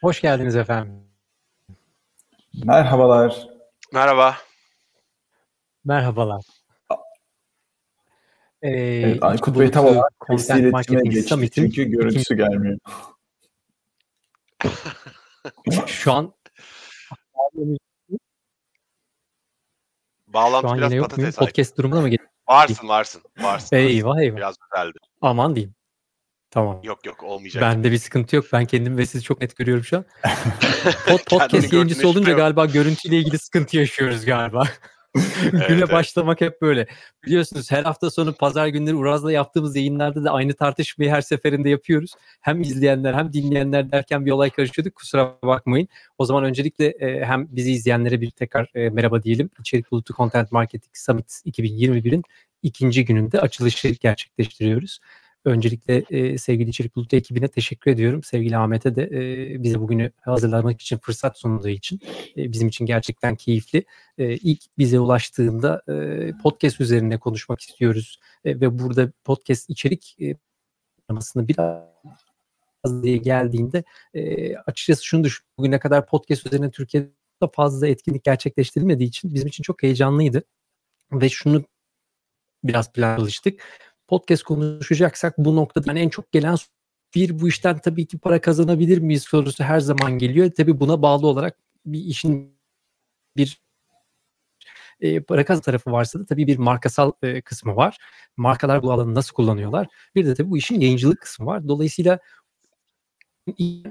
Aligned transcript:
Hoş 0.00 0.20
geldiniz 0.20 0.56
efendim. 0.56 1.04
Merhabalar. 2.64 3.48
Merhaba. 3.92 4.36
Merhabalar. 5.84 6.44
Ee, 8.62 8.70
evet, 8.70 9.22
Aykut 9.22 9.58
Bey 9.58 9.70
tam 9.70 9.84
olarak 9.86 10.12
iletişime 10.30 11.02
geçti 11.04 11.50
çünkü 11.54 11.84
görüntüsü 11.84 12.34
ikinci... 12.34 12.36
gelmiyor. 12.36 12.78
Şu 15.86 16.12
an 16.12 16.34
Bağlantı 20.26 20.66
Şu 20.66 20.70
an 20.70 20.78
biraz 20.78 20.92
yine 20.92 20.98
yok 20.98 21.16
muyum? 21.16 21.32
Podcast 21.32 21.78
durumuna 21.78 22.00
mı 22.00 22.08
geçti? 22.08 22.26
Varsın 22.48 22.88
varsın. 22.88 23.22
varsın 23.38 23.76
eyvah 23.76 24.20
eyvah. 24.20 24.36
Biraz 24.36 24.56
güzeldi. 24.58 24.98
Aman 25.20 25.56
diyeyim. 25.56 25.74
Tamam. 26.50 26.80
Yok 26.82 27.06
yok 27.06 27.22
olmayacak. 27.22 27.62
Bende 27.62 27.92
bir 27.92 27.98
sıkıntı 27.98 28.36
yok. 28.36 28.44
Ben 28.52 28.64
kendim 28.64 28.98
ve 28.98 29.06
sizi 29.06 29.24
çok 29.24 29.40
net 29.40 29.56
görüyorum 29.56 29.84
şu 29.84 29.96
an. 29.96 30.04
Pod, 31.08 31.18
podcast 31.26 31.72
yayıncısı 31.72 32.08
olunca 32.08 32.32
galiba 32.32 32.66
görüntüyle 32.66 33.16
ilgili 33.16 33.38
sıkıntı 33.38 33.76
yaşıyoruz 33.76 34.24
galiba. 34.24 34.64
Güne 35.52 35.64
evet, 35.68 35.92
başlamak 35.92 36.40
hep 36.40 36.62
böyle. 36.62 36.86
Biliyorsunuz 37.24 37.70
her 37.70 37.82
hafta 37.82 38.10
sonu 38.10 38.34
pazar 38.34 38.66
günleri 38.66 38.94
Uraz'la 38.94 39.32
yaptığımız 39.32 39.76
yayınlarda 39.76 40.24
da 40.24 40.30
aynı 40.30 40.54
tartışmayı 40.54 41.10
her 41.10 41.20
seferinde 41.20 41.68
yapıyoruz. 41.70 42.14
Hem 42.40 42.60
izleyenler 42.60 43.14
hem 43.14 43.32
dinleyenler 43.32 43.92
derken 43.92 44.26
bir 44.26 44.30
olay 44.30 44.50
karışıyorduk. 44.50 44.94
Kusura 44.94 45.36
bakmayın. 45.44 45.88
O 46.18 46.24
zaman 46.24 46.44
öncelikle 46.44 46.86
e, 46.86 47.24
hem 47.24 47.46
bizi 47.50 47.72
izleyenlere 47.72 48.20
bir 48.20 48.30
tekrar 48.30 48.70
e, 48.74 48.90
merhaba 48.90 49.22
diyelim. 49.22 49.50
İçerik 49.60 49.90
Bulutu 49.90 50.14
Content 50.14 50.52
Marketing 50.52 50.96
Summit 50.96 51.26
2021'in 51.46 52.22
ikinci 52.62 53.04
gününde 53.04 53.40
açılışı 53.40 53.88
gerçekleştiriyoruz. 53.88 55.00
Öncelikle 55.44 56.04
e, 56.10 56.38
sevgili 56.38 56.70
İçerik 56.70 56.96
Bulutu 56.96 57.16
ekibine 57.16 57.48
teşekkür 57.48 57.90
ediyorum. 57.90 58.22
Sevgili 58.22 58.56
Ahmet'e 58.56 58.96
de 58.96 59.02
e, 59.02 59.62
bize 59.62 59.80
bugünü 59.80 60.12
hazırlamak 60.20 60.80
için 60.80 60.98
fırsat 60.98 61.38
sunduğu 61.38 61.68
için 61.68 62.00
e, 62.36 62.52
bizim 62.52 62.68
için 62.68 62.86
gerçekten 62.86 63.36
keyifli. 63.36 63.84
E, 64.18 64.32
ilk 64.34 64.62
bize 64.78 65.00
ulaştığında 65.00 65.82
e, 65.88 66.32
podcast 66.42 66.80
üzerine 66.80 67.18
konuşmak 67.18 67.60
istiyoruz 67.60 68.20
e, 68.44 68.60
ve 68.60 68.78
burada 68.78 69.12
podcast 69.24 69.70
içerik 69.70 70.16
e, 70.20 70.36
biraz 71.48 71.90
diye 73.02 73.16
geldiğinde 73.16 73.84
e, 74.14 74.56
açıkçası 74.56 75.04
şunu 75.04 75.24
düşün. 75.24 75.46
Bugüne 75.58 75.78
kadar 75.78 76.06
podcast 76.06 76.46
üzerine 76.46 76.70
Türkiye'de 76.70 77.10
fazla 77.52 77.88
etkinlik 77.88 78.24
gerçekleştirilmediği 78.24 79.08
için 79.08 79.34
bizim 79.34 79.48
için 79.48 79.62
çok 79.62 79.82
heyecanlıydı. 79.82 80.42
Ve 81.12 81.28
şunu 81.28 81.64
biraz 82.64 82.92
plan 82.92 83.16
çalıştık 83.16 83.62
podcast 84.10 84.42
konuşacaksak 84.42 85.38
bu 85.38 85.56
noktada 85.56 85.98
en 85.98 86.08
çok 86.08 86.32
gelen 86.32 86.56
bir 87.14 87.40
bu 87.40 87.48
işten 87.48 87.78
tabii 87.78 88.06
ki 88.06 88.18
para 88.18 88.40
kazanabilir 88.40 88.98
miyiz 88.98 89.22
sorusu 89.22 89.64
her 89.64 89.80
zaman 89.80 90.18
geliyor. 90.18 90.50
Tabii 90.56 90.80
buna 90.80 91.02
bağlı 91.02 91.26
olarak 91.26 91.56
bir 91.86 91.98
işin 91.98 92.60
bir 93.36 93.60
e, 95.00 95.20
para 95.20 95.44
kazan 95.44 95.62
tarafı 95.62 95.92
varsa 95.92 96.20
da 96.20 96.26
tabii 96.26 96.46
bir 96.46 96.58
markasal 96.58 97.12
e, 97.22 97.42
kısmı 97.42 97.76
var. 97.76 97.98
Markalar 98.36 98.82
bu 98.82 98.92
alanı 98.92 99.14
nasıl 99.14 99.34
kullanıyorlar? 99.34 99.86
Bir 100.14 100.26
de 100.26 100.34
tabii 100.34 100.50
bu 100.50 100.56
işin 100.56 100.80
yayıncılık 100.80 101.20
kısmı 101.20 101.46
var. 101.46 101.68
Dolayısıyla 101.68 102.18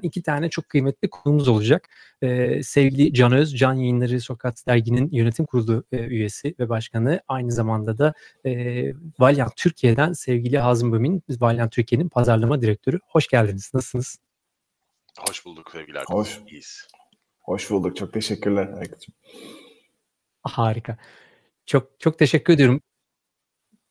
iki 0.02 0.23
tane 0.23 0.49
çok 0.49 0.69
kıymetli 0.69 1.09
konumuz 1.09 1.47
olacak. 1.47 1.89
Ee, 2.21 2.63
sevgili 2.63 3.13
Can 3.13 3.31
Öz, 3.31 3.55
Can 3.55 3.73
Yayınları 3.73 4.21
Sokak 4.21 4.55
Dergi'nin 4.67 5.09
yönetim 5.11 5.45
kurulu 5.45 5.83
e, 5.91 5.97
üyesi 5.97 6.55
ve 6.59 6.69
başkanı. 6.69 7.21
Aynı 7.27 7.51
zamanda 7.51 7.97
da 7.97 8.13
e, 8.45 8.51
Valiant 9.19 9.55
Türkiye'den 9.55 10.13
sevgili 10.13 10.57
Hazım 10.57 10.91
Bömin, 10.91 11.23
Valiant 11.29 11.71
Türkiye'nin 11.71 12.09
pazarlama 12.09 12.61
direktörü. 12.61 12.99
Hoş 13.07 13.27
geldiniz. 13.27 13.71
Nasılsınız? 13.73 14.19
Hoş 15.27 15.45
bulduk 15.45 15.71
sevgili 15.71 15.99
Hoş. 16.07 16.39
İyiyiz. 16.47 16.88
Hoş 17.39 17.71
bulduk. 17.71 17.97
Çok 17.97 18.13
teşekkürler 18.13 18.67
Aykut'cum. 18.67 19.16
Harika. 20.44 20.97
Çok 21.66 21.99
çok 21.99 22.19
teşekkür 22.19 22.53
ediyorum. 22.53 22.81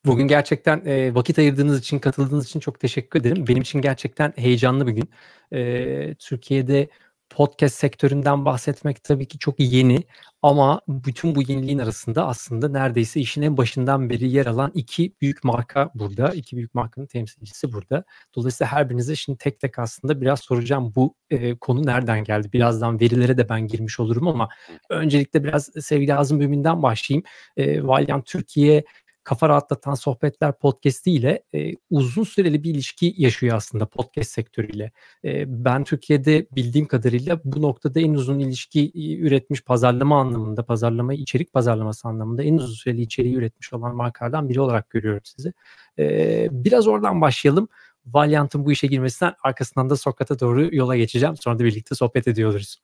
Bugün 0.06 0.28
gerçekten 0.28 0.82
e, 0.86 1.14
vakit 1.14 1.38
ayırdığınız 1.38 1.80
için, 1.80 1.98
katıldığınız 1.98 2.46
için 2.46 2.60
çok 2.60 2.80
teşekkür 2.80 3.20
ederim. 3.20 3.46
Benim 3.48 3.62
için 3.62 3.80
gerçekten 3.80 4.32
heyecanlı 4.36 4.86
bir 4.86 4.92
gün. 4.92 5.10
E, 5.52 6.14
Türkiye'de 6.14 6.88
podcast 7.30 7.74
sektöründen 7.74 8.44
bahsetmek 8.44 9.04
tabii 9.04 9.26
ki 9.28 9.38
çok 9.38 9.60
yeni 9.60 10.02
ama 10.42 10.80
bütün 10.88 11.34
bu 11.34 11.42
yeniliğin 11.42 11.78
arasında 11.78 12.26
aslında 12.26 12.68
neredeyse 12.68 13.20
işin 13.20 13.42
en 13.42 13.56
başından 13.56 14.10
beri 14.10 14.30
yer 14.30 14.46
alan 14.46 14.70
iki 14.74 15.12
büyük 15.20 15.44
marka 15.44 15.90
burada. 15.94 16.28
iki 16.34 16.56
büyük 16.56 16.74
markanın 16.74 17.06
temsilcisi 17.06 17.72
burada. 17.72 18.04
Dolayısıyla 18.36 18.72
her 18.72 18.90
birinize 18.90 19.16
şimdi 19.16 19.38
tek 19.38 19.60
tek 19.60 19.78
aslında 19.78 20.20
biraz 20.20 20.40
soracağım 20.40 20.92
bu 20.96 21.14
e, 21.30 21.56
konu 21.58 21.86
nereden 21.86 22.24
geldi? 22.24 22.52
Birazdan 22.52 23.00
verilere 23.00 23.38
de 23.38 23.48
ben 23.48 23.66
girmiş 23.66 24.00
olurum 24.00 24.28
ama 24.28 24.48
öncelikle 24.90 25.44
biraz 25.44 25.70
sevgili 25.80 26.14
Azim 26.14 26.40
Bümin'den 26.40 26.82
başlayayım. 26.82 27.24
E, 27.56 27.86
Valiant 27.86 28.26
Türkiye 28.26 28.84
Kafa 29.28 29.48
Rahatlatan 29.48 29.94
Sohbetler 29.94 30.52
podcast'i 30.52 31.10
ile 31.10 31.42
e, 31.54 31.72
uzun 31.90 32.24
süreli 32.24 32.62
bir 32.62 32.70
ilişki 32.70 33.14
yaşıyor 33.16 33.56
aslında 33.56 33.86
podcast 33.86 34.30
sektörüyle. 34.30 34.92
E, 35.24 35.64
ben 35.64 35.84
Türkiye'de 35.84 36.46
bildiğim 36.52 36.86
kadarıyla 36.86 37.40
bu 37.44 37.62
noktada 37.62 38.00
en 38.00 38.14
uzun 38.14 38.38
ilişki 38.38 38.92
üretmiş 39.20 39.64
pazarlama 39.64 40.20
anlamında, 40.20 40.62
pazarlama 40.62 41.14
içerik 41.14 41.52
pazarlaması 41.52 42.08
anlamında 42.08 42.42
en 42.42 42.54
uzun 42.54 42.74
süreli 42.74 43.00
içeriği 43.00 43.34
üretmiş 43.34 43.72
olan 43.72 43.96
markalardan 43.96 44.48
biri 44.48 44.60
olarak 44.60 44.90
görüyorum 44.90 45.22
sizi. 45.24 45.52
E, 45.98 46.48
biraz 46.50 46.86
oradan 46.86 47.20
başlayalım. 47.20 47.68
Valiant'ın 48.06 48.64
bu 48.64 48.72
işe 48.72 48.86
girmesinden 48.86 49.34
arkasından 49.42 49.90
da 49.90 49.96
Sokrat'a 49.96 50.40
doğru 50.40 50.76
yola 50.76 50.96
geçeceğim. 50.96 51.36
Sonra 51.36 51.58
da 51.58 51.64
birlikte 51.64 51.94
sohbet 51.94 52.28
ediyoruz. 52.28 52.82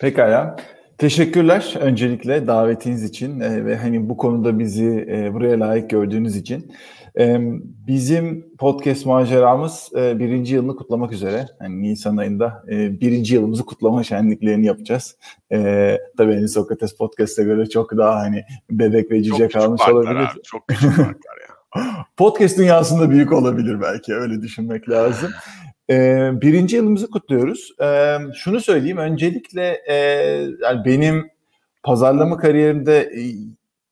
Pekala. 0.00 0.56
Teşekkürler 1.02 1.74
öncelikle 1.80 2.46
davetiniz 2.46 3.04
için 3.04 3.40
e, 3.40 3.64
ve 3.64 3.76
hani 3.76 4.08
bu 4.08 4.16
konuda 4.16 4.58
bizi 4.58 5.06
e, 5.10 5.34
buraya 5.34 5.60
layık 5.60 5.90
gördüğünüz 5.90 6.36
için. 6.36 6.72
E, 7.18 7.38
bizim 7.86 8.46
podcast 8.58 9.06
maceramız 9.06 9.90
birinci 9.94 10.54
yılını 10.54 10.76
kutlamak 10.76 11.12
üzere. 11.12 11.46
Yani 11.62 11.82
Nisan 11.82 12.16
ayında 12.16 12.64
birinci 12.68 13.34
yılımızı 13.34 13.64
kutlama 13.64 14.02
şenliklerini 14.02 14.66
yapacağız. 14.66 15.16
Tabii 16.16 16.34
hani 16.34 16.48
Sokrates 16.48 16.96
Podcast'a 16.96 17.42
göre 17.42 17.68
çok 17.68 17.96
daha 17.96 18.16
hani 18.16 18.44
bebek 18.70 19.10
ve 19.10 19.22
cüce 19.22 19.48
çok 19.48 19.52
kalmış 19.52 19.82
olabilir. 19.88 20.16
Abi, 20.16 20.42
çok 20.44 20.68
küçük 20.68 20.90
farklar 20.90 21.36
ya. 21.48 21.82
Podcast 22.16 22.58
dünyasında 22.58 23.10
büyük 23.10 23.32
olabilir 23.32 23.80
belki 23.80 24.14
öyle 24.14 24.42
düşünmek 24.42 24.88
lazım. 24.88 25.30
Ee, 25.90 26.30
birinci 26.40 26.76
yılımızı 26.76 27.10
kutluyoruz. 27.10 27.72
Ee, 27.82 28.18
şunu 28.34 28.60
söyleyeyim, 28.60 28.98
öncelikle 28.98 29.82
e, 29.88 29.94
yani 30.62 30.84
benim 30.84 31.30
pazarlama 31.82 32.36
kariyerimde 32.36 32.98
e, 32.98 33.22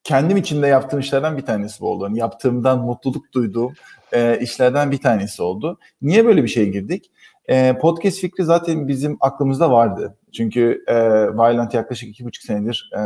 kendim 0.05 0.37
içinde 0.37 0.67
yaptığım 0.67 1.01
işlerden 1.01 1.37
bir 1.37 1.43
tanesi 1.43 1.81
bu 1.81 1.89
oldu. 1.89 2.05
Yani 2.05 2.19
yaptığımdan 2.19 2.81
mutluluk 2.81 3.33
duyduğum 3.33 3.75
e, 4.12 4.39
işlerden 4.41 4.91
bir 4.91 4.99
tanesi 4.99 5.43
oldu. 5.43 5.78
Niye 6.03 6.25
böyle 6.25 6.43
bir 6.43 6.49
şey 6.49 6.71
girdik? 6.73 7.11
E, 7.49 7.78
podcast 7.78 8.21
fikri 8.21 8.45
zaten 8.45 8.89
bizim 8.89 9.17
aklımızda 9.21 9.71
vardı. 9.71 10.17
Çünkü 10.33 10.84
Violent 11.34 11.75
yaklaşık 11.75 12.09
iki 12.09 12.25
buçuk 12.25 12.45
senedir 12.45 12.91
e, 12.97 13.01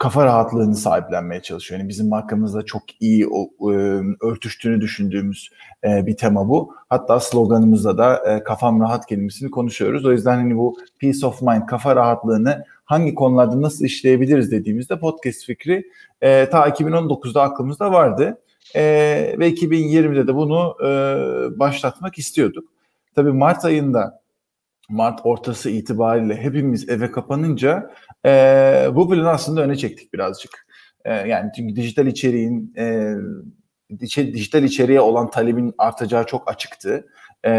kafa 0.00 0.24
rahatlığını 0.24 0.76
sahiplenmeye 0.76 1.42
çalışıyor. 1.42 1.80
Yani 1.80 1.88
bizim 1.88 2.08
markamızda 2.08 2.64
çok 2.64 2.82
iyi 3.00 3.28
o, 3.28 3.72
e, 3.72 3.74
örtüştüğünü 4.20 4.80
düşündüğümüz 4.80 5.50
e, 5.84 6.06
bir 6.06 6.16
tema 6.16 6.48
bu. 6.48 6.74
Hatta 6.88 7.20
sloganımızda 7.20 7.98
da 7.98 8.16
e, 8.26 8.42
kafam 8.42 8.80
rahat 8.80 9.06
kelimesini 9.06 9.50
konuşuyoruz. 9.50 10.04
O 10.04 10.12
yüzden 10.12 10.36
hani 10.36 10.56
bu 10.56 10.76
peace 11.00 11.26
of 11.26 11.42
mind, 11.42 11.66
kafa 11.66 11.96
rahatlığını 11.96 12.64
hangi 12.84 13.14
konularda 13.14 13.62
nasıl 13.62 13.84
işleyebiliriz 13.84 14.52
dediğimizde 14.52 14.98
podcast 14.98 15.44
fikri 15.44 15.84
e, 16.20 16.50
ta 16.50 16.68
2019'da 16.68 17.42
aklımızda 17.42 17.92
vardı. 17.92 18.38
E, 18.74 18.82
ve 19.38 19.50
2020'de 19.50 20.26
de 20.26 20.34
bunu 20.34 20.76
e, 20.84 20.88
başlatmak 21.58 22.18
istiyorduk. 22.18 22.64
Tabii 23.14 23.32
Mart 23.32 23.64
ayında 23.64 24.19
Mart 24.90 25.20
ortası 25.24 25.70
itibariyle 25.70 26.36
hepimiz 26.36 26.88
eve 26.88 27.10
kapanınca 27.10 27.90
e, 28.26 28.30
bu 28.94 29.10
planı 29.10 29.30
aslında 29.30 29.60
öne 29.60 29.76
çektik 29.76 30.14
birazcık. 30.14 30.66
E, 31.04 31.14
yani 31.14 31.50
çünkü 31.56 31.76
dijital 31.76 32.06
içeriğin 32.06 32.74
e, 32.78 33.14
dijital 34.00 34.62
içeriğe 34.62 35.00
olan 35.00 35.30
talebin 35.30 35.74
artacağı 35.78 36.26
çok 36.26 36.50
açıktı. 36.50 37.06
E, 37.44 37.52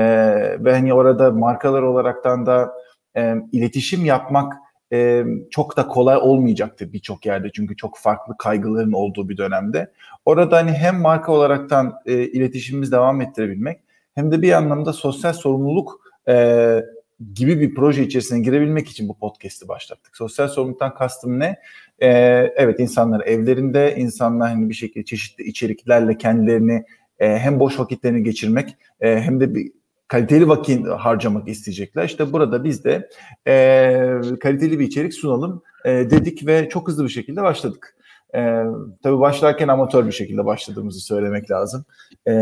ve 0.63 0.73
hani 0.73 0.93
orada 0.93 1.31
markalar 1.31 1.81
olaraktan 1.81 2.45
da 2.45 2.73
e, 3.17 3.35
iletişim 3.51 4.05
yapmak 4.05 4.53
e, 4.93 5.23
çok 5.51 5.77
da 5.77 5.87
kolay 5.87 6.17
olmayacaktır 6.17 6.93
birçok 6.93 7.25
yerde 7.25 7.49
çünkü 7.53 7.75
çok 7.75 7.97
farklı 7.97 8.37
kaygıların 8.37 8.91
olduğu 8.91 9.29
bir 9.29 9.37
dönemde. 9.37 9.91
Orada 10.25 10.57
hani 10.57 10.71
hem 10.71 11.01
marka 11.01 11.31
olaraktan 11.31 11.93
e, 12.05 12.13
iletişimimizi 12.13 12.91
devam 12.91 13.21
ettirebilmek 13.21 13.79
hem 14.15 14.31
de 14.31 14.41
bir 14.41 14.51
anlamda 14.51 14.93
sosyal 14.93 15.33
sorumluluk 15.33 16.01
e, 16.27 16.33
gibi 17.35 17.59
bir 17.59 17.75
proje 17.75 18.03
içerisine 18.03 18.39
girebilmek 18.39 18.89
için 18.89 19.09
bu 19.09 19.17
podcast'i 19.17 19.67
başlattık. 19.67 20.17
Sosyal 20.17 20.47
sorumluluktan 20.47 20.93
kastım 20.93 21.39
ne? 21.39 21.59
Ee, 21.99 22.09
evet 22.55 22.79
insanlar 22.79 23.25
evlerinde, 23.25 23.95
insanlar 23.97 24.49
hani 24.49 24.69
bir 24.69 24.73
şekilde 24.73 25.05
çeşitli 25.05 25.43
içeriklerle 25.43 26.17
kendilerini 26.17 26.83
e, 27.19 27.37
hem 27.37 27.59
boş 27.59 27.79
vakitlerini 27.79 28.23
geçirmek 28.23 28.75
e, 29.01 29.19
hem 29.19 29.39
de 29.39 29.55
bir 29.55 29.71
kaliteli 30.07 30.47
vakit 30.47 30.87
harcamak 30.87 31.47
isteyecekler. 31.47 32.05
İşte 32.05 32.33
burada 32.33 32.63
biz 32.63 32.83
de 32.83 33.09
e, 33.47 34.37
kaliteli 34.39 34.79
bir 34.79 34.87
içerik 34.87 35.13
sunalım 35.13 35.63
e, 35.85 35.91
dedik 35.91 36.47
ve 36.47 36.69
çok 36.69 36.87
hızlı 36.87 37.03
bir 37.03 37.09
şekilde 37.09 37.43
başladık. 37.43 37.95
E, 38.35 38.63
tabii 39.03 39.19
başlarken 39.19 39.67
amatör 39.67 40.07
bir 40.07 40.11
şekilde 40.11 40.45
başladığımızı 40.45 40.99
söylemek 40.99 41.51
lazım. 41.51 41.85
E, 42.27 42.33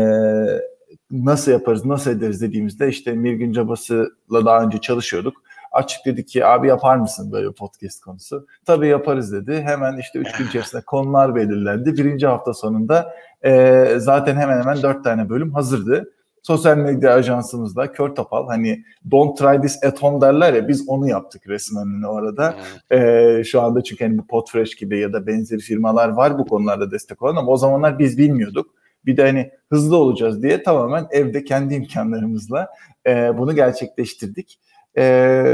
nasıl 1.10 1.52
yaparız, 1.52 1.84
nasıl 1.84 2.10
ederiz 2.10 2.42
dediğimizde 2.42 2.88
işte 2.88 3.12
Mirgün 3.12 3.52
Cabası'la 3.52 4.44
daha 4.44 4.62
önce 4.62 4.78
çalışıyorduk. 4.78 5.42
Açık 5.72 6.06
dedik 6.06 6.28
ki 6.28 6.46
abi 6.46 6.68
yapar 6.68 6.96
mısın 6.96 7.32
böyle 7.32 7.52
podcast 7.52 8.00
konusu? 8.00 8.46
Tabii 8.64 8.88
yaparız 8.88 9.32
dedi. 9.32 9.62
Hemen 9.62 9.98
işte 9.98 10.18
üç 10.18 10.32
gün 10.36 10.46
içerisinde 10.46 10.82
konular 10.82 11.34
belirlendi. 11.34 11.92
Birinci 11.92 12.26
hafta 12.26 12.54
sonunda 12.54 13.14
e, 13.42 13.84
zaten 13.96 14.36
hemen 14.36 14.60
hemen 14.60 14.82
dört 14.82 15.04
tane 15.04 15.28
bölüm 15.28 15.54
hazırdı. 15.54 16.12
Sosyal 16.42 16.76
medya 16.76 17.14
ajansımızda 17.14 17.92
kör 17.92 18.08
topal 18.14 18.46
hani 18.48 18.84
don't 19.10 19.38
try 19.38 19.60
this 19.60 19.84
at 19.84 20.02
home 20.02 20.20
derler 20.20 20.54
ya 20.54 20.68
biz 20.68 20.88
onu 20.88 21.08
yaptık 21.08 21.48
resmen 21.48 21.84
hani 21.84 22.06
orada. 22.06 22.54
Ee, 22.92 23.42
şu 23.44 23.60
anda 23.60 23.84
çünkü 23.84 24.04
hani 24.04 24.18
bu 24.18 24.26
Podfresh 24.26 24.74
gibi 24.74 24.98
ya 24.98 25.12
da 25.12 25.26
benzeri 25.26 25.60
firmalar 25.60 26.08
var 26.08 26.38
bu 26.38 26.46
konularda 26.46 26.90
destek 26.90 27.22
olan 27.22 27.36
ama 27.36 27.52
o 27.52 27.56
zamanlar 27.56 27.98
biz 27.98 28.18
bilmiyorduk. 28.18 28.79
Bir 29.06 29.16
de 29.16 29.22
hani 29.22 29.50
hızlı 29.70 29.96
olacağız 29.96 30.42
diye 30.42 30.62
tamamen 30.62 31.06
evde 31.10 31.44
kendi 31.44 31.74
imkanlarımızla 31.74 32.68
e, 33.06 33.38
bunu 33.38 33.54
gerçekleştirdik. 33.54 34.60
E, 34.94 35.04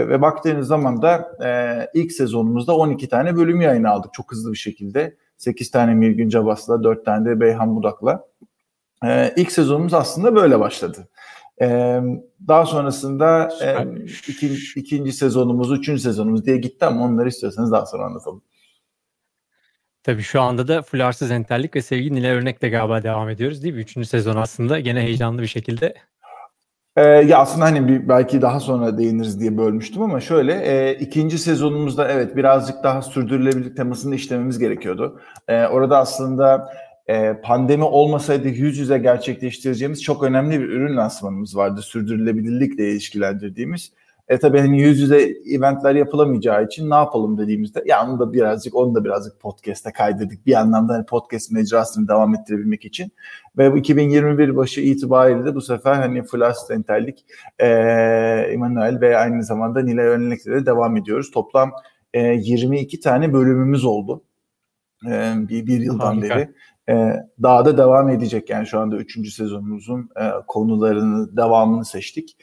ve 0.08 0.22
baktığınız 0.22 0.69
zaman 0.69 1.02
da 1.02 1.37
e, 1.44 1.50
ilk 2.00 2.12
sezonumuzda 2.12 2.76
12 2.76 3.08
tane 3.08 3.37
bölüm 3.37 3.60
yayına 3.60 3.90
aldık 3.90 4.14
çok 4.14 4.32
hızlı 4.32 4.52
bir 4.52 4.58
şekilde. 4.58 5.16
8 5.37 5.70
tane 5.70 5.94
Mirgün 5.94 6.28
Cabas'la, 6.28 6.82
4 6.82 7.04
tane 7.04 7.31
de 7.31 7.40
Beyhan 7.40 7.76
Budak'la. 7.76 8.25
E, 9.04 9.34
ilk 9.37 9.52
sezonumuz 9.52 9.94
aslında 9.94 10.37
böyle 10.37 10.60
başladı. 10.60 11.08
E, 11.62 12.00
daha 12.48 12.66
sonrasında 12.66 13.48
e, 13.62 13.87
ikinci, 14.28 14.60
ikinci 14.76 15.12
sezonumuz, 15.12 15.72
üçüncü 15.72 16.02
sezonumuz 16.02 16.46
diye 16.46 16.56
gitti 16.56 16.84
ama 16.84 17.04
onları 17.04 17.28
istiyorsanız 17.28 17.72
daha 17.72 17.87
sonra 17.87 18.04
anlatalım. 18.04 18.43
Tabii 20.06 20.23
şu 20.23 20.41
anda 20.41 20.69
da 20.69 20.82
Fularsız 20.82 21.31
Entellik 21.31 21.76
ve 21.76 21.82
Sevgi 21.82 22.14
Nile 22.14 22.32
Örnek'le 22.32 22.70
galiba 22.70 23.03
devam 23.03 23.29
ediyoruz 23.29 23.62
değil 23.62 23.75
mi? 23.75 23.81
Üçüncü 23.81 24.08
sezon 24.08 24.37
aslında 24.37 24.81
gene 24.81 25.00
heyecanlı 25.00 25.43
bir 25.43 25.47
şekilde. 25.47 25.94
Ee, 26.97 27.03
ya 27.03 27.38
aslında 27.38 27.64
hani 27.64 27.88
bir, 27.88 28.08
belki 28.08 28.43
daha 28.43 28.61
sonra 28.61 28.99
değiniriz 28.99 29.41
diye 29.41 29.58
bölmüştüm 29.58 30.03
ama 30.03 30.20
şöyle 30.20 30.53
e, 30.53 30.94
ikinci 30.94 31.38
sezonumuzda 31.38 32.08
evet 32.08 32.37
birazcık 32.37 32.85
daha 32.85 33.03
sürdürülebilirlik 33.03 33.76
temasını 33.76 34.14
işlememiz 34.14 34.58
gerekiyordu. 34.58 35.20
E, 35.49 35.67
orada 35.67 35.99
aslında 35.99 36.69
e, 37.06 37.41
pandemi 37.41 37.85
olmasaydı 37.85 38.49
yüz 38.49 38.79
yüze 38.79 38.99
gerçekleştireceğimiz 38.99 40.03
çok 40.03 40.23
önemli 40.23 40.61
bir 40.61 40.69
ürün 40.69 40.97
lansmanımız 40.97 41.56
vardı. 41.56 41.82
Sürdürülebilirlikle 41.82 42.91
ilişkilendirdiğimiz. 42.91 43.93
E 44.28 44.38
tabii 44.38 44.58
hani 44.58 44.82
yüz 44.82 45.00
yüze 45.00 45.34
eventler 45.50 45.94
yapılamayacağı 45.94 46.64
için 46.64 46.90
ne 46.90 46.94
yapalım 46.94 47.38
dediğimizde 47.38 47.82
ya 47.87 48.06
onu 48.06 48.19
da 48.19 48.32
birazcık 48.32 48.75
onu 48.75 48.94
da 48.94 49.05
birazcık 49.05 49.40
podcast'e 49.40 49.93
kaydettik. 49.93 50.46
Bir 50.46 50.52
yandan 50.52 50.88
da 50.88 50.93
hani 50.93 51.06
podcast 51.06 51.52
mecrasını 51.52 52.08
devam 52.08 52.34
ettirebilmek 52.34 52.84
için. 52.84 53.12
Ve 53.58 53.73
bu 53.73 53.78
2021 53.78 54.56
başı 54.56 54.81
itibariyle 54.81 55.44
de 55.44 55.55
bu 55.55 55.61
sefer 55.61 55.94
hani 55.94 56.23
Flash 56.23 56.56
Dentallik, 56.70 57.25
e, 57.58 57.67
Emanuel 58.50 59.00
ve 59.00 59.19
aynı 59.19 59.44
zamanda 59.44 59.82
Nilay 59.82 60.06
Önlek'le 60.06 60.46
de 60.46 60.67
devam 60.67 60.96
ediyoruz. 60.96 61.31
Toplam 61.31 61.72
e, 62.14 62.22
22 62.22 63.00
tane 63.00 63.32
bölümümüz 63.32 63.84
oldu. 63.84 64.22
E, 65.06 65.34
bir, 65.37 65.67
bir 65.67 65.81
yıldan 65.81 66.17
Harika. 66.17 66.37
beri. 66.37 66.49
E, 66.88 67.12
daha 67.43 67.65
da 67.65 67.79
devam 67.79 68.09
edecek 68.09 68.50
yani 68.50 68.67
şu 68.67 68.79
anda 68.79 68.97
3. 68.97 69.33
sezonumuzun 69.33 70.11
e, 70.21 70.31
konularını 70.47 71.37
devamını 71.37 71.85
seçtik. 71.85 72.37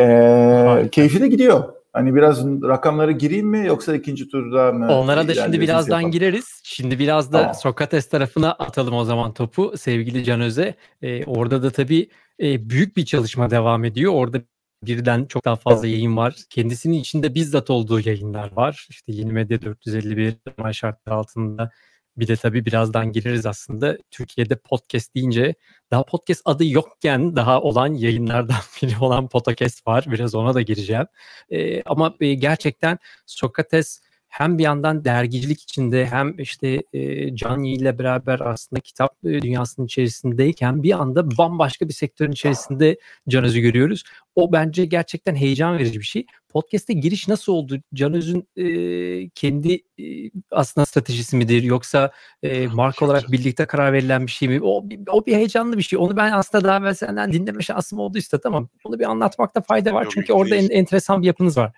E, 0.00 0.88
keyfi 0.92 1.20
de 1.20 1.28
gidiyor. 1.28 1.64
Hani 1.92 2.14
biraz 2.14 2.44
rakamlara 2.46 3.10
gireyim 3.10 3.46
mi 3.46 3.66
yoksa 3.66 3.96
ikinci 3.96 4.28
turda 4.28 4.72
mı? 4.72 4.88
Onlara 4.92 5.28
da 5.28 5.34
şimdi 5.34 5.60
birazdan 5.60 5.96
yapalım. 5.96 6.12
gireriz. 6.12 6.60
Şimdi 6.64 6.98
biraz 6.98 7.32
da 7.32 7.38
tamam. 7.38 7.54
Sokrates 7.54 8.08
tarafına 8.08 8.52
atalım 8.52 8.94
o 8.94 9.04
zaman 9.04 9.34
topu 9.34 9.72
sevgili 9.76 10.24
Can 10.24 10.40
Öze. 10.40 10.74
Ee, 11.02 11.24
orada 11.24 11.62
da 11.62 11.70
tabii 11.70 12.08
e, 12.42 12.70
büyük 12.70 12.96
bir 12.96 13.04
çalışma 13.04 13.50
devam 13.50 13.84
ediyor. 13.84 14.12
Orada 14.14 14.40
birden 14.86 15.24
çok 15.24 15.44
daha 15.44 15.56
fazla 15.56 15.86
yayın 15.86 16.16
var. 16.16 16.34
Kendisinin 16.50 16.98
içinde 16.98 17.34
bizzat 17.34 17.70
olduğu 17.70 18.00
yayınlar 18.00 18.52
var. 18.56 18.86
İşte 18.90 19.12
Yeni 19.12 19.32
Medya 19.32 19.62
451 19.62 20.36
şartlar 20.72 21.12
altında 21.12 21.70
bir 22.16 22.28
de 22.28 22.36
tabii 22.36 22.64
birazdan 22.66 23.12
gireriz 23.12 23.46
aslında. 23.46 23.98
Türkiye'de 24.10 24.56
podcast 24.56 25.14
deyince 25.14 25.54
daha 25.90 26.04
podcast 26.04 26.42
adı 26.44 26.64
yokken 26.64 27.36
daha 27.36 27.60
olan 27.60 27.94
yayınlardan 27.94 28.56
biri 28.82 28.94
olan 29.00 29.28
podcast 29.28 29.86
var. 29.86 30.04
Biraz 30.08 30.34
ona 30.34 30.54
da 30.54 30.60
gireceğim. 30.62 31.06
Ee, 31.50 31.82
ama 31.82 32.14
e, 32.20 32.34
gerçekten 32.34 32.98
Sokrates 33.26 34.00
hem 34.30 34.58
bir 34.58 34.62
yandan 34.62 35.04
dergicilik 35.04 35.62
içinde 35.62 36.06
hem 36.06 36.38
işte 36.38 36.82
e, 36.92 37.36
Can 37.36 37.64
ile 37.64 37.98
beraber 37.98 38.40
aslında 38.40 38.80
kitap 38.80 39.16
e, 39.24 39.42
dünyasının 39.42 39.86
içerisindeyken 39.86 40.82
bir 40.82 41.00
anda 41.00 41.38
bambaşka 41.38 41.88
bir 41.88 41.94
sektörün 41.94 42.32
içerisinde 42.32 42.98
Can 43.28 43.52
görüyoruz. 43.52 44.02
O 44.34 44.52
bence 44.52 44.84
gerçekten 44.84 45.34
heyecan 45.34 45.78
verici 45.78 45.98
bir 45.98 46.04
şey. 46.04 46.26
Podcast'e 46.48 46.92
giriş 46.92 47.28
nasıl 47.28 47.52
oldu? 47.52 47.80
Can 47.94 48.14
Öz'ün 48.14 48.48
e, 48.56 49.28
kendi 49.28 49.74
e, 49.74 50.30
aslında 50.50 50.86
stratejisi 50.86 51.36
midir 51.36 51.62
yoksa 51.62 52.10
e, 52.42 52.66
marka 52.66 53.04
olarak 53.04 53.32
birlikte 53.32 53.66
karar 53.66 53.92
verilen 53.92 54.26
bir 54.26 54.32
şey 54.32 54.48
mi? 54.48 54.60
O, 54.62 54.84
o 55.08 55.26
bir 55.26 55.34
heyecanlı 55.34 55.78
bir 55.78 55.82
şey. 55.82 55.98
Onu 55.98 56.16
ben 56.16 56.32
aslında 56.32 56.64
daha 56.64 56.78
evvel 56.78 56.94
senden 56.94 57.32
dinleme 57.32 57.62
şansım 57.62 57.98
olduysa 57.98 58.38
tamam. 58.38 58.68
Onu 58.84 58.98
bir 58.98 59.10
anlatmakta 59.10 59.60
fayda 59.60 59.94
var. 59.94 60.06
Çünkü 60.10 60.32
orada 60.32 60.56
en, 60.56 60.68
enteresan 60.68 61.22
bir 61.22 61.26
yapınız 61.26 61.56
var. 61.56 61.72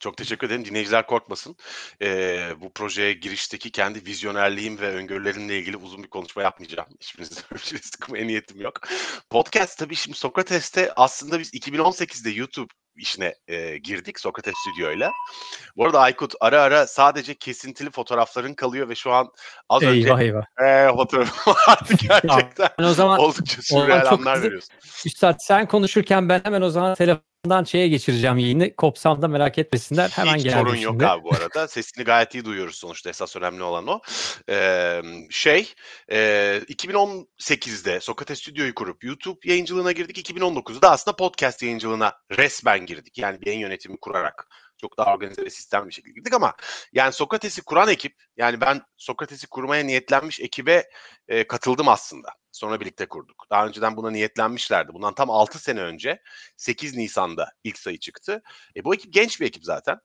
Çok 0.00 0.16
teşekkür 0.16 0.46
ederim. 0.46 0.64
Dinleyiciler 0.64 1.06
korkmasın. 1.06 1.56
Ee, 2.02 2.50
bu 2.60 2.72
projeye 2.72 3.12
girişteki 3.12 3.70
kendi 3.70 4.06
vizyonerliğim 4.06 4.80
ve 4.80 4.94
öngörülerimle 4.94 5.58
ilgili 5.58 5.76
uzun 5.76 6.02
bir 6.02 6.08
konuşma 6.08 6.42
yapmayacağım. 6.42 6.88
Hiçbirinizden 7.00 7.44
öyle 7.52 7.78
sıkmaya 7.82 8.26
niyetim 8.26 8.60
yok. 8.60 8.80
Podcast 9.30 9.78
tabii 9.78 9.96
şimdi 9.96 10.18
Sokrates'te 10.18 10.92
aslında 10.96 11.38
biz 11.38 11.54
2018'de 11.54 12.30
YouTube 12.30 12.72
işine 12.96 13.34
e, 13.48 13.78
girdik 13.78 14.20
Sokrates 14.20 14.54
Stüdyo'yla. 14.62 15.12
Bu 15.76 15.84
arada 15.84 16.00
Aykut 16.00 16.34
ara 16.40 16.62
ara 16.62 16.86
sadece 16.86 17.34
kesintili 17.34 17.90
fotoğrafların 17.90 18.54
kalıyor 18.54 18.88
ve 18.88 18.94
şu 18.94 19.12
an 19.12 19.28
az 19.68 19.82
eyvah, 19.82 19.94
önce 19.94 20.24
eyvah. 20.24 20.44
E, 20.62 20.96
fotoğrafım 20.96 21.54
vardı 21.68 21.94
gerçekten. 22.08 22.68
o 22.84 22.92
zaman, 22.92 23.18
oldukça 23.18 23.62
sürreal 23.62 24.06
anlar 24.06 24.42
veriyorsun. 24.42 24.74
Üstad 25.06 25.36
sen 25.38 25.68
konuşurken 25.68 26.28
ben 26.28 26.40
hemen 26.44 26.62
o 26.62 26.70
zaman 26.70 26.94
telefon 26.94 27.35
Ondan 27.46 27.64
şeye 27.64 27.88
geçireceğim 27.88 28.38
yayını. 28.38 28.76
Kopsam 28.76 29.22
da 29.22 29.28
merak 29.28 29.58
etmesinler. 29.58 30.08
Hemen 30.08 30.34
Hiç 30.34 30.52
sorun 30.52 30.76
yok 30.76 31.02
abi 31.02 31.24
bu 31.24 31.34
arada. 31.34 31.68
Sesini 31.68 32.04
gayet 32.04 32.34
iyi 32.34 32.44
duyuyoruz 32.44 32.76
sonuçta. 32.76 33.10
Esas 33.10 33.36
önemli 33.36 33.62
olan 33.62 33.86
o. 33.86 34.00
Ee, 34.50 35.02
şey, 35.30 35.74
e, 36.08 36.16
2018'de 36.68 38.00
Sokrates 38.00 38.38
Stüdyo'yu 38.38 38.74
kurup 38.74 39.04
YouTube 39.04 39.38
yayıncılığına 39.44 39.92
girdik. 39.92 40.30
2019'da 40.30 40.90
aslında 40.90 41.16
podcast 41.16 41.62
yayıncılığına 41.62 42.12
resmen 42.38 42.86
girdik. 42.86 43.18
Yani 43.18 43.40
bir 43.40 43.46
yayın 43.46 43.60
yönetimi 43.60 43.96
kurarak 44.00 44.48
çok 44.80 44.98
daha 44.98 45.14
organize 45.14 45.44
ve 45.44 45.50
sistem 45.50 45.88
bir 45.88 45.92
şekilde 45.92 46.12
girdik 46.14 46.34
ama 46.34 46.54
yani 46.92 47.12
Sokrates'i 47.12 47.62
kuran 47.62 47.88
ekip 47.88 48.14
yani 48.36 48.60
ben 48.60 48.82
Sokrates'i 48.96 49.46
kurmaya 49.46 49.84
niyetlenmiş 49.84 50.40
ekibe 50.40 50.88
e, 51.28 51.46
katıldım 51.46 51.88
aslında. 51.88 52.28
Sonra 52.52 52.80
birlikte 52.80 53.06
kurduk. 53.06 53.46
Daha 53.50 53.66
önceden 53.66 53.96
buna 53.96 54.10
niyetlenmişlerdi. 54.10 54.92
Bundan 54.92 55.14
tam 55.14 55.30
6 55.30 55.58
sene 55.58 55.80
önce 55.80 56.22
8 56.56 56.96
Nisan'da 56.96 57.52
ilk 57.64 57.78
sayı 57.78 57.98
çıktı. 57.98 58.42
E, 58.76 58.84
bu 58.84 58.94
ekip 58.94 59.12
genç 59.12 59.40
bir 59.40 59.46
ekip 59.46 59.64
zaten 59.64 59.98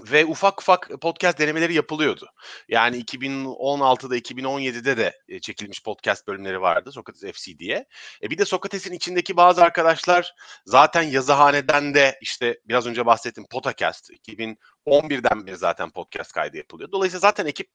ve 0.00 0.24
ufak 0.24 0.60
ufak 0.60 0.90
podcast 1.00 1.38
denemeleri 1.38 1.74
yapılıyordu. 1.74 2.28
Yani 2.68 3.04
2016'da 3.04 4.16
2017'de 4.16 4.96
de 4.96 5.20
e, 5.28 5.40
çekilmiş 5.40 5.82
podcast 5.82 6.28
bölümleri 6.28 6.60
vardı 6.60 6.92
Sokrates 6.92 7.32
FC 7.32 7.58
diye. 7.58 7.86
E 8.22 8.30
bir 8.30 8.38
de 8.38 8.44
Sokrates'in 8.44 8.92
içindeki 8.92 9.36
bazı 9.36 9.62
arkadaşlar 9.62 10.34
zaten 10.66 11.02
yazıhaneden 11.02 11.94
de 11.94 12.18
işte 12.20 12.60
biraz 12.68 12.86
önce 12.86 13.06
bahsettiğim 13.06 13.46
Podcast 13.50 14.10
2011'den 14.10 15.46
beri 15.46 15.56
zaten 15.56 15.90
podcast 15.90 16.32
kaydı 16.32 16.56
yapılıyor. 16.56 16.92
Dolayısıyla 16.92 17.20
zaten 17.20 17.46
ekip 17.46 17.70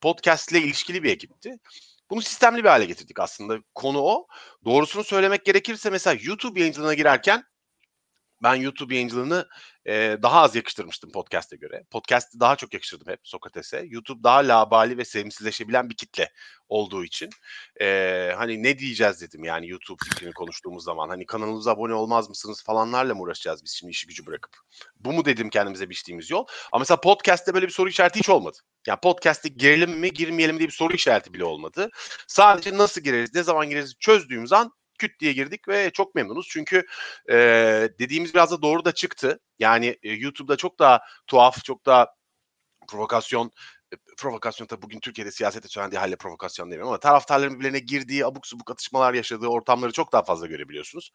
podcast 0.00 0.52
ile 0.52 0.58
ilişkili 0.60 1.02
bir 1.02 1.10
ekipti. 1.10 1.58
Bunu 2.10 2.22
sistemli 2.22 2.64
bir 2.64 2.68
hale 2.68 2.84
getirdik 2.84 3.20
aslında. 3.20 3.58
Konu 3.74 4.00
o. 4.00 4.26
Doğrusunu 4.64 5.04
söylemek 5.04 5.44
gerekirse 5.44 5.90
mesela 5.90 6.20
YouTube 6.22 6.60
yayıncılığına 6.60 6.94
girerken 6.94 7.44
ben 8.42 8.54
YouTube 8.54 8.94
yayıncılığını 8.94 9.48
e, 9.86 10.18
daha 10.22 10.40
az 10.40 10.56
yakıştırmıştım 10.56 11.12
podcast'e 11.12 11.56
göre. 11.56 11.84
Podcast'ı 11.90 12.40
daha 12.40 12.56
çok 12.56 12.74
yakıştırdım 12.74 13.12
hep 13.12 13.20
Sokrates'e. 13.22 13.84
YouTube 13.88 14.22
daha 14.22 14.38
labali 14.38 14.98
ve 14.98 15.04
sevimsizleşebilen 15.04 15.90
bir 15.90 15.96
kitle 15.96 16.32
olduğu 16.68 17.04
için. 17.04 17.30
E, 17.80 18.32
hani 18.36 18.62
ne 18.62 18.78
diyeceğiz 18.78 19.20
dedim 19.20 19.44
yani 19.44 19.68
YouTube 19.68 19.98
fikrini 20.04 20.32
konuştuğumuz 20.32 20.84
zaman. 20.84 21.08
Hani 21.08 21.26
kanalımıza 21.26 21.70
abone 21.70 21.94
olmaz 21.94 22.28
mısınız 22.28 22.62
falanlarla 22.62 23.14
mı 23.14 23.20
uğraşacağız 23.20 23.64
biz 23.64 23.72
şimdi 23.72 23.90
işi 23.90 24.06
gücü 24.06 24.26
bırakıp. 24.26 24.56
Bu 25.00 25.12
mu 25.12 25.24
dedim 25.24 25.50
kendimize 25.50 25.90
biçtiğimiz 25.90 26.30
yol. 26.30 26.44
Ama 26.72 26.80
mesela 26.80 27.00
podcast'te 27.00 27.54
böyle 27.54 27.66
bir 27.66 27.72
soru 27.72 27.88
işareti 27.88 28.18
hiç 28.18 28.28
olmadı. 28.28 28.58
Yani 28.86 29.00
podcast'e 29.00 29.48
girelim 29.48 29.90
mi 29.90 30.10
girmeyelim 30.12 30.58
diye 30.58 30.68
bir 30.68 30.74
soru 30.74 30.94
işareti 30.94 31.34
bile 31.34 31.44
olmadı. 31.44 31.90
Sadece 32.26 32.76
nasıl 32.78 33.00
gireriz, 33.00 33.34
ne 33.34 33.42
zaman 33.42 33.68
gireriz 33.68 33.94
çözdüğümüz 34.00 34.52
an 34.52 34.72
küt 35.00 35.20
diye 35.20 35.32
girdik 35.32 35.68
ve 35.68 35.90
çok 35.90 36.14
memnunuz. 36.14 36.46
Çünkü 36.50 36.86
e, 37.30 37.36
dediğimiz 37.98 38.34
biraz 38.34 38.50
da 38.50 38.62
doğru 38.62 38.84
da 38.84 38.92
çıktı. 38.92 39.40
Yani 39.58 39.98
e, 40.02 40.12
YouTube'da 40.12 40.56
çok 40.56 40.78
daha 40.78 41.00
tuhaf, 41.26 41.64
çok 41.64 41.86
daha 41.86 42.14
provokasyon 42.88 43.50
e, 43.92 43.96
provokasyon 44.18 44.66
tabii 44.66 44.82
bugün 44.82 45.00
Türkiye'de 45.00 45.30
siyasete 45.30 45.68
söylendiği 45.68 45.98
halle 45.98 46.16
provokasyon 46.16 46.70
demiyorum 46.70 46.88
ama 46.88 47.00
taraftarların 47.00 47.60
birbirine 47.60 47.78
girdiği 47.78 48.26
abuk 48.26 48.46
subuk 48.46 48.70
atışmalar 48.70 49.14
yaşadığı 49.14 49.46
ortamları 49.48 49.92
çok 49.92 50.12
daha 50.12 50.22
fazla 50.22 50.46
görebiliyorsunuz. 50.46 51.12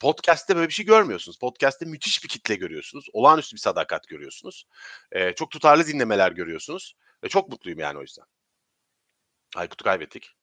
Podcast'te 0.00 0.56
böyle 0.56 0.68
bir 0.68 0.74
şey 0.74 0.86
görmüyorsunuz. 0.86 1.38
Podcast'te 1.38 1.86
müthiş 1.86 2.24
bir 2.24 2.28
kitle 2.28 2.54
görüyorsunuz. 2.54 3.06
Olağanüstü 3.12 3.56
bir 3.56 3.60
sadakat 3.60 4.08
görüyorsunuz. 4.08 4.66
Ee, 5.12 5.32
çok 5.32 5.50
tutarlı 5.50 5.86
dinlemeler 5.86 6.32
görüyorsunuz. 6.32 6.96
Ve 7.24 7.28
çok 7.28 7.48
mutluyum 7.48 7.78
yani 7.78 7.98
o 7.98 8.02
yüzden. 8.02 8.24
Aykut'u 9.56 9.84
kaybettik. 9.84 10.36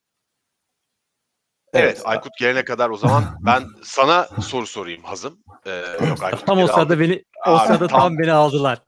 Evet, 1.74 1.94
evet 1.96 2.01
Aykut 2.06 2.38
gelene 2.38 2.65
kadar 2.65 2.89
o 2.89 2.98
zaman 2.98 3.24
ben 3.42 3.63
sana 3.84 4.27
soru 4.42 4.68
sorayım 4.68 5.03
Hazım. 5.03 5.39
Ee, 5.65 5.84
yok 6.10 6.24
Aykut 6.24 6.46
tam 6.46 6.60
o 6.60 6.68
sırada 6.68 7.00
beni 7.00 7.24
o 7.48 7.58
sırada 7.58 7.88
tam, 7.88 8.00
tam 8.00 8.18
beni 8.18 8.32
aldılar. 8.32 8.82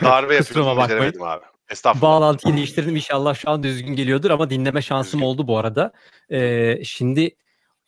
Darbe 0.00 0.34
yapıyordum 0.34 0.82
beceremedim 0.82 1.22
abi. 1.22 1.44
Estağfurullah. 1.70 2.02
Bağlantıyı 2.02 2.56
değiştirdim 2.56 2.96
inşallah 2.96 3.34
şu 3.34 3.50
an 3.50 3.62
düzgün 3.62 3.96
geliyordur 3.96 4.30
ama 4.30 4.50
dinleme 4.50 4.82
şansım 4.82 5.12
düzgün. 5.12 5.26
oldu 5.26 5.46
bu 5.46 5.58
arada. 5.58 5.92
Ee, 6.30 6.84
şimdi 6.84 7.36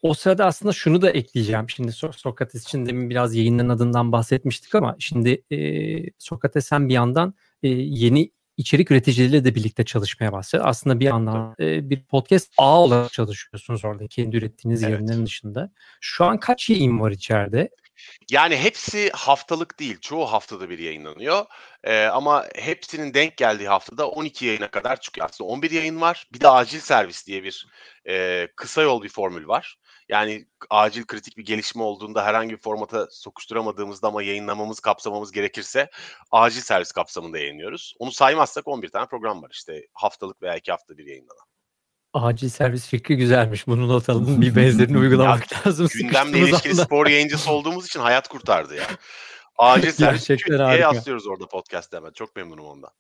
o 0.03 0.15
sırada 0.15 0.47
aslında 0.47 0.73
şunu 0.73 1.03
da 1.03 1.11
ekleyeceğim. 1.11 1.71
Şimdi 1.71 1.93
Sokrates 1.93 2.65
için 2.65 2.87
demin 2.87 3.11
biraz 3.11 3.35
yayının 3.35 3.69
adından 3.69 4.13
bahsetmiştik 4.13 4.75
ama 4.75 4.97
şimdi 4.99 5.43
e, 5.51 5.57
Sokrates 6.19 6.73
hem 6.73 6.89
bir 6.89 6.95
yandan 6.95 7.35
e, 7.63 7.69
yeni 7.69 8.31
içerik 8.63 8.91
üreticileriyle 8.91 9.45
de 9.45 9.55
birlikte 9.55 9.85
çalışmaya 9.85 10.33
başladı. 10.33 10.63
Aslında 10.67 11.01
bir 11.01 11.05
yandan 11.05 11.55
e, 11.61 11.91
bir 11.91 12.03
podcast 12.05 12.53
ağ 12.59 12.81
olarak 12.81 13.13
çalışıyorsunuz 13.13 13.85
orada 13.85 14.07
kendi 14.09 14.37
ürettiğiniz 14.37 14.83
evet. 14.83 14.93
yayınların 14.93 15.27
dışında. 15.27 15.73
Şu 16.01 16.25
an 16.25 16.41
kaç 16.41 16.71
yayın 16.71 17.01
var 17.01 17.11
içeride? 17.11 17.71
Yani 18.31 18.57
hepsi 18.57 19.11
haftalık 19.11 19.81
değil. 19.81 20.01
Çoğu 20.01 20.27
haftada 20.27 20.71
bir 20.71 20.79
yayınlanıyor. 20.79 21.45
Ee, 21.85 22.05
ama 22.05 22.47
hepsinin 22.55 23.15
denk 23.15 23.37
geldiği 23.37 23.69
haftada 23.69 24.09
12 24.09 24.47
yayına 24.47 24.69
kadar 24.69 25.01
çıkıyor. 25.01 25.27
Aslında 25.31 25.51
11 25.51 25.71
yayın 25.71 26.01
var. 26.01 26.27
Bir 26.33 26.41
de 26.41 26.49
acil 26.49 26.81
servis 26.81 27.27
diye 27.27 27.45
bir 27.45 27.67
e, 28.09 28.49
kısa 28.57 28.83
yol 28.83 29.03
bir 29.03 29.09
formül 29.09 29.49
var. 29.49 29.79
Yani 30.13 30.47
acil 30.71 31.05
kritik 31.05 31.37
bir 31.37 31.45
gelişme 31.45 31.83
olduğunda 31.83 32.25
herhangi 32.25 32.53
bir 32.53 32.61
formata 32.61 33.07
sokuşturamadığımızda 33.11 34.09
ama 34.09 34.23
yayınlamamız, 34.23 34.81
kapsamamız 34.81 35.33
gerekirse 35.33 35.91
acil 36.31 36.61
servis 36.61 36.93
kapsamında 36.93 37.39
yayınlıyoruz. 37.39 37.95
Onu 37.99 38.13
saymazsak 38.13 38.69
11 38.69 38.89
tane 38.89 39.07
program 39.07 39.43
var 39.43 39.51
işte 39.53 39.87
haftalık 39.93 40.43
veya 40.43 40.57
iki 40.57 40.71
hafta 40.71 40.99
bir 40.99 41.07
yayınlanan. 41.07 41.47
Acil 42.13 42.49
servis 42.49 42.87
fikri 42.87 43.17
güzelmiş. 43.17 43.67
Bunu 43.67 43.89
not 43.89 44.09
alın. 44.09 44.41
Bir 44.41 44.57
benzerini 44.57 44.99
uygulamak 44.99 45.53
ya, 45.53 45.59
lazım. 45.67 45.89
Gündemle 45.95 46.45
anda. 46.45 46.85
spor 46.85 47.07
yayıncısı 47.07 47.51
olduğumuz 47.51 47.87
için 47.87 48.01
hayat 48.01 48.29
kurtardı 48.29 48.75
ya. 48.75 48.87
Acil 49.59 49.91
servis 49.91 50.29
Gerçekten 50.29 50.69
diye 50.71 50.81
yaslıyoruz 50.81 51.27
orada 51.27 51.47
podcast'te 51.47 51.97
hemen. 51.97 52.11
Çok 52.11 52.37
memnunum 52.37 52.65
ondan. 52.65 52.91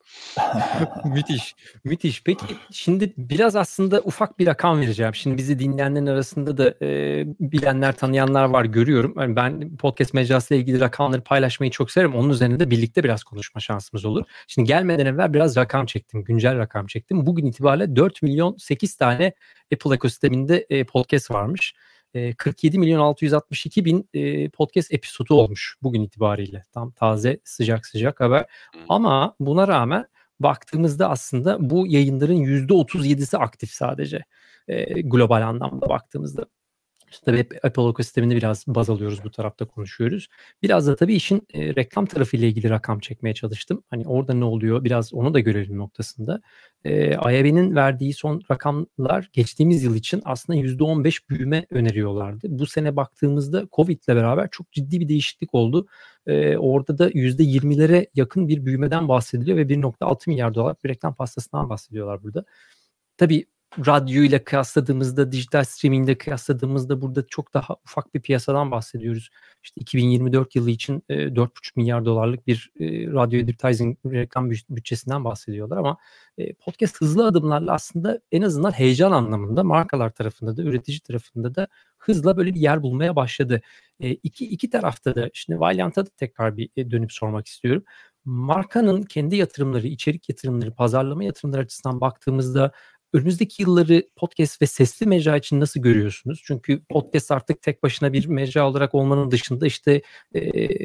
müthiş. 1.05 1.55
Müthiş. 1.85 2.23
Peki 2.25 2.45
şimdi 2.71 3.13
biraz 3.17 3.57
aslında 3.57 4.01
ufak 4.01 4.39
bir 4.39 4.47
rakam 4.47 4.81
vereceğim. 4.81 5.15
Şimdi 5.15 5.37
bizi 5.37 5.59
dinleyenlerin 5.59 6.07
arasında 6.07 6.59
da 6.59 6.87
e, 6.87 7.25
bilenler, 7.41 7.97
tanıyanlar 7.97 8.45
var 8.45 8.65
görüyorum. 8.65 9.15
Yani 9.19 9.37
ben 9.37 9.77
podcast 9.77 10.15
mecrasıyla 10.15 10.61
ilgili 10.61 10.81
rakamları 10.81 11.25
paylaşmayı 11.25 11.71
çok 11.73 11.91
severim. 11.91 12.15
Onun 12.15 12.31
üzerinde 12.31 12.61
de 12.61 12.71
birlikte 12.71 13.05
biraz 13.05 13.25
konuşma 13.25 13.61
şansımız 13.61 14.05
olur. 14.05 14.25
Şimdi 14.47 14.69
gelmeden 14.69 15.07
evvel 15.07 15.35
biraz 15.35 15.57
rakam 15.57 15.87
çektim. 15.87 16.25
Güncel 16.25 16.59
rakam 16.59 16.87
çektim. 16.87 17.27
Bugün 17.27 17.47
itibariyle 17.47 17.97
4 17.97 18.23
milyon 18.23 18.57
8 18.57 18.97
tane 18.97 19.33
Apple 19.75 19.95
ekosisteminde 19.95 20.67
e, 20.71 20.85
podcast 20.85 21.31
varmış. 21.31 21.75
47 22.39 22.79
milyon 22.79 23.01
662 23.01 23.85
bin 23.85 24.09
podcast 24.49 24.95
episodu 24.95 25.35
olmuş 25.35 25.77
bugün 25.83 26.03
itibariyle. 26.03 26.63
Tam 26.75 26.93
taze 26.93 27.41
sıcak 27.45 27.87
sıcak 27.87 28.21
haber. 28.21 28.47
Ama 28.89 29.37
buna 29.41 29.69
rağmen 29.69 30.07
baktığımızda 30.41 31.11
aslında 31.11 31.71
bu 31.71 31.87
yayınların 31.87 32.45
%37'si 32.45 33.37
aktif 33.37 33.71
sadece 33.71 34.25
global 35.05 35.49
anlamda 35.49 35.89
baktığımızda. 35.89 36.47
İşte 37.13 37.25
tabii 37.25 37.39
hep 37.39 37.65
Apple 37.65 37.89
ekosistemini 37.89 38.37
biraz 38.37 38.65
baz 38.67 38.91
alıyoruz 38.91 39.25
bu 39.25 39.31
tarafta 39.31 39.65
konuşuyoruz. 39.65 40.29
Biraz 40.63 40.87
da 40.87 40.97
tabii 40.97 41.15
işin 41.15 41.47
e, 41.55 41.75
reklam 41.75 42.07
tarafıyla 42.07 42.49
ilgili 42.49 42.71
rakam 42.71 43.01
çekmeye 43.01 43.35
çalıştım. 43.35 43.83
Hani 43.91 44.07
orada 44.07 44.35
ne 44.35 44.45
oluyor 44.45 44.85
biraz 44.85 45.15
onu 45.15 45.35
da 45.35 45.41
görelim 45.41 45.79
noktasında. 45.79 46.41
E, 46.85 47.11
IAB'nin 47.11 47.77
verdiği 47.77 48.15
son 48.15 48.43
rakamlar 48.51 49.31
geçtiğimiz 49.33 49.85
yıl 49.85 49.95
için 49.95 50.23
aslında 50.25 50.59
%15 50.59 51.29
büyüme 51.29 51.67
öneriyorlardı. 51.71 52.47
Bu 52.51 52.67
sene 52.67 52.97
baktığımızda 52.97 53.69
Covid 53.73 54.01
ile 54.09 54.17
beraber 54.17 54.49
çok 54.51 54.73
ciddi 54.73 55.01
bir 55.01 55.09
değişiklik 55.09 55.55
oldu. 55.55 55.87
E, 56.27 56.57
orada 56.57 56.99
da 56.99 57.11
%20'lere 57.11 58.07
yakın 58.15 58.49
bir 58.49 58.67
büyümeden 58.67 59.09
bahsediliyor 59.09 59.59
ve 59.59 59.63
1.6 59.63 60.31
milyar 60.31 60.55
dolar 60.55 60.77
bir 60.85 60.89
reklam 60.89 61.15
pastasından 61.15 61.69
bahsediyorlar 61.69 62.23
burada. 62.23 62.45
Tabii 63.17 63.47
radyo 63.79 64.23
ile 64.23 64.45
kıyasladığımızda, 64.45 65.33
dijital 65.33 65.65
streamingde 65.65 66.19
kıyasladığımızda 66.19 67.01
burada 67.01 67.27
çok 67.27 67.55
daha 67.55 67.77
ufak 67.85 68.15
bir 68.15 68.21
piyasadan 68.21 68.71
bahsediyoruz. 68.71 69.31
İşte 69.63 69.81
2024 69.81 70.57
yılı 70.57 70.71
için 70.71 71.03
e, 71.09 71.15
4,5 71.15 71.51
milyar 71.77 72.05
dolarlık 72.05 72.47
bir 72.47 72.71
e, 72.81 72.87
radyo 73.13 73.45
advertising 73.45 73.99
reklam 74.07 74.51
bütçesinden 74.51 75.25
bahsediyorlar 75.25 75.77
ama 75.77 75.97
e, 76.39 76.53
podcast 76.55 77.01
hızlı 77.01 77.27
adımlarla 77.27 77.73
aslında 77.73 78.21
en 78.33 78.43
azından 78.43 78.71
heyecan 78.71 79.13
anlamında 79.13 79.65
markalar 79.65 80.11
tarafında 80.11 80.57
da 80.57 80.63
üretici 80.63 81.01
tarafında 81.01 81.55
da 81.55 81.69
hızla 81.99 82.37
böyle 82.37 82.55
bir 82.55 82.61
yer 82.61 82.83
bulmaya 82.83 83.17
başladı. 83.17 83.61
E, 84.01 84.11
iki, 84.11 84.49
iki 84.49 84.71
tarafta 84.71 85.15
da 85.15 85.31
şimdi 85.35 85.61
Valiant'a 85.61 86.07
da 86.07 86.11
tekrar 86.17 86.57
bir 86.57 86.69
e, 86.77 86.91
dönüp 86.91 87.13
sormak 87.13 87.47
istiyorum 87.47 87.85
markanın 88.25 89.03
kendi 89.03 89.37
yatırımları, 89.37 89.87
içerik 89.87 90.29
yatırımları, 90.29 90.75
pazarlama 90.75 91.25
yatırımları 91.25 91.63
açısından 91.63 92.01
baktığımızda 92.01 92.73
önümüzdeki 93.13 93.63
yılları 93.63 94.03
podcast 94.17 94.63
ve 94.63 94.67
sesli 94.67 95.07
mecra 95.07 95.37
için 95.37 95.61
nasıl 95.61 95.81
görüyorsunuz? 95.81 96.43
Çünkü 96.45 96.85
podcast 96.85 97.31
artık 97.31 97.63
tek 97.63 97.83
başına 97.83 98.13
bir 98.13 98.27
mecra 98.27 98.69
olarak 98.69 98.95
olmanın 98.95 99.31
dışında 99.31 99.67
işte 99.67 100.03
e, 100.35 100.41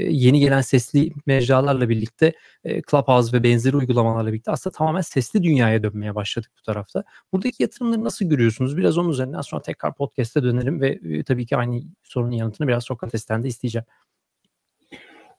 yeni 0.09 0.39
gelen 0.39 0.61
sesli 0.61 1.11
mecralarla 1.25 1.89
birlikte 1.89 2.33
e, 2.63 2.81
Clubhouse 2.81 3.37
ve 3.37 3.43
benzeri 3.43 3.77
uygulamalarla 3.77 4.31
birlikte 4.31 4.51
aslında 4.51 4.75
tamamen 4.75 5.01
sesli 5.01 5.43
dünyaya 5.43 5.83
dönmeye 5.83 6.15
başladık 6.15 6.51
bu 6.59 6.61
tarafta. 6.61 7.03
Buradaki 7.33 7.63
yatırımları 7.63 8.03
nasıl 8.03 8.25
görüyorsunuz? 8.25 8.77
Biraz 8.77 8.97
onun 8.97 9.09
üzerinden 9.09 9.41
sonra 9.41 9.61
tekrar 9.61 9.95
podcast'e 9.95 10.43
dönerim 10.43 10.81
ve 10.81 10.99
e, 11.03 11.23
tabii 11.23 11.45
ki 11.45 11.57
aynı 11.57 11.81
sorunun 12.03 12.31
yanıtını 12.31 12.67
biraz 12.67 12.83
Sokrates'ten 12.83 13.43
de 13.43 13.47
isteyeceğim. 13.47 13.85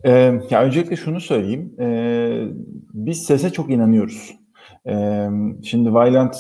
Ee, 0.05 0.41
ya 0.51 0.63
öncelikle 0.63 0.97
şunu 0.97 1.21
söyleyeyim. 1.21 1.75
Ee, 1.81 2.49
biz 2.95 3.25
sese 3.25 3.53
çok 3.53 3.71
inanıyoruz. 3.71 4.35
Şimdi 5.63 5.91
Violent 5.91 6.37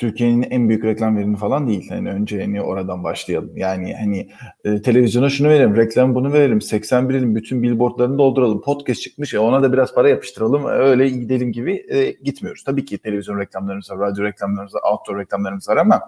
Türkiye'nin 0.00 0.42
en 0.42 0.68
büyük 0.68 0.84
reklam 0.84 1.16
verimi 1.16 1.36
falan 1.36 1.68
değil. 1.68 1.90
Yani 1.90 2.10
önce 2.10 2.40
hani 2.40 2.62
oradan 2.62 3.04
başlayalım. 3.04 3.56
Yani 3.56 3.94
hani 3.94 4.30
e, 4.64 4.82
televizyona 4.82 5.30
şunu 5.30 5.48
verelim, 5.48 5.76
reklam 5.76 6.14
bunu 6.14 6.32
verelim, 6.32 6.60
81 6.60 7.14
ilin 7.14 7.34
bütün 7.34 7.62
billboardlarını 7.62 8.18
dolduralım. 8.18 8.60
Podcast 8.60 9.02
çıkmış, 9.02 9.34
e, 9.34 9.38
ona 9.38 9.62
da 9.62 9.72
biraz 9.72 9.94
para 9.94 10.08
yapıştıralım. 10.08 10.64
Öyle 10.66 11.08
gidelim 11.08 11.52
gibi 11.52 11.86
e, 11.88 12.10
gitmiyoruz. 12.10 12.64
Tabii 12.64 12.84
ki 12.84 12.98
televizyon 12.98 13.38
reklamlarımız 13.38 13.90
var, 13.90 13.98
radyo 13.98 14.24
reklamlarımız 14.24 14.74
var, 14.74 14.82
outdoor 14.92 15.18
reklamlarımız 15.18 15.68
var 15.68 15.76
ama 15.76 16.00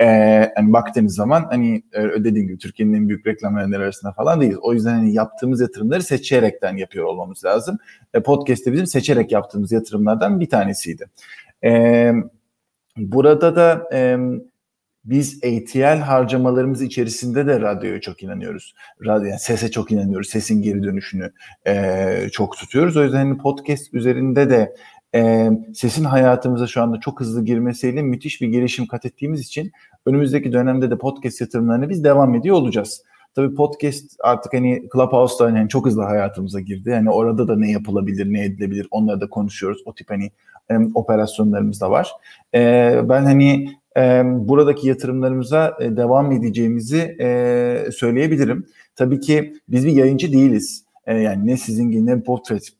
e, 0.00 0.06
hani 0.56 0.72
baktığınız 0.72 1.14
zaman 1.14 1.46
hani 1.50 1.82
e, 1.92 2.02
dediğim 2.02 2.48
gibi 2.48 2.58
Türkiye'nin 2.58 2.94
en 2.94 3.08
büyük 3.08 3.26
reklam 3.26 3.56
verenleri 3.56 3.82
arasında 3.82 4.12
falan 4.12 4.40
değiliz. 4.40 4.58
O 4.62 4.72
yüzden 4.72 4.94
hani 4.94 5.14
yaptığımız 5.14 5.60
yatırımları 5.60 6.02
seçerekten 6.02 6.76
yapıyor 6.76 7.06
olmamız 7.06 7.44
lazım. 7.44 7.78
E, 8.14 8.20
Podcast'te 8.20 8.72
bizim 8.72 8.86
seçerek 8.86 9.32
yaptığımız 9.32 9.72
yatırımlardan 9.72 10.40
bir 10.40 10.48
tanesiydi. 10.48 11.06
Eee 11.62 12.14
Burada 12.96 13.56
da 13.56 13.88
e, 13.92 14.16
biz 15.04 15.40
ATL 15.44 16.00
harcamalarımız 16.00 16.82
içerisinde 16.82 17.46
de 17.46 17.60
radyoya 17.60 18.00
çok 18.00 18.22
inanıyoruz. 18.22 18.74
Radyo, 19.06 19.28
yani 19.28 19.38
sese 19.38 19.70
çok 19.70 19.92
inanıyoruz. 19.92 20.28
Sesin 20.28 20.62
geri 20.62 20.82
dönüşünü 20.82 21.32
e, 21.66 22.28
çok 22.32 22.56
tutuyoruz. 22.56 22.96
O 22.96 23.04
yüzden 23.04 23.18
hani 23.18 23.38
podcast 23.38 23.94
üzerinde 23.94 24.50
de 24.50 24.74
e, 25.14 25.50
sesin 25.74 26.04
hayatımıza 26.04 26.66
şu 26.66 26.82
anda 26.82 27.00
çok 27.00 27.20
hızlı 27.20 27.44
girmesiyle 27.44 28.02
müthiş 28.02 28.40
bir 28.40 28.48
gelişim 28.48 28.86
kat 28.86 29.06
ettiğimiz 29.06 29.40
için 29.40 29.72
önümüzdeki 30.06 30.52
dönemde 30.52 30.90
de 30.90 30.98
podcast 30.98 31.40
yatırımlarına 31.40 31.88
biz 31.88 32.04
devam 32.04 32.34
ediyor 32.34 32.56
olacağız. 32.56 33.02
Tabii 33.34 33.54
podcast 33.54 34.16
artık 34.20 34.52
hani 34.52 34.82
Clubhouse'da 34.92 35.44
hani 35.44 35.68
çok 35.68 35.86
hızlı 35.86 36.02
hayatımıza 36.02 36.60
girdi. 36.60 36.90
Yani 36.90 37.10
orada 37.10 37.48
da 37.48 37.56
ne 37.56 37.70
yapılabilir, 37.70 38.32
ne 38.32 38.44
edilebilir 38.44 38.88
onları 38.90 39.20
da 39.20 39.28
konuşuyoruz. 39.28 39.82
O 39.84 39.94
tip 39.94 40.10
hani 40.10 40.30
operasyonlarımız 40.94 41.80
da 41.80 41.90
var. 41.90 42.12
Ben 43.08 43.24
hani 43.24 43.68
buradaki 44.24 44.88
yatırımlarımıza 44.88 45.76
e, 45.80 45.96
devam 45.96 46.32
edeceğimizi 46.32 47.16
e, 47.20 47.88
söyleyebilirim. 47.92 48.66
Tabii 48.96 49.20
ki 49.20 49.54
biz 49.68 49.86
bir 49.86 49.92
yayıncı 49.92 50.32
değiliz. 50.32 50.84
E, 51.06 51.16
yani 51.16 51.46
ne 51.46 51.56
sizin 51.56 51.90
gibi 51.90 52.06
ne 52.06 52.20
Podfresh, 52.20 52.74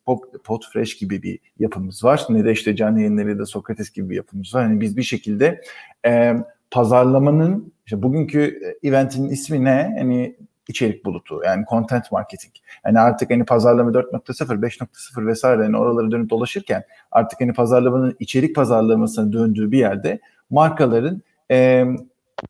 Podfresh 0.44 0.96
gibi 0.96 1.22
bir 1.22 1.38
yapımız 1.58 2.04
var 2.04 2.26
ne 2.28 2.44
de 2.44 2.52
işte 2.52 2.76
canlı 2.76 2.98
yayınları 2.98 3.38
da 3.38 3.46
Sokrates 3.46 3.90
gibi 3.90 4.10
bir 4.10 4.16
yapımız 4.16 4.54
var. 4.54 4.62
Yani 4.62 4.80
biz 4.80 4.96
bir 4.96 5.02
şekilde 5.02 5.60
e, 6.06 6.34
pazarlamanın 6.70 7.72
İşte 7.92 8.02
bugünkü 8.02 8.60
eventin 8.82 9.28
ismi 9.28 9.64
ne? 9.64 9.94
Hani 9.98 10.36
içerik 10.68 11.04
bulutu 11.04 11.40
yani 11.44 11.64
content 11.70 12.12
marketing. 12.12 12.54
Yani 12.86 13.00
artık 13.00 13.30
hani 13.30 13.44
pazarlama 13.44 13.90
4.0, 13.90 14.60
5.0 14.60 15.26
vesaire 15.26 15.62
yani 15.62 15.76
oraları 15.76 16.10
dönüp 16.10 16.30
dolaşırken 16.30 16.84
artık 17.10 17.40
hani 17.40 17.52
pazarlamanın 17.52 18.16
içerik 18.20 18.54
pazarlamasına 18.56 19.32
döndüğü 19.32 19.72
bir 19.72 19.78
yerde 19.78 20.20
markaların 20.50 21.22
e, 21.50 21.84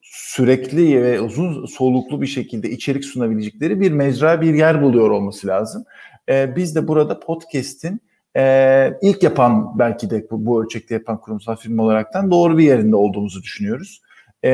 sürekli 0.02 1.02
ve 1.02 1.20
uzun 1.20 1.66
soluklu 1.66 2.22
bir 2.22 2.26
şekilde 2.26 2.70
içerik 2.70 3.04
sunabilecekleri 3.04 3.80
bir 3.80 3.92
mecra, 3.92 4.40
bir 4.40 4.54
yer 4.54 4.82
buluyor 4.82 5.10
olması 5.10 5.46
lazım. 5.46 5.84
E, 6.28 6.56
biz 6.56 6.76
de 6.76 6.88
burada 6.88 7.20
podcast'in 7.20 8.00
e, 8.36 8.98
ilk 9.02 9.22
yapan 9.22 9.78
belki 9.78 10.10
de 10.10 10.26
bu, 10.30 10.46
bu 10.46 10.64
ölçekte 10.64 10.94
yapan 10.94 11.20
kurumsal 11.20 11.56
firma 11.56 11.82
olaraktan 11.82 12.30
doğru 12.30 12.58
bir 12.58 12.64
yerinde 12.64 12.96
olduğumuzu 12.96 13.42
düşünüyoruz. 13.42 14.01
Ee, 14.44 14.50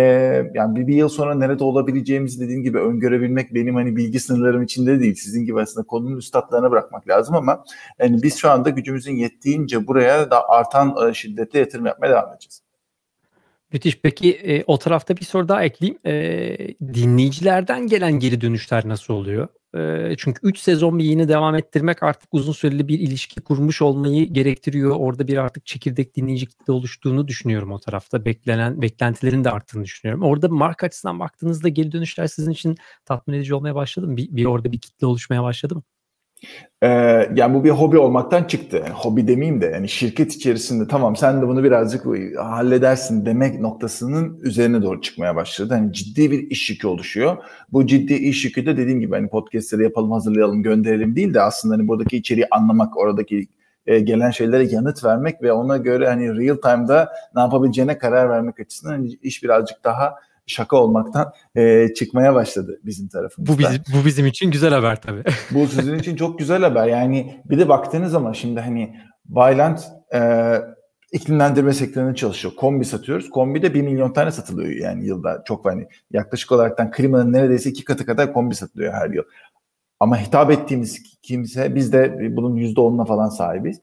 yani 0.54 0.76
bir, 0.76 0.86
bir 0.86 0.94
yıl 0.94 1.08
sonra 1.08 1.34
nerede 1.34 1.64
olabileceğimizi 1.64 2.40
dediğim 2.40 2.62
gibi 2.62 2.78
öngörebilmek 2.78 3.54
benim 3.54 3.74
hani 3.74 3.96
bilgi 3.96 4.20
sınırlarım 4.20 4.62
içinde 4.62 5.00
değil. 5.00 5.14
Sizin 5.14 5.44
gibi 5.44 5.60
aslında 5.60 5.86
konunun 5.86 6.16
üstadlarına 6.16 6.70
bırakmak 6.70 7.08
lazım 7.08 7.34
ama 7.34 7.64
yani 7.98 8.22
biz 8.22 8.36
şu 8.36 8.50
anda 8.50 8.70
gücümüzün 8.70 9.16
yettiğince 9.16 9.86
buraya 9.86 10.30
da 10.30 10.48
artan 10.48 11.12
şiddette 11.12 11.58
yatırım 11.58 11.86
yapmaya 11.86 12.10
devam 12.10 12.32
edeceğiz. 12.32 12.67
Müthiş. 13.72 14.00
Peki 14.02 14.32
e, 14.32 14.64
o 14.66 14.78
tarafta 14.78 15.16
bir 15.16 15.24
soru 15.24 15.48
daha 15.48 15.62
ekleyeyim. 15.64 15.98
E, 16.06 16.92
dinleyicilerden 16.94 17.86
gelen 17.86 18.12
geri 18.12 18.40
dönüşler 18.40 18.88
nasıl 18.88 19.14
oluyor? 19.14 19.48
E, 19.76 20.14
çünkü 20.18 20.40
3 20.42 20.58
sezon 20.58 20.98
bir 20.98 21.04
yeni 21.04 21.28
devam 21.28 21.54
ettirmek 21.54 22.02
artık 22.02 22.28
uzun 22.32 22.52
süreli 22.52 22.88
bir 22.88 22.98
ilişki 22.98 23.40
kurmuş 23.40 23.82
olmayı 23.82 24.32
gerektiriyor. 24.32 24.96
Orada 24.98 25.28
bir 25.28 25.36
artık 25.36 25.66
çekirdek 25.66 26.16
dinleyici 26.16 26.46
kitle 26.46 26.72
oluştuğunu 26.72 27.28
düşünüyorum 27.28 27.72
o 27.72 27.78
tarafta. 27.80 28.24
Beklenen 28.24 28.82
beklentilerin 28.82 29.44
de 29.44 29.50
arttığını 29.50 29.84
düşünüyorum. 29.84 30.22
Orada 30.22 30.48
marka 30.48 30.86
açısından 30.86 31.20
baktığınızda 31.20 31.68
geri 31.68 31.92
dönüşler 31.92 32.26
sizin 32.26 32.50
için 32.50 32.76
tatmin 33.04 33.34
edici 33.34 33.54
olmaya 33.54 33.74
başladı 33.74 34.06
mı? 34.06 34.16
Bir, 34.16 34.28
bir 34.36 34.44
orada 34.44 34.72
bir 34.72 34.80
kitle 34.80 35.06
oluşmaya 35.06 35.42
başladı 35.42 35.74
mı? 35.74 35.82
Ee, 36.82 36.88
yani 37.34 37.54
bu 37.54 37.64
bir 37.64 37.70
hobi 37.70 37.98
olmaktan 37.98 38.44
çıktı. 38.44 38.84
Hobi 38.94 39.28
demeyeyim 39.28 39.60
de 39.60 39.66
yani 39.66 39.88
şirket 39.88 40.34
içerisinde 40.34 40.88
tamam 40.88 41.16
sen 41.16 41.42
de 41.42 41.48
bunu 41.48 41.64
birazcık 41.64 42.06
halledersin 42.36 43.26
demek 43.26 43.60
noktasının 43.60 44.40
üzerine 44.42 44.82
doğru 44.82 45.00
çıkmaya 45.00 45.36
başladı. 45.36 45.74
Hani 45.74 45.92
ciddi 45.92 46.30
bir 46.30 46.50
iş 46.50 46.70
yükü 46.70 46.86
oluşuyor. 46.86 47.36
Bu 47.72 47.86
ciddi 47.86 48.14
iş 48.14 48.44
yükü 48.44 48.66
de 48.66 48.76
dediğim 48.76 49.00
gibi 49.00 49.14
hani 49.14 49.28
podcastleri 49.28 49.82
yapalım, 49.82 50.10
hazırlayalım, 50.10 50.62
gönderelim 50.62 51.16
değil 51.16 51.34
de 51.34 51.42
aslında 51.42 51.74
hani 51.74 51.88
buradaki 51.88 52.16
içeriği 52.16 52.46
anlamak, 52.50 52.96
oradaki 52.96 53.48
e, 53.86 54.00
gelen 54.00 54.30
şeylere 54.30 54.64
yanıt 54.64 55.04
vermek 55.04 55.42
ve 55.42 55.52
ona 55.52 55.76
göre 55.76 56.08
hani 56.08 56.28
real 56.28 56.56
time'da 56.56 57.12
ne 57.34 57.40
yapabileceğine 57.40 57.98
karar 57.98 58.30
vermek 58.30 58.60
açısından 58.60 58.92
hani 58.92 59.08
iş 59.22 59.42
birazcık 59.42 59.84
daha 59.84 60.14
şaka 60.48 60.76
olmaktan 60.76 61.32
e, 61.56 61.88
çıkmaya 61.94 62.34
başladı 62.34 62.80
bizim 62.84 63.08
tarafımızda. 63.08 63.52
Bu 63.52 63.58
bizim, 63.58 63.82
bu 63.94 64.06
bizim 64.06 64.26
için 64.26 64.50
güzel 64.50 64.74
haber 64.74 65.02
tabii. 65.02 65.22
bu 65.50 65.66
sizin 65.66 65.98
için 65.98 66.16
çok 66.16 66.38
güzel 66.38 66.62
haber. 66.62 66.86
Yani 66.86 67.42
bir 67.44 67.58
de 67.58 67.68
baktığınız 67.68 68.12
zaman 68.12 68.32
şimdi 68.32 68.60
hani 68.60 68.96
Byland 69.28 69.78
e, 70.14 70.20
iklimlendirme 71.12 71.72
sektöründe 71.72 72.14
çalışıyor. 72.14 72.54
Kombi 72.56 72.84
satıyoruz. 72.84 73.30
Kombi 73.30 73.62
de 73.62 73.74
1 73.74 73.82
milyon 73.82 74.12
tane 74.12 74.30
satılıyor 74.30 74.70
yani 74.70 75.06
yılda. 75.06 75.42
Çok 75.44 75.64
hani 75.64 75.88
yaklaşık 76.12 76.52
olaraktan 76.52 76.90
klimanın 76.90 77.32
neredeyse 77.32 77.70
iki 77.70 77.84
katı 77.84 78.06
kadar 78.06 78.32
kombi 78.32 78.54
satılıyor 78.54 78.92
her 78.92 79.10
yıl. 79.10 79.22
Ama 80.00 80.20
hitap 80.20 80.50
ettiğimiz 80.50 81.02
kimse 81.22 81.74
biz 81.74 81.92
de 81.92 82.36
bunun 82.36 82.56
%10'una 82.56 83.06
falan 83.06 83.28
sahibiz 83.28 83.80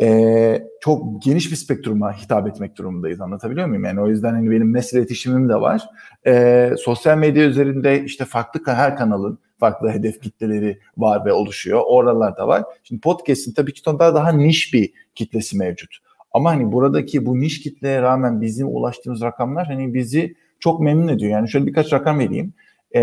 e, 0.00 0.68
çok 0.80 1.22
geniş 1.22 1.50
bir 1.50 1.56
spektruma 1.56 2.12
hitap 2.12 2.48
etmek 2.48 2.76
durumundayız. 2.76 3.20
Anlatabiliyor 3.20 3.66
muyum? 3.66 3.84
Yani 3.84 4.00
o 4.00 4.08
yüzden 4.08 4.32
hani 4.32 4.50
benim 4.50 4.70
mesele 4.70 5.00
iletişimim 5.00 5.48
de 5.48 5.54
var. 5.54 5.82
E, 6.26 6.70
sosyal 6.78 7.18
medya 7.18 7.44
üzerinde 7.44 8.04
işte 8.04 8.24
farklı 8.24 8.72
her 8.72 8.96
kanalın 8.96 9.38
farklı 9.58 9.90
hedef 9.90 10.20
kitleleri 10.20 10.78
var 10.96 11.24
ve 11.24 11.32
oluşuyor. 11.32 11.82
Oralarda 11.86 12.48
var. 12.48 12.64
Şimdi 12.82 13.00
podcast'in 13.00 13.52
tabii 13.52 13.72
ki 13.72 13.82
daha 13.86 14.14
daha 14.14 14.32
niş 14.32 14.74
bir 14.74 14.92
kitlesi 15.14 15.58
mevcut. 15.58 15.96
Ama 16.32 16.50
hani 16.50 16.72
buradaki 16.72 17.26
bu 17.26 17.40
niş 17.40 17.60
kitleye 17.60 18.02
rağmen 18.02 18.40
bizim 18.40 18.68
ulaştığımız 18.68 19.22
rakamlar 19.22 19.66
hani 19.66 19.94
bizi 19.94 20.34
çok 20.60 20.80
memnun 20.80 21.08
ediyor. 21.08 21.30
Yani 21.30 21.50
şöyle 21.50 21.66
birkaç 21.66 21.92
rakam 21.92 22.18
vereyim. 22.18 22.54
Ee, 22.96 23.00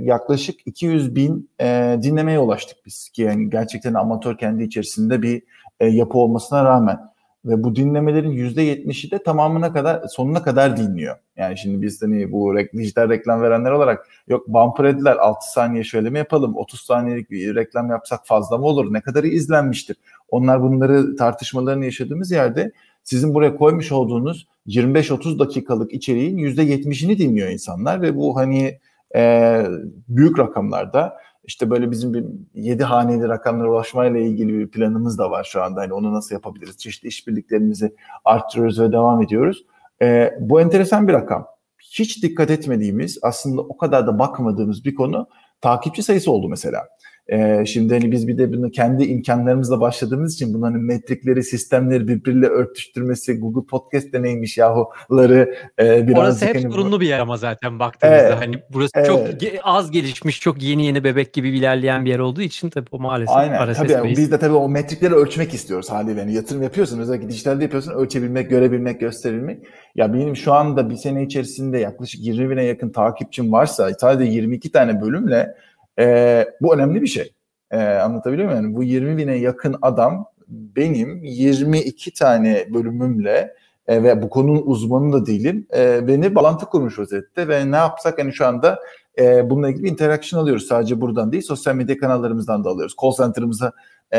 yaklaşık 0.00 0.60
200 0.66 1.16
bin 1.16 1.50
e, 1.60 1.98
dinlemeye 2.02 2.38
ulaştık 2.38 2.78
biz 2.86 3.08
ki 3.08 3.22
yani 3.22 3.50
gerçekten 3.50 3.94
amatör 3.94 4.38
kendi 4.38 4.64
içerisinde 4.64 5.22
bir 5.22 5.42
e, 5.80 5.86
yapı 5.86 6.18
olmasına 6.18 6.64
rağmen 6.64 7.08
ve 7.44 7.64
bu 7.64 7.76
dinlemelerin 7.76 8.30
yüzde 8.30 8.62
yetmişi 8.62 9.10
de 9.10 9.22
tamamına 9.22 9.72
kadar 9.72 10.02
sonuna 10.08 10.42
kadar 10.42 10.76
dinliyor. 10.76 11.16
Yani 11.36 11.58
şimdi 11.58 11.82
biz 11.82 12.02
hani 12.02 12.32
bu 12.32 12.56
dijital 12.76 13.08
reklam 13.08 13.42
verenler 13.42 13.70
olarak 13.70 14.08
yok 14.28 14.48
bumper 14.48 14.84
ediler 14.84 15.16
6 15.16 15.52
saniye 15.52 15.84
şöyle 15.84 16.10
mi 16.10 16.18
yapalım 16.18 16.56
30 16.56 16.80
saniyelik 16.80 17.30
bir 17.30 17.54
reklam 17.54 17.90
yapsak 17.90 18.20
fazla 18.24 18.58
mı 18.58 18.64
olur 18.64 18.92
ne 18.92 19.00
kadarı 19.00 19.26
izlenmiştir. 19.26 19.96
Onlar 20.30 20.62
bunları 20.62 21.16
tartışmalarını 21.16 21.84
yaşadığımız 21.84 22.30
yerde 22.30 22.72
sizin 23.02 23.34
buraya 23.34 23.56
koymuş 23.56 23.92
olduğunuz 23.92 24.48
25-30 24.66 25.38
dakikalık 25.38 25.92
içeriğin 25.92 26.36
yüzde 26.36 26.62
yetmişini 26.62 27.18
dinliyor 27.18 27.48
insanlar 27.48 28.02
ve 28.02 28.16
bu 28.16 28.36
hani 28.36 28.78
e, 29.16 29.62
büyük 30.08 30.38
rakamlarda 30.38 31.16
işte 31.48 31.70
böyle 31.70 31.90
bizim 31.90 32.14
bir 32.14 32.24
yedi 32.54 32.84
haneli 32.84 33.28
rakamlara 33.28 33.70
ulaşmayla 33.70 34.20
ilgili 34.20 34.58
bir 34.58 34.70
planımız 34.70 35.18
da 35.18 35.30
var 35.30 35.44
şu 35.44 35.62
anda. 35.62 35.80
Hani 35.80 35.92
onu 35.92 36.14
nasıl 36.14 36.34
yapabiliriz? 36.34 36.78
Çeşitli 36.78 37.08
işbirliklerimizi 37.08 37.94
arttırıyoruz 38.24 38.80
ve 38.80 38.92
devam 38.92 39.22
ediyoruz. 39.22 39.66
E, 40.02 40.34
bu 40.40 40.60
enteresan 40.60 41.08
bir 41.08 41.12
rakam. 41.12 41.46
Hiç 41.78 42.22
dikkat 42.22 42.50
etmediğimiz, 42.50 43.18
aslında 43.22 43.62
o 43.62 43.76
kadar 43.76 44.06
da 44.06 44.18
bakmadığımız 44.18 44.84
bir 44.84 44.94
konu 44.94 45.28
takipçi 45.60 46.02
sayısı 46.02 46.32
oldu 46.32 46.48
mesela. 46.48 46.88
Ee, 47.32 47.64
şimdi 47.66 47.94
hani 47.94 48.12
biz 48.12 48.28
bir 48.28 48.38
de 48.38 48.52
bunu 48.52 48.70
kendi 48.70 49.04
imkanlarımızla 49.04 49.80
başladığımız 49.80 50.34
için 50.34 50.54
bunların 50.54 50.80
metrikleri, 50.80 51.44
sistemleri 51.44 52.08
birbiriyle 52.08 52.46
örtüştürmesi, 52.46 53.38
Google 53.38 53.66
Podcast 53.66 54.12
deneymiş 54.12 54.58
yahuları 54.58 55.54
e, 55.80 56.08
biraz 56.08 56.18
Orası 56.18 56.46
hep 56.46 56.56
hani, 56.56 56.72
sorunlu 56.72 57.00
bir 57.00 57.06
yer 57.06 57.18
ama 57.18 57.36
zaten 57.36 57.78
baktığınızda. 57.78 58.18
Evet, 58.18 58.40
hani 58.40 58.62
burası 58.72 58.90
evet. 58.94 59.06
çok 59.06 59.20
az 59.62 59.90
gelişmiş, 59.90 60.40
çok 60.40 60.62
yeni 60.62 60.86
yeni 60.86 61.04
bebek 61.04 61.32
gibi 61.32 61.48
ilerleyen 61.48 62.04
bir 62.04 62.10
yer 62.10 62.18
olduğu 62.18 62.42
için 62.42 62.70
tabii 62.70 62.88
o 62.90 62.98
maalesef 62.98 63.36
Aynen. 63.36 63.74
Tabii 63.74 63.92
yani 63.92 64.10
biz 64.16 64.32
de 64.32 64.38
tabii 64.38 64.54
o 64.54 64.68
metrikleri 64.68 65.14
ölçmek 65.14 65.54
istiyoruz 65.54 65.90
haliyle. 65.90 66.20
Yani 66.20 66.34
yatırım 66.34 66.62
yapıyorsun, 66.62 66.98
özellikle 66.98 67.28
dijitalde 67.28 67.62
yapıyorsun, 67.62 67.92
ölçebilmek, 67.92 68.50
görebilmek, 68.50 69.00
gösterilmek. 69.00 69.58
Ya 69.94 70.14
benim 70.14 70.36
şu 70.36 70.52
anda 70.52 70.90
bir 70.90 70.96
sene 70.96 71.22
içerisinde 71.22 71.78
yaklaşık 71.78 72.20
20 72.20 72.50
bine 72.50 72.64
yakın 72.64 72.90
takipçim 72.90 73.52
varsa 73.52 73.90
sadece 74.00 74.30
22 74.30 74.72
tane 74.72 75.00
bölümle 75.00 75.54
e, 75.98 76.46
bu 76.60 76.74
önemli 76.74 77.02
bir 77.02 77.06
şey. 77.06 77.32
E, 77.70 77.78
anlatabiliyor 77.78 78.48
muyum? 78.48 78.64
Yani 78.64 78.76
bu 78.76 78.82
20 78.82 79.16
bine 79.16 79.34
yakın 79.34 79.76
adam 79.82 80.26
benim 80.48 81.24
22 81.24 82.12
tane 82.12 82.74
bölümümle 82.74 83.54
e, 83.86 84.02
ve 84.02 84.22
bu 84.22 84.30
konunun 84.30 84.62
uzmanı 84.64 85.12
da 85.12 85.26
değilim. 85.26 85.66
E, 85.76 86.08
beni 86.08 86.34
bağlantı 86.34 86.66
kurmuş 86.66 86.98
vaziyette 86.98 87.48
ve 87.48 87.70
ne 87.70 87.76
yapsak 87.76 88.18
hani 88.18 88.32
şu 88.32 88.46
anda 88.46 88.78
e, 89.18 89.50
bununla 89.50 89.68
ilgili 89.68 89.84
bir 89.84 89.90
interaction 89.90 90.40
alıyoruz. 90.40 90.66
Sadece 90.66 91.00
buradan 91.00 91.32
değil 91.32 91.42
sosyal 91.42 91.74
medya 91.74 91.98
kanallarımızdan 91.98 92.64
da 92.64 92.70
alıyoruz. 92.70 92.94
Call 93.02 93.12
center'ımıza 93.12 93.72
e, 94.14 94.18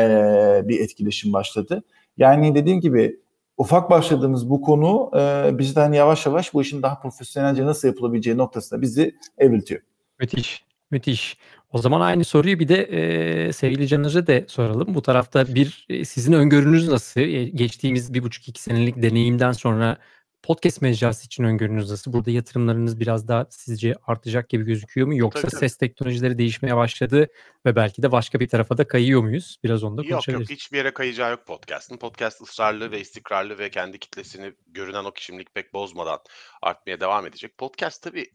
bir 0.64 0.80
etkileşim 0.80 1.32
başladı. 1.32 1.82
Yani 2.16 2.54
dediğim 2.54 2.80
gibi 2.80 3.20
ufak 3.56 3.90
başladığımız 3.90 4.50
bu 4.50 4.60
konu 4.60 5.10
e, 5.16 5.58
bizden 5.58 5.92
yavaş 5.92 6.26
yavaş 6.26 6.54
bu 6.54 6.62
işin 6.62 6.82
daha 6.82 7.00
profesyonelce 7.00 7.66
nasıl 7.66 7.88
yapılabileceği 7.88 8.36
noktasında 8.36 8.80
bizi 8.80 9.14
evriltiyor. 9.38 9.80
Müthiş. 10.20 10.69
Müthiş. 10.90 11.36
O 11.72 11.78
zaman 11.78 12.00
aynı 12.00 12.24
soruyu 12.24 12.58
bir 12.58 12.68
de 12.68 12.82
e, 12.82 13.52
sevgili 13.52 13.88
Caner'e 13.88 14.26
de 14.26 14.44
soralım. 14.48 14.94
Bu 14.94 15.02
tarafta 15.02 15.54
bir 15.54 15.86
e, 15.88 16.04
sizin 16.04 16.32
öngörünüz 16.32 16.88
nasıl? 16.88 17.20
E, 17.20 17.44
geçtiğimiz 17.44 18.14
bir 18.14 18.22
buçuk 18.22 18.48
iki 18.48 18.62
senelik 18.62 19.02
deneyimden 19.02 19.52
sonra 19.52 19.98
podcast 20.42 20.82
mecrası 20.82 21.26
için 21.26 21.44
öngörünüz 21.44 21.90
nasıl? 21.90 22.12
Burada 22.12 22.30
yatırımlarınız 22.30 23.00
biraz 23.00 23.28
daha 23.28 23.46
sizce 23.50 23.94
artacak 24.06 24.48
gibi 24.48 24.64
gözüküyor 24.64 25.06
mu? 25.06 25.16
Yoksa 25.16 25.48
tabii, 25.48 25.60
ses 25.60 25.76
teknolojileri 25.76 26.38
değişmeye 26.38 26.76
başladı 26.76 27.28
ve 27.66 27.76
belki 27.76 28.02
de 28.02 28.12
başka 28.12 28.40
bir 28.40 28.48
tarafa 28.48 28.78
da 28.78 28.88
kayıyor 28.88 29.22
muyuz? 29.22 29.58
Biraz 29.64 29.84
onda 29.84 30.02
konuşabiliriz. 30.02 30.40
Yok 30.40 30.50
yok 30.50 30.58
hiçbir 30.58 30.76
yere 30.76 30.94
kayacağı 30.94 31.30
yok 31.30 31.46
podcast'ın. 31.46 31.96
Podcast 31.96 32.42
ısrarlı 32.42 32.90
ve 32.90 33.00
istikrarlı 33.00 33.58
ve 33.58 33.70
kendi 33.70 33.98
kitlesini 33.98 34.52
görünen 34.66 35.04
o 35.04 35.12
kişimlik 35.12 35.54
pek 35.54 35.74
bozmadan 35.74 36.18
artmaya 36.62 37.00
devam 37.00 37.26
edecek. 37.26 37.58
Podcast 37.58 38.02
tabii 38.02 38.26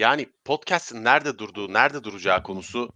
yani 0.00 0.26
podcast'in 0.44 1.04
nerede 1.04 1.38
durduğu, 1.38 1.72
nerede 1.72 2.04
duracağı 2.04 2.42
konusu 2.42 2.94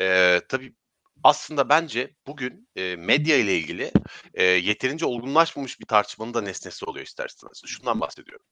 eee, 0.00 0.40
tabii 0.48 0.74
aslında 1.22 1.68
bence 1.68 2.14
bugün 2.26 2.68
eee, 2.76 2.96
medya 2.96 3.36
ile 3.36 3.58
ilgili 3.58 3.92
eee, 4.34 4.44
yeterince 4.44 5.06
olgunlaşmamış 5.06 5.80
bir 5.80 5.86
tartışmanın 5.86 6.34
da 6.34 6.40
nesnesi 6.40 6.84
oluyor 6.84 7.06
isterseniz. 7.06 7.62
Şundan 7.66 8.00
bahsediyorum. 8.00 8.46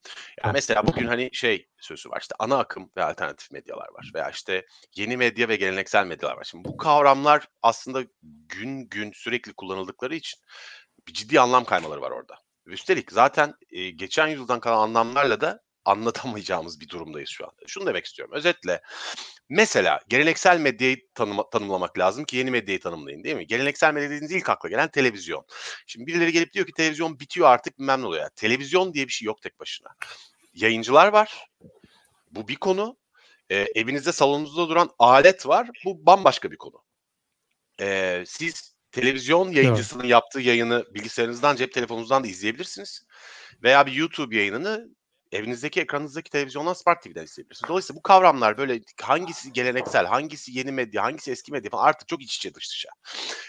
Ya 0.44 0.50
mesela 0.52 0.86
bugün 0.86 1.06
hani 1.06 1.30
şey 1.32 1.68
sözü 1.80 2.10
var 2.10 2.20
işte 2.20 2.34
ana 2.38 2.58
akım 2.58 2.90
ve 2.96 3.04
alternatif 3.04 3.50
medyalar 3.50 3.88
var 3.94 4.10
veya 4.14 4.30
işte 4.30 4.66
yeni 4.96 5.16
medya 5.16 5.48
ve 5.48 5.56
geleneksel 5.56 6.06
medyalar 6.06 6.36
var. 6.36 6.44
Şimdi 6.44 6.64
bu 6.64 6.76
kavramlar 6.76 7.48
aslında 7.62 8.02
gün 8.48 8.88
gün 8.88 9.12
sürekli 9.14 9.52
kullanıldıkları 9.54 10.14
için 10.14 10.40
bir 11.08 11.12
ciddi 11.12 11.40
anlam 11.40 11.64
kaymaları 11.64 12.00
var 12.02 12.10
orada. 12.10 12.34
Üstelik 12.66 13.12
zaten 13.12 13.54
eee, 13.70 13.90
geçen 13.90 14.26
yüzyıldan 14.28 14.60
kalan 14.60 14.82
anlamlarla 14.88 15.40
da 15.40 15.60
anlatamayacağımız 15.84 16.80
bir 16.80 16.88
durumdayız 16.88 17.28
şu 17.28 17.44
anda. 17.44 17.62
Şunu 17.66 17.86
demek 17.86 18.06
istiyorum. 18.06 18.34
Özetle 18.34 18.82
mesela 19.48 20.00
geleneksel 20.08 20.60
medyayı 20.60 21.08
tanıma, 21.14 21.50
tanımlamak 21.50 21.98
lazım 21.98 22.24
ki 22.24 22.36
yeni 22.36 22.50
medyayı 22.50 22.80
tanımlayın 22.80 23.24
değil 23.24 23.36
mi? 23.36 23.46
Geleneksel 23.46 23.94
medya 23.94 24.10
dediğiniz 24.10 24.32
ilk 24.32 24.48
akla 24.48 24.68
gelen 24.68 24.88
televizyon. 24.88 25.44
Şimdi 25.86 26.06
birileri 26.06 26.32
gelip 26.32 26.52
diyor 26.52 26.66
ki 26.66 26.72
televizyon 26.72 27.20
bitiyor 27.20 27.48
artık 27.48 27.78
bilmem 27.78 28.02
ne 28.02 28.06
oluyor. 28.06 28.22
Yani 28.22 28.32
televizyon 28.36 28.94
diye 28.94 29.08
bir 29.08 29.12
şey 29.12 29.26
yok 29.26 29.42
tek 29.42 29.60
başına. 29.60 29.88
Yayıncılar 30.54 31.08
var. 31.08 31.48
Bu 32.30 32.48
bir 32.48 32.56
konu. 32.56 32.96
E, 33.50 33.56
evinizde 33.74 34.12
salonunuzda 34.12 34.68
duran 34.68 34.90
alet 34.98 35.46
var. 35.46 35.70
Bu 35.84 36.06
bambaşka 36.06 36.50
bir 36.50 36.56
konu. 36.56 36.82
E, 37.80 38.24
siz 38.26 38.74
televizyon 38.92 39.50
yayıncısının 39.50 40.02
evet. 40.02 40.10
yaptığı 40.10 40.40
yayını 40.40 40.84
bilgisayarınızdan, 40.94 41.56
cep 41.56 41.72
telefonunuzdan 41.72 42.24
da 42.24 42.28
izleyebilirsiniz. 42.28 43.06
Veya 43.62 43.86
bir 43.86 43.92
YouTube 43.92 44.36
yayınını 44.36 44.88
evinizdeki 45.32 45.80
ekranınızdaki 45.80 46.30
televizyondan 46.30 46.72
Smart 46.72 47.02
TV'den 47.02 47.24
izleyebilirsiniz. 47.24 47.68
Dolayısıyla 47.68 47.98
bu 47.98 48.02
kavramlar 48.02 48.58
böyle 48.58 48.80
hangisi 49.02 49.52
geleneksel, 49.52 50.06
hangisi 50.06 50.58
yeni 50.58 50.72
medya, 50.72 51.02
hangisi 51.02 51.30
eski 51.30 51.52
medya 51.52 51.70
falan 51.70 51.84
artık 51.84 52.08
çok 52.08 52.22
iç 52.22 52.36
içe 52.36 52.54
dış 52.54 52.70
dışa. 52.70 52.88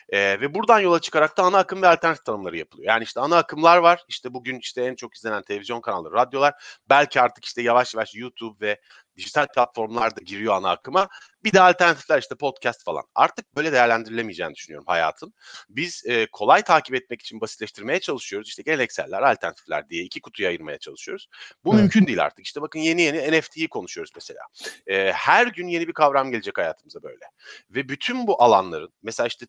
Ee, 0.10 0.20
ve 0.20 0.54
buradan 0.54 0.80
yola 0.80 1.00
çıkarak 1.00 1.38
da 1.38 1.44
ana 1.44 1.58
akım 1.58 1.82
ve 1.82 1.88
alternatif 1.88 2.26
tanımları 2.26 2.58
yapılıyor. 2.58 2.88
Yani 2.88 3.04
işte 3.04 3.20
ana 3.20 3.38
akımlar 3.38 3.78
var. 3.78 4.04
İşte 4.08 4.34
bugün 4.34 4.60
işte 4.60 4.84
en 4.84 4.96
çok 4.96 5.16
izlenen 5.16 5.44
televizyon 5.44 5.82
kanalları, 5.82 6.14
radyolar. 6.14 6.80
Belki 6.90 7.22
artık 7.22 7.46
işte 7.46 7.62
yavaş 7.62 7.96
yavaş 7.96 8.16
YouTube 8.16 8.68
ve 8.68 8.82
dijital 9.18 9.48
platformlarda 9.48 10.22
giriyor 10.22 10.54
ana 10.54 10.72
akıma. 10.72 11.10
Bir 11.44 11.54
de 11.54 11.62
alternatifler 11.62 12.20
işte 12.20 12.36
podcast 12.36 12.84
falan. 12.84 13.04
Artık 13.16 13.56
böyle 13.56 13.72
değerlendirilemeyeceğini 13.72 14.56
düşünüyorum 14.56 14.86
hayatın. 14.88 15.34
Biz 15.70 16.04
e, 16.06 16.28
kolay 16.32 16.62
takip 16.62 16.96
etmek 16.96 17.22
için 17.22 17.42
basitleştirmeye 17.42 18.00
çalışıyoruz. 18.00 18.50
İşte 18.50 18.64
gelenekseller, 18.64 19.22
alternatifler 19.22 19.90
diye 19.90 20.04
iki 20.04 20.22
kutuya 20.22 20.50
ayırmaya 20.50 20.78
çalışıyoruz. 20.78 21.28
Bu 21.66 21.70
evet. 21.70 21.82
mümkün 21.82 22.08
değil 22.08 22.24
artık. 22.24 22.46
İşte 22.46 22.62
bakın 22.62 22.80
yeni 22.80 23.02
yeni 23.02 23.40
NFT'yi 23.40 23.68
konuşuyoruz 23.68 24.12
mesela. 24.16 24.42
E, 24.88 25.12
her 25.12 25.48
gün 25.48 25.68
yeni 25.68 25.88
bir 25.88 25.94
kavram 25.94 26.32
gelecek 26.32 26.58
hayatımıza 26.58 27.04
böyle. 27.04 27.26
Ve 27.70 27.90
bütün 27.90 28.28
bu 28.28 28.44
alanların 28.44 28.94
mesela 29.04 29.28
işte 29.28 29.46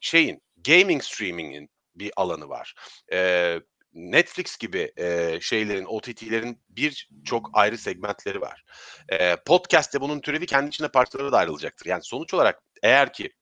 şeyin 0.00 0.42
gaming 0.66 1.02
streaming'in 1.02 1.70
bir 1.96 2.12
alanı 2.16 2.48
var. 2.48 2.74
E, 3.12 3.60
Netflix 3.94 4.56
gibi 4.58 4.92
e, 4.96 5.38
şeylerin, 5.40 5.84
OTT'lerin 5.84 6.62
birçok 6.68 7.50
ayrı 7.52 7.78
segmentleri 7.78 8.40
var. 8.40 8.64
E, 9.08 9.36
podcast 9.36 9.94
de 9.94 10.00
bunun 10.00 10.20
türevi 10.20 10.46
kendi 10.46 10.68
içinde 10.68 10.88
parçaları 10.88 11.32
da 11.32 11.38
ayrılacaktır. 11.38 11.86
Yani 11.86 12.02
sonuç 12.02 12.34
olarak 12.34 12.62
eğer 12.82 13.12
ki 13.12 13.32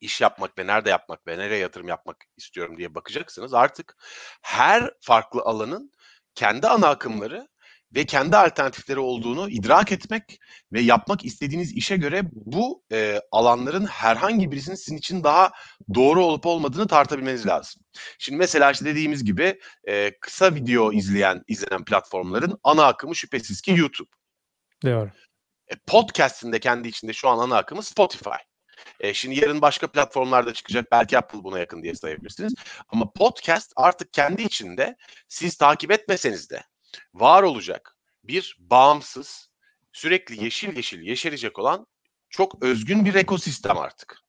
iş 0.00 0.20
yapmak 0.20 0.58
ve 0.58 0.66
nerede 0.66 0.90
yapmak 0.90 1.26
ve 1.26 1.38
nereye 1.38 1.58
yatırım 1.58 1.88
yapmak 1.88 2.16
istiyorum 2.36 2.78
diye 2.78 2.94
bakacaksınız 2.94 3.54
artık 3.54 3.96
her 4.42 4.90
farklı 5.00 5.40
alanın 5.40 5.92
kendi 6.34 6.68
ana 6.68 6.88
akımları 6.88 7.48
ve 7.94 8.06
kendi 8.06 8.36
alternatifleri 8.36 8.98
olduğunu 8.98 9.50
idrak 9.50 9.92
etmek 9.92 10.40
ve 10.72 10.80
yapmak 10.80 11.24
istediğiniz 11.24 11.72
işe 11.72 11.96
göre 11.96 12.22
bu 12.32 12.82
e, 12.92 13.20
alanların 13.32 13.86
herhangi 13.86 14.52
birisinin 14.52 14.76
sizin 14.76 14.96
için 14.96 15.24
daha 15.24 15.52
doğru 15.94 16.24
olup 16.24 16.46
olmadığını 16.46 16.86
tartabilmeniz 16.86 17.46
lazım. 17.46 17.82
Şimdi 18.18 18.38
mesela 18.38 18.70
işte 18.70 18.84
dediğimiz 18.84 19.24
gibi 19.24 19.60
e, 19.84 20.18
kısa 20.20 20.54
video 20.54 20.92
izleyen 20.92 21.42
izlenen 21.48 21.84
platformların 21.84 22.58
ana 22.62 22.86
akımı 22.86 23.16
şüphesiz 23.16 23.60
ki 23.60 23.70
YouTube. 23.76 24.10
Doğru. 24.84 25.10
E, 25.68 25.74
podcast'in 25.86 26.52
de 26.52 26.60
kendi 26.60 26.88
içinde 26.88 27.12
şu 27.12 27.28
an 27.28 27.38
ana 27.38 27.56
akımı 27.56 27.82
Spotify. 27.82 28.40
E, 29.00 29.14
şimdi 29.14 29.40
yarın 29.40 29.62
başka 29.62 29.86
platformlarda 29.86 30.54
çıkacak. 30.54 30.92
Belki 30.92 31.18
Apple 31.18 31.44
buna 31.44 31.58
yakın 31.58 31.82
diye 31.82 31.94
sayabilirsiniz. 31.94 32.54
Ama 32.88 33.12
podcast 33.12 33.72
artık 33.76 34.12
kendi 34.12 34.42
içinde 34.42 34.96
siz 35.28 35.56
takip 35.56 35.90
etmeseniz 35.90 36.50
de 36.50 36.62
var 37.14 37.42
olacak 37.42 37.96
bir 38.24 38.56
bağımsız, 38.60 39.50
sürekli 39.92 40.44
yeşil 40.44 40.76
yeşil 40.76 41.00
yeşerecek 41.00 41.58
olan 41.58 41.86
çok 42.30 42.62
özgün 42.62 43.04
bir 43.04 43.14
ekosistem 43.14 43.78
artık. 43.78 44.23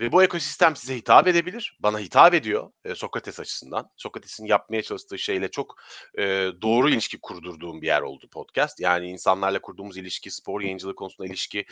Ve 0.00 0.12
bu 0.12 0.22
ekosistem 0.22 0.76
size 0.76 0.96
hitap 0.96 1.26
edebilir. 1.26 1.76
Bana 1.80 1.98
hitap 1.98 2.34
ediyor 2.34 2.70
e, 2.84 2.94
Sokrates 2.94 3.40
açısından. 3.40 3.90
Sokrates'in 3.96 4.46
yapmaya 4.46 4.82
çalıştığı 4.82 5.18
şeyle 5.18 5.50
çok 5.50 5.76
e, 6.18 6.22
doğru 6.62 6.90
ilişki 6.90 7.20
kurdurduğum 7.20 7.82
bir 7.82 7.86
yer 7.86 8.02
oldu 8.02 8.28
podcast. 8.28 8.80
Yani 8.80 9.08
insanlarla 9.08 9.60
kurduğumuz 9.60 9.96
ilişki, 9.96 10.30
spor 10.30 10.60
yayıncılığı 10.60 10.94
konusunda 10.94 11.28
ilişki 11.28 11.64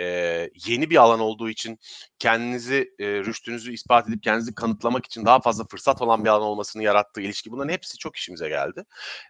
e, 0.00 0.06
yeni 0.66 0.90
bir 0.90 0.96
alan 0.96 1.20
olduğu 1.20 1.50
için 1.50 1.78
kendinizi, 2.18 2.94
e, 2.98 3.06
rüştünüzü 3.06 3.72
ispat 3.72 4.08
edip 4.08 4.22
kendinizi 4.22 4.54
kanıtlamak 4.54 5.06
için 5.06 5.26
daha 5.26 5.40
fazla 5.40 5.64
fırsat 5.64 6.02
olan 6.02 6.24
bir 6.24 6.30
alan 6.30 6.48
olmasını 6.48 6.82
yarattığı 6.82 7.20
ilişki. 7.20 7.52
Bunların 7.52 7.72
hepsi 7.72 7.98
çok 7.98 8.16
işimize 8.16 8.48
geldi. 8.48 8.84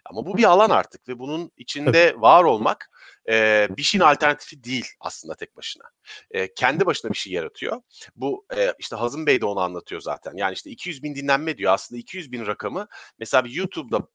Ama 0.05 0.25
bu 0.25 0.37
bir 0.37 0.43
alan 0.43 0.69
artık 0.69 1.07
ve 1.07 1.19
bunun 1.19 1.51
içinde 1.57 2.15
var 2.17 2.43
olmak 2.43 2.89
e, 3.29 3.67
bir 3.77 3.83
şeyin 3.83 4.03
alternatifi 4.03 4.63
değil 4.63 4.87
aslında 4.99 5.35
tek 5.35 5.57
başına. 5.57 5.83
E, 6.31 6.53
kendi 6.53 6.85
başına 6.85 7.11
bir 7.11 7.17
şey 7.17 7.33
yaratıyor. 7.33 7.81
Bu 8.15 8.45
e, 8.57 8.73
işte 8.79 8.95
Hazım 8.95 9.25
Bey 9.25 9.41
de 9.41 9.45
onu 9.45 9.59
anlatıyor 9.59 10.01
zaten. 10.01 10.33
Yani 10.35 10.53
işte 10.53 10.69
200 10.69 11.03
bin 11.03 11.15
dinlenme 11.15 11.57
diyor. 11.57 11.73
Aslında 11.73 11.99
200 11.99 12.31
bin 12.31 12.45
rakamı 12.45 12.87
mesela 13.19 13.45
bir 13.45 13.51
YouTube'da 13.51 14.07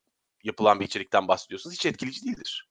yapılan 0.44 0.80
bir 0.80 0.84
içerikten 0.84 1.28
bahsediyorsunuz. 1.28 1.76
Hiç 1.76 1.86
etkileyici 1.86 2.24
değildir. 2.24 2.68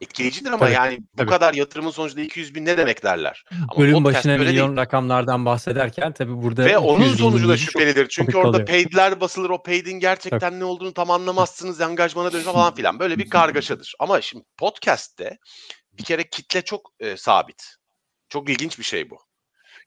Etkileyicidir 0.00 0.50
ama 0.50 0.58
tabii, 0.58 0.72
yani 0.72 0.98
bu 0.98 1.16
tabii. 1.16 1.30
kadar 1.30 1.54
yatırımın 1.54 1.90
sonucunda 1.90 2.20
200 2.22 2.54
bin 2.54 2.64
ne 2.64 2.78
demek 2.78 3.02
derler. 3.02 3.44
Ama 3.52 3.82
Bölüm 3.82 4.04
başına 4.04 4.38
milyon 4.38 4.68
değil. 4.68 4.76
rakamlardan 4.76 5.44
bahsederken 5.46 6.12
tabii 6.12 6.42
burada 6.42 6.64
Ve 6.64 6.78
onun 6.78 7.14
sonucu 7.14 7.48
da 7.48 7.56
şüphelidir. 7.56 8.08
Çünkü 8.08 8.36
orada 8.36 8.50
kalıyor. 8.52 8.66
paid'ler 8.66 9.20
basılır. 9.20 9.50
O 9.50 9.62
paid'in 9.62 10.00
gerçekten 10.00 10.38
tabii. 10.38 10.58
ne 10.58 10.64
olduğunu 10.64 10.94
tam 10.94 11.10
anlamazsınız. 11.10 11.80
Angajmana 11.80 12.32
dönüşür 12.32 12.52
falan 12.52 12.74
filan. 12.74 12.98
Böyle 12.98 13.18
bir 13.18 13.30
kargaşadır. 13.30 13.94
Ama 13.98 14.20
şimdi 14.20 14.44
podcast'te 14.58 15.38
bir 15.92 16.04
kere 16.04 16.28
kitle 16.28 16.62
çok 16.62 16.90
e, 17.00 17.16
sabit. 17.16 17.74
Çok 18.28 18.50
ilginç 18.50 18.78
bir 18.78 18.84
şey 18.84 19.10
bu. 19.10 19.18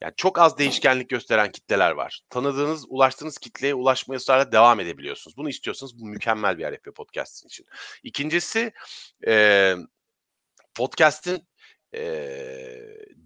Yani 0.02 0.14
çok 0.18 0.40
az 0.40 0.58
değişkenlik 0.58 1.10
gösteren 1.10 1.52
kitleler 1.52 1.92
var. 1.92 2.22
Tanıdığınız, 2.30 2.86
ulaştığınız 2.90 3.38
kitleye 3.38 3.74
ulaşmaya 3.74 4.18
ısrarla 4.18 4.52
devam 4.52 4.80
edebiliyorsunuz. 4.80 5.38
Bunu 5.38 5.50
istiyorsanız 5.50 6.00
bu 6.00 6.06
mükemmel 6.06 6.58
bir 6.58 6.62
yer 6.64 6.72
yapıyor 6.72 6.94
podcast'in 6.94 7.48
için. 7.48 7.66
İkincisi 8.04 8.72
e, 9.28 9.76
podcast'in 10.78 11.48
e, 11.96 12.02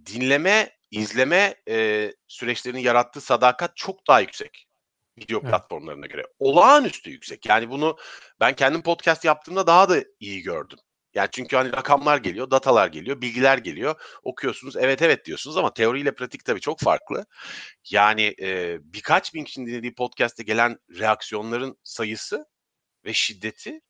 dinleme, 0.06 0.78
izleme 0.92 1.56
e, 1.70 2.10
süreçlerinin 2.28 2.80
yarattığı 2.80 3.22
sadakat 3.22 3.78
çok 3.78 4.08
daha 4.08 4.20
yüksek 4.20 4.68
video 5.18 5.40
evet. 5.40 5.50
platformlarına 5.50 6.06
göre. 6.06 6.24
Olağanüstü 6.40 7.10
yüksek. 7.10 7.46
Yani 7.46 7.70
bunu 7.70 7.98
ben 8.40 8.56
kendim 8.56 8.82
podcast 8.82 9.26
yaptığımda 9.26 9.68
daha 9.68 9.90
da 9.90 10.04
iyi 10.20 10.42
gördüm. 10.42 10.80
Yani 11.14 11.30
çünkü 11.32 11.56
hani 11.56 11.72
rakamlar 11.72 12.18
geliyor, 12.18 12.52
datalar 12.52 12.88
geliyor, 12.88 13.22
bilgiler 13.22 13.58
geliyor. 13.58 14.02
Okuyorsunuz, 14.24 14.76
evet 14.78 15.02
evet 15.02 15.26
diyorsunuz 15.26 15.58
ama 15.58 15.74
teoriyle 15.74 16.16
pratik 16.16 16.46
tabii 16.46 16.62
çok 16.62 16.80
farklı. 16.80 17.26
Yani 17.90 18.36
e, 18.42 18.78
birkaç 18.82 19.34
bin 19.34 19.44
kişinin 19.44 19.68
dinlediği 19.68 19.96
podcast'te 19.96 20.44
gelen 20.44 20.78
reaksiyonların 21.00 21.78
sayısı 21.84 22.46
ve 23.06 23.14
şiddeti 23.14 23.82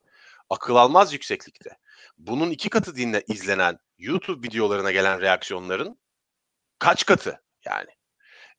akıl 0.50 0.76
almaz 0.76 1.14
yükseklikte. 1.14 1.70
Bunun 2.18 2.50
iki 2.50 2.70
katı 2.70 2.96
dinle, 2.96 3.24
izlenen 3.28 3.78
YouTube 3.98 4.48
videolarına 4.48 4.92
gelen 4.92 5.22
reaksiyonların 5.22 6.00
kaç 6.80 7.06
katı 7.06 7.42
yani. 7.66 7.90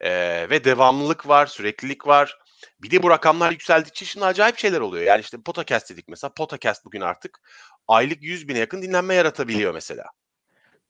E, 0.00 0.10
ve 0.50 0.64
devamlılık 0.64 1.28
var, 1.28 1.46
süreklilik 1.46 2.06
var. 2.06 2.38
Bir 2.82 2.90
de 2.90 3.02
bu 3.02 3.10
rakamlar 3.10 3.50
yükseldikçe 3.50 4.04
şimdi 4.04 4.26
acayip 4.26 4.58
şeyler 4.58 4.80
oluyor. 4.80 5.04
Yani 5.04 5.20
işte 5.20 5.38
Potacast 5.44 5.90
dedik 5.90 6.08
mesela. 6.08 6.32
Potacast 6.34 6.84
bugün 6.84 7.00
artık 7.00 7.40
aylık 7.88 8.22
100 8.22 8.48
bine 8.48 8.58
yakın 8.58 8.82
dinlenme 8.82 9.14
yaratabiliyor 9.14 9.74
mesela. 9.74 10.04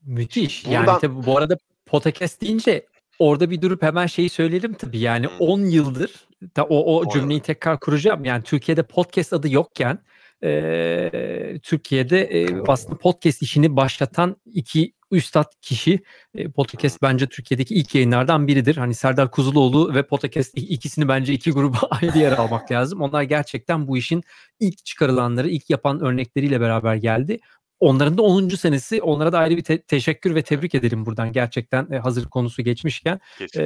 Müthiş. 0.03 0.67
Buradan... 0.67 0.87
Yani 0.87 1.01
tabii 1.01 1.27
bu 1.27 1.39
arada 1.39 1.57
podcast 1.87 2.41
deyince 2.41 2.87
orada 3.19 3.51
bir 3.51 3.63
durup 3.63 3.83
hemen 3.83 4.07
şeyi 4.07 4.29
söyleyelim 4.29 4.75
tabii. 4.75 4.99
Yani 4.99 5.27
hmm. 5.27 5.41
10 5.41 5.61
yıldır 5.61 6.29
da 6.57 6.65
o, 6.65 6.97
o 6.97 7.13
cümleyi 7.13 7.43
tekrar 7.43 7.81
kuracağım. 7.81 8.25
Yani 8.25 8.43
Türkiye'de 8.43 8.83
podcast 8.83 9.33
adı 9.33 9.49
yokken 9.49 9.99
e, 10.45 11.59
Türkiye'de 11.63 12.21
e, 12.21 12.63
aslında 12.69 12.99
podcast 12.99 13.43
işini 13.43 13.77
başlatan 13.77 14.37
iki 14.47 14.93
üstad 15.11 15.53
kişi 15.61 16.01
e, 16.35 16.51
podcast 16.51 17.03
bence 17.03 17.27
Türkiye'deki 17.27 17.75
ilk 17.75 17.95
yayınlardan 17.95 18.47
biridir. 18.47 18.77
Hani 18.77 18.95
Serdar 18.95 19.31
Kuzuloğlu 19.31 19.95
ve 19.95 20.07
podcast 20.07 20.59
ikisini 20.59 21.09
bence 21.09 21.33
iki 21.33 21.51
gruba 21.51 21.79
ayrı 21.91 22.19
yer 22.19 22.33
almak 22.33 22.71
lazım. 22.71 23.01
Onlar 23.01 23.23
gerçekten 23.23 23.89
bu 23.89 23.97
işin 23.97 24.23
ilk 24.61 24.85
çıkarılanları, 24.85 25.49
ilk 25.49 25.71
yapan 25.71 26.01
örnekleriyle 26.01 26.61
beraber 26.61 26.95
geldi. 26.95 27.39
Onların 27.83 28.19
da 28.19 28.23
10. 28.23 28.49
senesi. 28.49 29.03
Onlara 29.03 29.33
da 29.33 29.39
ayrı 29.39 29.57
bir 29.57 29.63
te- 29.63 29.83
teşekkür 29.83 30.35
ve 30.35 30.43
tebrik 30.43 30.75
edelim 30.75 31.07
buradan 31.07 31.33
gerçekten 31.33 31.89
e, 31.93 31.99
hazır 31.99 32.29
konusu 32.29 32.63
geçmişken. 32.63 33.21
E, 33.57 33.63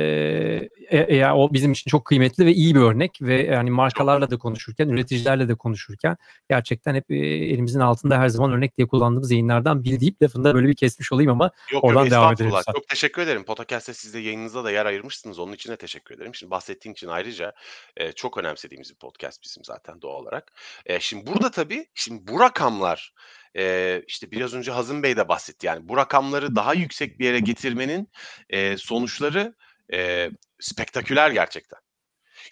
e, 0.91 0.99
e, 0.99 1.31
o 1.31 1.53
bizim 1.53 1.73
için 1.73 1.91
çok 1.91 2.05
kıymetli 2.05 2.47
ve 2.47 2.53
iyi 2.53 2.75
bir 2.75 2.81
örnek 2.81 3.19
ve 3.23 3.43
yani 3.43 3.71
markalarla 3.71 4.31
da 4.31 4.39
konuşurken, 4.39 4.89
üreticilerle 4.89 5.49
de 5.49 5.55
konuşurken 5.55 6.17
gerçekten 6.51 6.95
hep 6.95 7.11
e, 7.11 7.17
elimizin 7.17 7.81
altında 7.81 8.19
her 8.19 8.29
zaman 8.29 8.53
örnek 8.53 8.77
diye 8.79 8.87
kullandığımız 8.87 9.31
yayınlardan 9.31 9.85
biri 9.85 10.01
deyip 10.01 10.23
lafında 10.23 10.55
böyle 10.55 10.69
bir 10.69 10.75
kesmiş 10.75 11.13
olayım 11.13 11.31
ama 11.31 11.51
yok, 11.73 11.85
oradan 11.85 12.03
yok, 12.03 12.11
devam 12.11 12.33
edelim. 12.33 12.53
Çok 12.75 12.89
teşekkür 12.89 13.23
ederim. 13.23 13.45
Podcast'te 13.45 13.95
siz 13.95 14.15
de 14.15 14.19
yayınınızda 14.19 14.65
da 14.65 14.71
yer 14.71 14.87
ayırmışsınız. 14.87 15.39
Onun 15.39 15.53
için 15.53 15.73
de 15.73 15.77
teşekkür 15.77 16.15
ederim. 16.15 16.35
Şimdi 16.35 16.51
bahsettiğin 16.51 16.93
için 16.93 17.09
ayrıca 17.09 17.53
e, 17.97 18.13
çok 18.13 18.39
önemsediğimiz 18.39 18.91
bir 18.91 18.99
podcast 18.99 19.43
bizim 19.43 19.65
zaten 19.65 20.03
doğal 20.03 20.23
olarak. 20.23 20.53
E, 20.87 21.01
şimdi 21.01 21.27
burada 21.27 21.51
tabii 21.51 21.87
şimdi 21.95 22.33
bu 22.33 22.41
rakamlar 22.41 23.13
e, 23.57 24.03
işte 24.07 24.31
biraz 24.31 24.55
önce 24.55 24.73
Hazım 24.73 25.03
Bey 25.03 25.17
de 25.17 25.29
bahsetti. 25.29 25.67
Yani 25.67 25.89
bu 25.89 25.97
rakamları 25.97 26.57
daha 26.57 26.75
yüksek 26.75 27.19
bir 27.19 27.25
yere 27.25 27.41
getirmenin 27.41 28.11
e, 28.51 28.77
sonuçları 28.77 29.55
e, 29.93 30.31
spektaküler 30.61 31.31
gerçekten. 31.31 31.79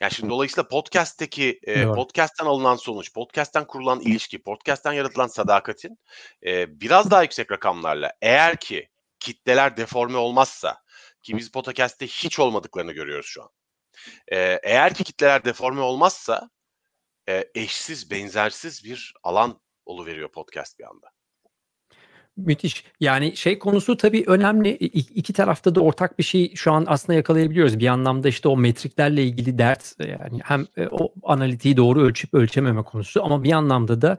Yani 0.01 0.13
şimdi 0.13 0.31
dolayısıyla 0.31 0.69
podcast'teki 0.69 1.61
e, 1.63 1.85
podcast'ten 1.85 2.47
alınan 2.47 2.77
sonuç, 2.77 3.13
podcast'ten 3.13 3.67
kurulan 3.67 4.01
ilişki, 4.01 4.43
podcast'ten 4.43 4.93
yaratılan 4.93 5.27
sadakatin 5.27 5.99
e, 6.47 6.81
biraz 6.81 7.11
daha 7.11 7.23
yüksek 7.23 7.53
rakamlarla 7.53 8.13
eğer 8.23 8.57
ki 8.57 8.89
kitleler 9.21 9.77
deforme 9.77 10.17
olmazsa 10.17 10.83
ki 11.23 11.37
biz 11.37 11.51
podcast'te 11.51 12.07
hiç 12.07 12.39
olmadıklarını 12.39 12.93
görüyoruz 12.93 13.27
şu 13.27 13.43
an. 13.43 13.49
E, 14.29 14.61
eğer 14.63 14.95
ki 14.95 15.05
kitleler 15.05 15.45
deforme 15.45 15.81
olmazsa 15.81 16.51
e, 17.29 17.45
eşsiz, 17.55 18.11
benzersiz 18.11 18.85
bir 18.85 19.15
alan 19.23 19.61
oluveriyor 19.87 20.29
podcast 20.29 20.79
bir 20.79 20.85
anda. 20.85 21.07
Müthiş. 22.37 22.85
Yani 23.01 23.37
şey 23.37 23.59
konusu 23.59 23.97
tabii 23.97 24.25
önemli. 24.27 24.77
İki 24.77 25.33
tarafta 25.33 25.75
da 25.75 25.81
ortak 25.81 26.19
bir 26.19 26.25
şey 26.25 26.55
şu 26.55 26.73
an 26.73 26.85
aslında 26.89 27.15
yakalayabiliyoruz. 27.15 27.79
Bir 27.79 27.87
anlamda 27.87 28.29
işte 28.29 28.49
o 28.49 28.57
metriklerle 28.57 29.25
ilgili 29.25 29.59
dert 29.59 29.95
yani 29.99 30.41
hem 30.45 30.67
e, 30.77 30.89
o 30.89 31.13
analitiği 31.23 31.77
doğru 31.77 32.03
ölçüp 32.03 32.35
ölçememe 32.35 32.83
konusu 32.83 33.25
ama 33.25 33.45
bir 33.45 33.53
anlamda 33.53 34.03
da 34.03 34.19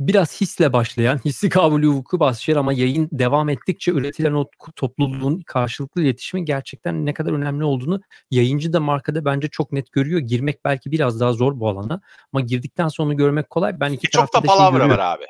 biraz 0.00 0.40
hisle 0.40 0.72
başlayan, 0.72 1.20
hissi 1.24 1.48
kavli 1.48 1.88
vuku 1.88 2.20
başlayan 2.20 2.56
ama 2.56 2.72
yayın 2.72 3.08
devam 3.12 3.48
ettikçe 3.48 3.92
üretilen 3.92 4.32
o 4.32 4.50
topluluğun 4.76 5.40
karşılıklı 5.40 6.02
iletişimi 6.02 6.44
gerçekten 6.44 7.06
ne 7.06 7.14
kadar 7.14 7.32
önemli 7.32 7.64
olduğunu 7.64 8.00
yayıncı 8.30 8.72
da 8.72 8.80
markada 8.80 9.24
bence 9.24 9.48
çok 9.48 9.72
net 9.72 9.92
görüyor. 9.92 10.20
Girmek 10.20 10.64
belki 10.64 10.90
biraz 10.90 11.20
daha 11.20 11.32
zor 11.32 11.60
bu 11.60 11.68
alana 11.68 12.00
ama 12.32 12.40
girdikten 12.40 12.88
sonra 12.88 13.14
görmek 13.14 13.50
kolay. 13.50 13.80
Ben 13.80 13.92
iki 13.92 14.10
çok 14.10 14.34
da 14.34 14.40
palavra 14.40 14.80
şey 14.80 14.90
var 14.90 14.98
abi. 14.98 15.24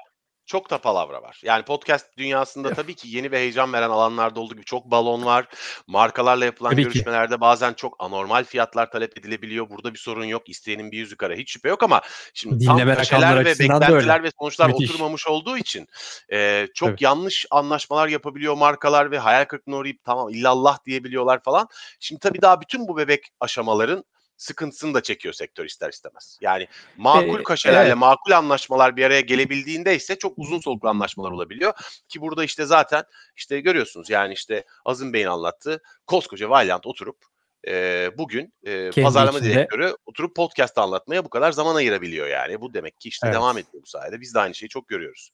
Çok 0.47 0.71
da 0.71 0.79
palavra 0.79 1.23
var. 1.23 1.41
Yani 1.45 1.65
podcast 1.65 2.17
dünyasında 2.19 2.75
tabii 2.75 2.95
ki 2.95 3.09
yeni 3.09 3.31
ve 3.31 3.39
heyecan 3.39 3.73
veren 3.73 3.91
alanlarda 3.91 4.41
olduğu 4.41 4.55
gibi 4.55 4.65
çok 4.65 4.85
balon 4.85 5.25
var. 5.25 5.47
Markalarla 5.87 6.45
yapılan 6.45 6.71
tabii 6.71 6.83
görüşmelerde 6.83 7.35
ki. 7.35 7.41
bazen 7.41 7.73
çok 7.73 7.97
anormal 7.99 8.45
fiyatlar 8.45 8.91
talep 8.91 9.19
edilebiliyor. 9.19 9.71
Burada 9.71 9.95
bir 9.95 9.99
sorun 9.99 10.25
yok. 10.25 10.49
İsteyenin 10.49 10.93
bir 10.93 10.99
yüzü 10.99 11.17
kara 11.17 11.35
hiç 11.35 11.53
şüphe 11.53 11.69
yok 11.69 11.83
ama 11.83 12.01
şimdi 12.35 12.61
Dinleme 12.61 12.95
tam 12.95 12.95
kaşeler 12.95 13.45
ve 13.45 13.45
beklentiler 13.45 14.23
ve 14.23 14.31
sonuçlar 14.41 14.67
Müthiş. 14.67 14.91
oturmamış 14.91 15.27
olduğu 15.27 15.59
için 15.59 15.89
e, 16.33 16.67
çok 16.75 16.89
tabii. 16.89 17.05
yanlış 17.05 17.47
anlaşmalar 17.51 18.09
yapabiliyor 18.09 18.55
markalar 18.55 19.11
ve 19.11 19.19
hayal 19.19 19.45
kırıklığına 19.45 19.77
uğrayıp 19.77 20.05
tamam 20.05 20.29
illallah 20.29 20.85
diyebiliyorlar 20.87 21.43
falan. 21.43 21.69
Şimdi 22.01 22.21
tabii 22.21 22.43
daha 22.43 22.61
bütün 22.61 22.89
bu 22.89 22.97
bebek 22.97 23.27
aşamaların 23.41 24.05
sıkıntısını 24.37 24.95
da 24.95 25.03
çekiyor 25.03 25.35
sektör 25.35 25.65
ister 25.65 25.89
istemez. 25.89 26.39
Yani 26.41 26.69
makul 26.97 27.43
kaşelerle 27.43 27.89
evet. 27.89 27.97
makul 27.97 28.33
anlaşmalar 28.33 28.97
bir 28.97 29.05
araya 29.05 29.21
gelebildiğinde 29.21 29.97
ise 29.97 30.19
çok 30.19 30.39
uzun 30.39 30.61
soluklu 30.61 30.89
anlaşmalar 30.89 31.31
olabiliyor. 31.31 31.73
Ki 32.09 32.21
burada 32.21 32.45
işte 32.45 32.67
zaten 32.67 33.05
işte 33.37 33.61
görüyorsunuz 33.61 34.11
yani 34.11 34.33
işte 34.33 34.65
Azim 34.85 35.13
Bey'in 35.13 35.27
anlattığı 35.27 35.83
koskoca 36.07 36.51
Valiant 36.51 36.87
oturup 36.87 37.25
e, 37.69 38.11
bugün 38.19 38.55
e, 38.65 38.91
pazarlama 38.91 39.39
içinde. 39.39 39.55
direktörü 39.55 39.97
oturup 40.07 40.37
podcast 40.37 40.79
anlatmaya 40.79 41.25
bu 41.25 41.31
kadar 41.31 41.53
zaman 41.53 41.75
ayırabiliyor 41.75 42.27
yani. 42.27 42.61
Bu 42.61 42.75
demek 42.75 43.01
ki 43.01 43.09
işte 43.09 43.27
evet. 43.27 43.37
devam 43.37 43.59
ediyor 43.59 43.83
bu 43.83 43.87
sayede. 43.87 44.21
Biz 44.21 44.35
de 44.35 44.41
aynı 44.41 44.55
şeyi 44.55 44.69
çok 44.69 44.89
görüyoruz. 44.89 45.31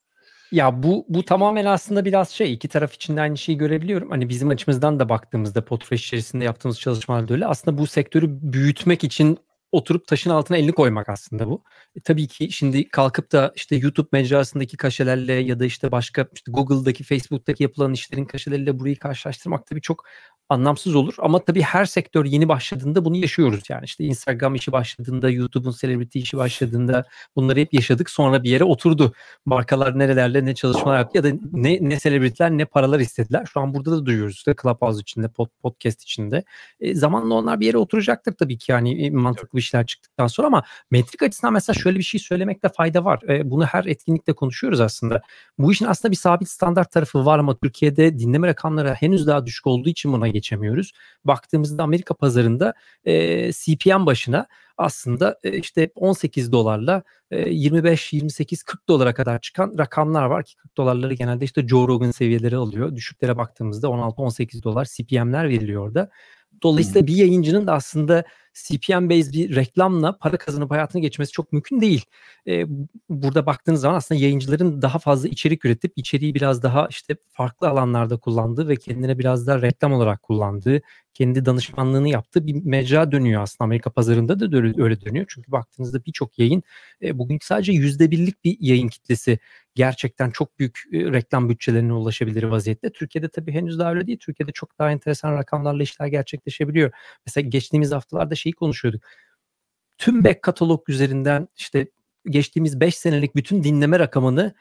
Ya 0.53 0.83
bu 0.83 1.05
bu 1.09 1.25
tamamen 1.25 1.65
aslında 1.65 2.05
biraz 2.05 2.29
şey 2.29 2.53
iki 2.53 2.67
taraf 2.67 2.93
için 2.93 3.17
de 3.17 3.21
aynı 3.21 3.37
şeyi 3.37 3.57
görebiliyorum. 3.57 4.09
Hani 4.09 4.29
bizim 4.29 4.49
açımızdan 4.49 4.99
da 4.99 5.09
baktığımızda 5.09 5.65
Potfresh 5.65 6.03
içerisinde 6.05 6.43
yaptığımız 6.45 6.79
çalışmalarda 6.79 7.33
öyle. 7.33 7.45
Aslında 7.47 7.77
bu 7.77 7.87
sektörü 7.87 8.27
büyütmek 8.53 9.03
için 9.03 9.37
oturup 9.71 10.07
taşın 10.07 10.29
altına 10.29 10.57
elini 10.57 10.71
koymak 10.71 11.09
aslında 11.09 11.47
bu. 11.47 11.63
E, 11.95 12.01
tabii 12.01 12.27
ki 12.27 12.51
şimdi 12.51 12.89
kalkıp 12.89 13.31
da 13.31 13.53
işte 13.55 13.75
YouTube 13.75 14.07
mecrasındaki 14.11 14.77
kaşelerle 14.77 15.33
ya 15.33 15.59
da 15.59 15.65
işte 15.65 15.91
başka 15.91 16.27
işte 16.33 16.51
Google'daki, 16.51 17.03
Facebook'taki 17.03 17.63
yapılan 17.63 17.93
işlerin 17.93 18.25
kaşeleriyle 18.25 18.79
burayı 18.79 18.99
karşılaştırmak 18.99 19.67
tabii 19.67 19.81
çok 19.81 20.05
anlamsız 20.49 20.95
olur. 20.95 21.13
Ama 21.19 21.39
tabii 21.39 21.61
her 21.61 21.85
sektör 21.85 22.25
yeni 22.25 22.49
başladığında 22.49 23.05
bunu 23.05 23.17
yaşıyoruz 23.17 23.63
yani. 23.69 23.85
işte 23.85 24.03
Instagram 24.03 24.55
işi 24.55 24.71
başladığında, 24.71 25.29
YouTube'un 25.29 25.73
celebrity 25.81 26.19
işi 26.19 26.37
başladığında 26.37 27.05
bunları 27.35 27.59
hep 27.59 27.73
yaşadık. 27.73 28.09
Sonra 28.09 28.43
bir 28.43 28.49
yere 28.49 28.63
oturdu. 28.63 29.13
Markalar 29.45 29.99
nerelerle 29.99 30.45
ne 30.45 30.55
çalışmalar 30.55 30.97
yaptı 30.97 31.17
ya 31.17 31.23
da 31.23 31.37
ne 31.51 31.77
ne 31.81 31.99
celebrity'ler 31.99 32.51
ne 32.51 32.65
paralar 32.65 32.99
istediler. 32.99 33.45
Şu 33.53 33.59
an 33.59 33.73
burada 33.73 33.91
da 33.91 34.05
duyuyoruz. 34.05 34.35
İşte 34.35 34.55
Clubhouse 34.61 35.01
içinde, 35.01 35.27
pod, 35.27 35.47
podcast 35.61 36.01
içinde. 36.01 36.43
E, 36.79 36.95
zamanla 36.95 37.33
onlar 37.33 37.59
bir 37.59 37.65
yere 37.65 37.77
oturacaktır 37.77 38.33
tabii 38.33 38.57
ki 38.57 38.71
yani 38.71 39.05
e, 39.05 39.09
mantıklı 39.09 39.59
işler 39.59 39.85
çıktıktan 39.85 40.27
sonra 40.27 40.47
ama 40.47 40.63
metrik 40.91 41.23
açısından 41.23 41.53
mesela 41.53 41.73
şöyle 41.79 41.97
bir 41.97 42.03
şey 42.03 42.19
söylemekte 42.19 42.69
fayda 42.69 43.05
var. 43.05 43.19
E, 43.29 43.49
bunu 43.49 43.65
her 43.65 43.85
etkinlikte 43.85 44.33
konuşuyoruz 44.33 44.81
aslında. 44.81 45.21
Bu 45.57 45.71
işin 45.71 45.85
aslında 45.85 46.11
bir 46.11 46.17
sabit 46.17 46.49
standart 46.49 46.91
tarafı 46.91 47.25
var 47.25 47.39
ama 47.39 47.57
Türkiye'de 47.57 48.19
dinleme 48.19 48.47
rakamları 48.47 48.93
henüz 48.93 49.27
daha 49.27 49.45
düşük 49.45 49.67
olduğu 49.67 49.89
için 49.89 50.13
buna 50.13 50.27
geçemiyoruz. 50.33 50.91
Baktığımızda 51.25 51.83
Amerika 51.83 52.13
pazarında 52.13 52.73
e, 53.05 53.51
CPM 53.51 54.05
başına 54.05 54.47
aslında 54.77 55.39
e, 55.43 55.57
işte 55.57 55.89
18 55.95 56.51
dolarla 56.51 57.03
e, 57.31 57.49
25, 57.49 58.13
28, 58.13 58.63
40 58.63 58.87
dolara 58.87 59.13
kadar 59.13 59.41
çıkan 59.41 59.75
rakamlar 59.77 60.25
var 60.25 60.43
ki 60.43 60.55
40 60.55 60.77
dolarları 60.77 61.13
genelde 61.13 61.45
işte 61.45 61.67
Joe 61.67 61.87
Rogan 61.87 62.11
seviyeleri 62.11 62.55
alıyor. 62.55 62.95
Düşüklere 62.95 63.37
baktığımızda 63.37 63.87
16-18 63.87 64.63
dolar 64.63 64.87
CPM'ler 64.95 65.49
veriliyor 65.49 65.87
orada. 65.87 66.09
Dolayısıyla 66.63 67.07
bir 67.07 67.15
yayıncının 67.15 67.67
da 67.67 67.73
aslında 67.73 68.23
CPM 68.53 69.09
based 69.09 69.33
bir 69.33 69.55
reklamla 69.55 70.17
para 70.17 70.37
kazanıp 70.37 70.71
hayatını 70.71 71.01
geçmesi 71.01 71.31
çok 71.31 71.51
mümkün 71.53 71.81
değil. 71.81 72.05
E, 72.47 72.65
burada 73.09 73.45
baktığınız 73.45 73.81
zaman 73.81 73.95
aslında 73.95 74.21
yayıncıların 74.21 74.81
daha 74.81 74.99
fazla 74.99 75.27
içerik 75.27 75.65
üretip 75.65 75.93
içeriği 75.95 76.35
biraz 76.35 76.63
daha 76.63 76.87
işte 76.87 77.15
farklı 77.29 77.69
alanlarda 77.69 78.17
kullandığı 78.17 78.67
ve 78.67 78.75
kendine 78.75 79.19
biraz 79.19 79.47
daha 79.47 79.61
reklam 79.61 79.93
olarak 79.93 80.23
kullandığı, 80.23 80.81
kendi 81.13 81.45
danışmanlığını 81.45 82.09
yaptığı 82.09 82.47
bir 82.47 82.65
mecra 82.65 83.11
dönüyor 83.11 83.41
aslında. 83.41 83.63
Amerika 83.63 83.89
pazarında 83.89 84.39
da 84.39 84.57
öyle, 84.57 85.01
dönüyor. 85.01 85.25
Çünkü 85.29 85.51
baktığınızda 85.51 86.05
birçok 86.05 86.39
yayın 86.39 86.63
e, 87.01 87.17
bugün 87.19 87.39
sadece 87.41 87.71
yüzde 87.71 88.11
birlik 88.11 88.43
bir 88.43 88.57
yayın 88.59 88.87
kitlesi 88.87 89.39
gerçekten 89.75 90.29
çok 90.31 90.59
büyük 90.59 90.79
e, 90.93 90.97
reklam 90.99 91.49
bütçelerine 91.49 91.93
ulaşabilir 91.93 92.43
vaziyette. 92.43 92.89
Türkiye'de 92.91 93.29
tabii 93.29 93.51
henüz 93.51 93.79
daha 93.79 93.91
öyle 93.91 94.07
değil. 94.07 94.17
Türkiye'de 94.21 94.51
çok 94.51 94.79
daha 94.79 94.91
enteresan 94.91 95.33
rakamlarla 95.33 95.83
işler 95.83 96.07
gerçekleşebiliyor. 96.07 96.91
Mesela 97.25 97.49
geçtiğimiz 97.49 97.91
haftalarda 97.91 98.35
şeyi 98.35 98.53
konuşuyorduk. 98.53 99.03
Tüm 99.97 100.23
back 100.23 100.41
katalog 100.41 100.89
üzerinden 100.89 101.47
işte 101.55 101.87
geçtiğimiz 102.25 102.79
5 102.79 102.95
senelik 102.97 103.35
bütün 103.35 103.63
dinleme 103.63 103.99
rakamını 103.99 104.53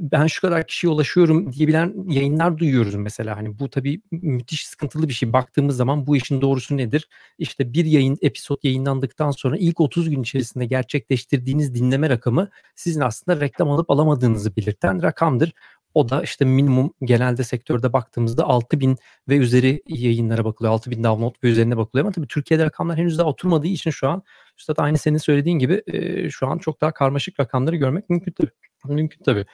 ben 0.00 0.26
şu 0.26 0.40
kadar 0.40 0.66
kişiye 0.66 0.92
ulaşıyorum 0.92 1.52
diyebilen 1.52 1.94
yayınlar 2.08 2.58
duyuyoruz 2.58 2.94
mesela. 2.94 3.36
Hani 3.36 3.58
bu 3.58 3.70
tabii 3.70 4.00
müthiş 4.10 4.66
sıkıntılı 4.66 5.08
bir 5.08 5.12
şey. 5.12 5.32
Baktığımız 5.32 5.76
zaman 5.76 6.06
bu 6.06 6.16
işin 6.16 6.40
doğrusu 6.40 6.76
nedir? 6.76 7.08
İşte 7.38 7.72
bir 7.72 7.84
yayın 7.84 8.18
episod 8.22 8.58
yayınlandıktan 8.62 9.30
sonra 9.30 9.56
ilk 9.56 9.80
30 9.80 10.10
gün 10.10 10.22
içerisinde 10.22 10.66
gerçekleştirdiğiniz 10.66 11.74
dinleme 11.74 12.10
rakamı 12.10 12.48
sizin 12.74 13.00
aslında 13.00 13.40
reklam 13.40 13.70
alıp 13.70 13.90
alamadığınızı 13.90 14.56
belirten 14.56 15.02
rakamdır. 15.02 15.52
O 15.94 16.08
da 16.08 16.22
işte 16.22 16.44
minimum 16.44 16.92
genelde 17.02 17.44
sektörde 17.44 17.92
baktığımızda 17.92 18.44
6000 18.44 18.96
ve 19.28 19.36
üzeri 19.36 19.82
yayınlara 19.88 20.44
bakılıyor. 20.44 20.74
6000 20.74 21.04
download 21.04 21.34
ve 21.44 21.48
üzerine 21.48 21.76
bakılıyor 21.76 22.06
ama 22.06 22.12
tabii 22.12 22.26
Türkiye'de 22.26 22.64
rakamlar 22.64 22.98
henüz 22.98 23.18
daha 23.18 23.28
oturmadığı 23.28 23.66
için 23.66 23.90
şu 23.90 24.08
an 24.08 24.22
işte 24.58 24.72
aynı 24.76 24.98
senin 24.98 25.18
söylediğin 25.18 25.58
gibi 25.58 25.82
şu 26.30 26.46
an 26.46 26.58
çok 26.58 26.80
daha 26.80 26.92
karmaşık 26.92 27.40
rakamları 27.40 27.76
görmek 27.76 28.10
mümkün 28.10 28.32
tabii. 28.32 28.50
Mümkün 28.84 29.24
tabii. 29.24 29.46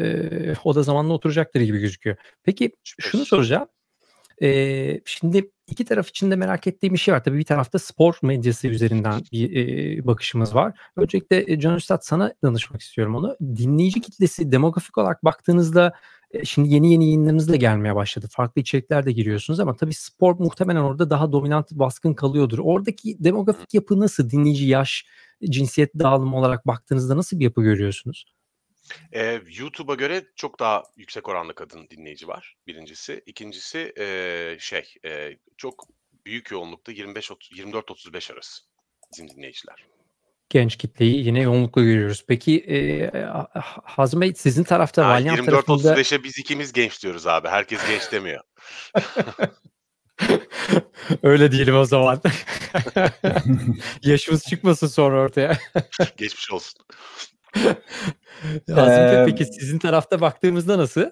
E, 0.00 0.54
o 0.64 0.74
da 0.74 0.82
zamanla 0.82 1.12
oturacaktır 1.12 1.60
gibi 1.60 1.78
gözüküyor. 1.80 2.16
Peki 2.42 2.72
şunu 2.82 3.24
soracağım. 3.24 3.68
E, 4.42 5.00
şimdi 5.04 5.50
iki 5.66 5.84
taraf 5.84 6.08
için 6.08 6.30
de 6.30 6.36
merak 6.36 6.66
ettiğim 6.66 6.94
bir 6.94 6.98
şey 6.98 7.14
var. 7.14 7.24
Tabii 7.24 7.38
bir 7.38 7.44
tarafta 7.44 7.78
spor 7.78 8.18
medyası 8.22 8.68
üzerinden 8.68 9.22
bir 9.32 9.56
e, 9.56 10.06
bakışımız 10.06 10.54
var. 10.54 10.78
Öncelikle 10.96 11.52
e, 11.52 11.60
Can 11.60 11.76
Üstad 11.76 11.98
sana 12.02 12.34
danışmak 12.44 12.80
istiyorum 12.80 13.14
onu. 13.14 13.36
Dinleyici 13.40 14.00
kitlesi 14.00 14.52
demografik 14.52 14.98
olarak 14.98 15.24
baktığınızda 15.24 15.92
e, 16.30 16.44
şimdi 16.44 16.74
yeni 16.74 16.92
yeni 16.92 17.04
yayınlarınız 17.04 17.48
da 17.48 17.56
gelmeye 17.56 17.94
başladı. 17.94 18.26
Farklı 18.30 18.60
içerikler 18.60 19.06
de 19.06 19.12
giriyorsunuz 19.12 19.60
ama 19.60 19.76
tabii 19.76 19.94
spor 19.94 20.34
muhtemelen 20.38 20.80
orada 20.80 21.10
daha 21.10 21.32
dominant 21.32 21.72
baskın 21.72 22.14
kalıyordur. 22.14 22.58
Oradaki 22.62 23.24
demografik 23.24 23.74
yapı 23.74 24.00
nasıl? 24.00 24.30
Dinleyici 24.30 24.66
yaş, 24.66 25.06
cinsiyet 25.50 25.94
dağılımı 25.98 26.36
olarak 26.36 26.66
baktığınızda 26.66 27.16
nasıl 27.16 27.38
bir 27.38 27.44
yapı 27.44 27.62
görüyorsunuz? 27.62 28.33
Eee, 29.14 29.42
YouTube'a 29.58 29.94
göre 29.94 30.24
çok 30.36 30.60
daha 30.60 30.82
yüksek 30.96 31.28
oranlı 31.28 31.54
kadın 31.54 31.88
dinleyici 31.90 32.28
var, 32.28 32.56
birincisi. 32.66 33.22
İkincisi, 33.26 33.92
eee, 33.98 34.56
şey, 34.60 34.94
eee, 35.04 35.38
çok 35.56 35.88
büyük 36.26 36.50
yoğunlukta 36.50 36.92
25 36.92 37.30
ot 37.32 37.48
24-35 37.56 38.30
arası 38.30 38.62
bizim 39.12 39.28
dinleyiciler. 39.28 39.86
Genç 40.50 40.76
kitleyi 40.76 41.26
yine 41.26 41.40
yoğunlukla 41.40 41.82
görüyoruz. 41.82 42.24
Peki, 42.28 42.52
eee, 42.52 43.10
Hazım 43.84 44.20
Bey 44.20 44.32
sizin 44.36 44.64
tarafta 44.64 45.06
Ha, 45.06 45.10
Valiant 45.10 45.44
tarafında 45.46 45.94
24-35'e 45.94 46.24
biz 46.24 46.38
ikimiz 46.38 46.72
genç 46.72 47.02
diyoruz 47.02 47.26
abi. 47.26 47.48
Herkes 47.48 47.80
genç 47.88 48.12
demiyor. 48.12 48.40
Öyle 51.22 51.52
diyelim 51.52 51.76
o 51.76 51.84
zaman. 51.84 52.22
Yaşımız 54.02 54.44
çıkmasın 54.44 54.86
sonra 54.86 55.20
ortaya. 55.20 55.58
Geçmiş 56.16 56.52
olsun. 56.52 56.84
Azim 58.76 59.02
ee, 59.02 59.24
peki 59.26 59.44
sizin 59.44 59.78
tarafta 59.78 60.20
baktığımızda 60.20 60.78
nasıl? 60.78 61.04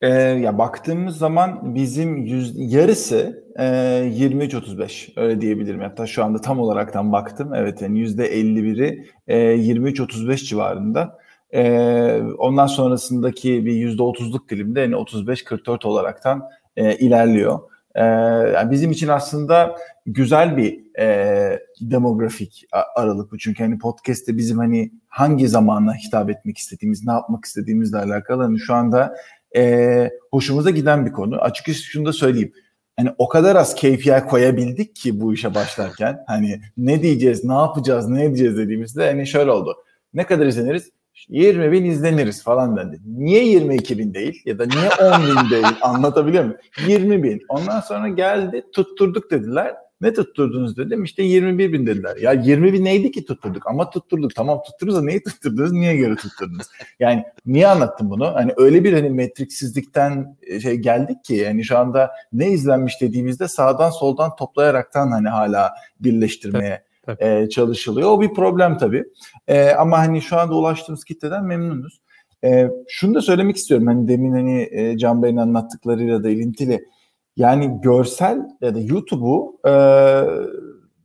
E, 0.00 0.08
ya 0.18 0.58
baktığımız 0.58 1.18
zaman 1.18 1.74
bizim 1.74 2.16
yüz, 2.16 2.72
yarısı 2.72 3.44
e, 3.58 3.64
23-35 3.64 5.12
öyle 5.16 5.40
diyebilirim. 5.40 5.80
Hatta 5.80 6.06
şu 6.06 6.24
anda 6.24 6.40
tam 6.40 6.60
olaraktan 6.60 7.12
baktım. 7.12 7.54
Evet 7.54 7.82
yani 7.82 7.98
%51'i 7.98 9.06
e, 9.28 9.36
23-35 9.38 10.36
civarında. 10.36 11.18
E, 11.54 12.22
ondan 12.38 12.66
sonrasındaki 12.66 13.66
bir 13.66 13.72
%30'luk 13.72 14.48
dilimde 14.48 14.80
yani 14.80 14.94
35-44 14.94 15.86
olaraktan 15.86 16.48
e, 16.76 16.96
ilerliyor. 16.96 17.60
E, 17.94 18.04
yani 18.54 18.70
bizim 18.70 18.90
için 18.90 19.08
aslında 19.08 19.76
güzel 20.12 20.56
bir 20.56 20.98
e, 21.00 21.60
demografik 21.80 22.64
aralık 22.96 23.32
bu. 23.32 23.38
Çünkü 23.38 23.62
hani 23.62 23.78
podcast'te 23.78 24.36
bizim 24.36 24.58
hani 24.58 24.92
hangi 25.08 25.48
zamana 25.48 25.94
hitap 25.94 26.30
etmek 26.30 26.58
istediğimiz, 26.58 27.06
ne 27.06 27.12
yapmak 27.12 27.44
istediğimizle 27.44 27.98
alakalı 27.98 28.42
hani 28.42 28.58
şu 28.58 28.74
anda 28.74 29.16
e, 29.56 30.10
hoşumuza 30.30 30.70
giden 30.70 31.06
bir 31.06 31.12
konu. 31.12 31.36
Açıkçası 31.36 31.82
şunu 31.82 32.06
da 32.06 32.12
söyleyeyim. 32.12 32.52
Hani 32.96 33.10
o 33.18 33.28
kadar 33.28 33.56
az 33.56 33.74
KPI 33.74 34.24
koyabildik 34.28 34.96
ki 34.96 35.20
bu 35.20 35.34
işe 35.34 35.54
başlarken 35.54 36.18
hani 36.26 36.60
ne 36.76 37.02
diyeceğiz, 37.02 37.44
ne 37.44 37.54
yapacağız, 37.54 38.08
ne 38.08 38.24
edeceğiz 38.24 38.56
dediğimizde 38.56 39.06
hani 39.06 39.26
şöyle 39.26 39.50
oldu. 39.50 39.76
Ne 40.14 40.26
kadar 40.26 40.46
izleniriz? 40.46 40.90
20 41.28 41.72
bin 41.72 41.84
izleniriz 41.84 42.42
falan 42.42 42.76
dendi. 42.76 43.00
Niye 43.06 43.44
22 43.44 43.98
bin 43.98 44.14
değil 44.14 44.42
ya 44.44 44.58
da 44.58 44.66
niye 44.66 45.10
10 45.12 45.22
bin 45.22 45.50
değil 45.50 45.66
anlatabiliyor 45.82 46.44
muyum? 46.44 46.58
20 46.86 47.22
bin. 47.22 47.40
Ondan 47.48 47.80
sonra 47.80 48.08
geldi 48.08 48.64
tutturduk 48.72 49.30
dediler. 49.30 49.74
Ne 50.00 50.12
tutturdunuz 50.12 50.76
dedim 50.76 51.04
işte 51.04 51.22
21 51.22 51.72
bin 51.72 51.86
dediler. 51.86 52.16
Ya 52.16 52.32
20 52.32 52.72
bin 52.72 52.84
neydi 52.84 53.10
ki 53.10 53.24
tutturduk 53.24 53.66
ama 53.66 53.90
tutturduk. 53.90 54.34
Tamam 54.34 54.62
tutturdunuz 54.62 55.00
da 55.00 55.04
neyi 55.04 55.22
tutturdunuz 55.22 55.72
niye 55.72 55.96
göre 55.96 56.16
tutturdunuz? 56.16 56.66
Yani 57.00 57.24
niye 57.46 57.68
anlattım 57.68 58.10
bunu? 58.10 58.34
Hani 58.34 58.52
öyle 58.56 58.84
bir 58.84 58.92
hani 58.92 59.10
metriksizlikten 59.10 60.36
e, 60.42 60.60
şey 60.60 60.74
geldik 60.74 61.24
ki 61.24 61.34
yani 61.34 61.64
şu 61.64 61.78
anda 61.78 62.10
ne 62.32 62.50
izlenmiş 62.50 63.00
dediğimizde 63.00 63.48
sağdan 63.48 63.90
soldan 63.90 64.36
toplayaraktan 64.36 65.10
hani 65.10 65.28
hala 65.28 65.74
birleştirmeye. 66.00 66.88
E, 67.18 67.48
çalışılıyor. 67.48 68.10
O 68.10 68.20
bir 68.20 68.34
problem 68.34 68.78
tabii. 68.78 69.04
E, 69.48 69.70
ama 69.70 69.98
hani 69.98 70.22
şu 70.22 70.36
anda 70.36 70.54
ulaştığımız 70.54 71.04
kitleden 71.04 71.44
memnunuz. 71.44 72.00
E, 72.44 72.70
şunu 72.88 73.14
da 73.14 73.20
söylemek 73.20 73.56
istiyorum. 73.56 73.86
Hani 73.86 74.08
demin 74.08 74.32
hani 74.32 74.68
e, 74.70 74.98
Can 74.98 75.22
Bey'in 75.22 75.36
anlattıklarıyla 75.36 76.24
da 76.24 76.30
ilintili 76.30 76.84
yani 77.38 77.80
görsel 77.82 78.38
ya 78.60 78.74
da 78.74 78.80
YouTube'u 78.80 79.60
e, 79.66 79.72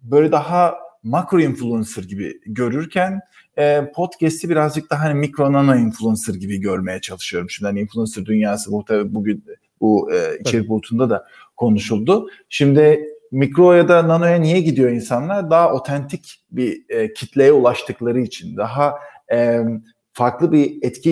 böyle 0.03 0.31
daha 0.31 0.75
makro 1.03 1.39
influencer 1.39 2.03
gibi 2.03 2.39
görürken 2.45 3.21
e, 3.57 3.91
podcast'i 3.95 4.49
birazcık 4.49 4.89
daha 4.89 5.03
hani 5.03 5.13
mikro 5.13 5.53
nano 5.53 5.75
influencer 5.75 6.33
gibi 6.33 6.59
görmeye 6.59 7.01
çalışıyorum. 7.01 7.49
Şimdi 7.49 7.67
hani 7.67 7.79
influencer 7.79 8.25
dünyası 8.25 8.71
bu 8.71 8.85
tabii 8.85 9.15
bugün 9.15 9.45
bu 9.81 10.11
e, 10.13 10.39
içerik 10.39 10.69
bulutunda 10.69 11.09
da 11.09 11.25
konuşuldu. 11.57 12.27
Şimdi 12.49 13.03
mikro 13.31 13.73
ya 13.73 13.87
da 13.87 14.07
nanoya 14.07 14.35
niye 14.37 14.61
gidiyor 14.61 14.89
insanlar? 14.89 15.51
Daha 15.51 15.73
otentik 15.73 16.41
bir 16.51 16.85
e, 16.89 17.13
kitleye 17.13 17.51
ulaştıkları 17.51 18.21
için, 18.21 18.57
daha 18.57 18.93
e, 19.31 19.59
farklı 20.13 20.51
bir 20.51 20.77
etki 20.81 21.09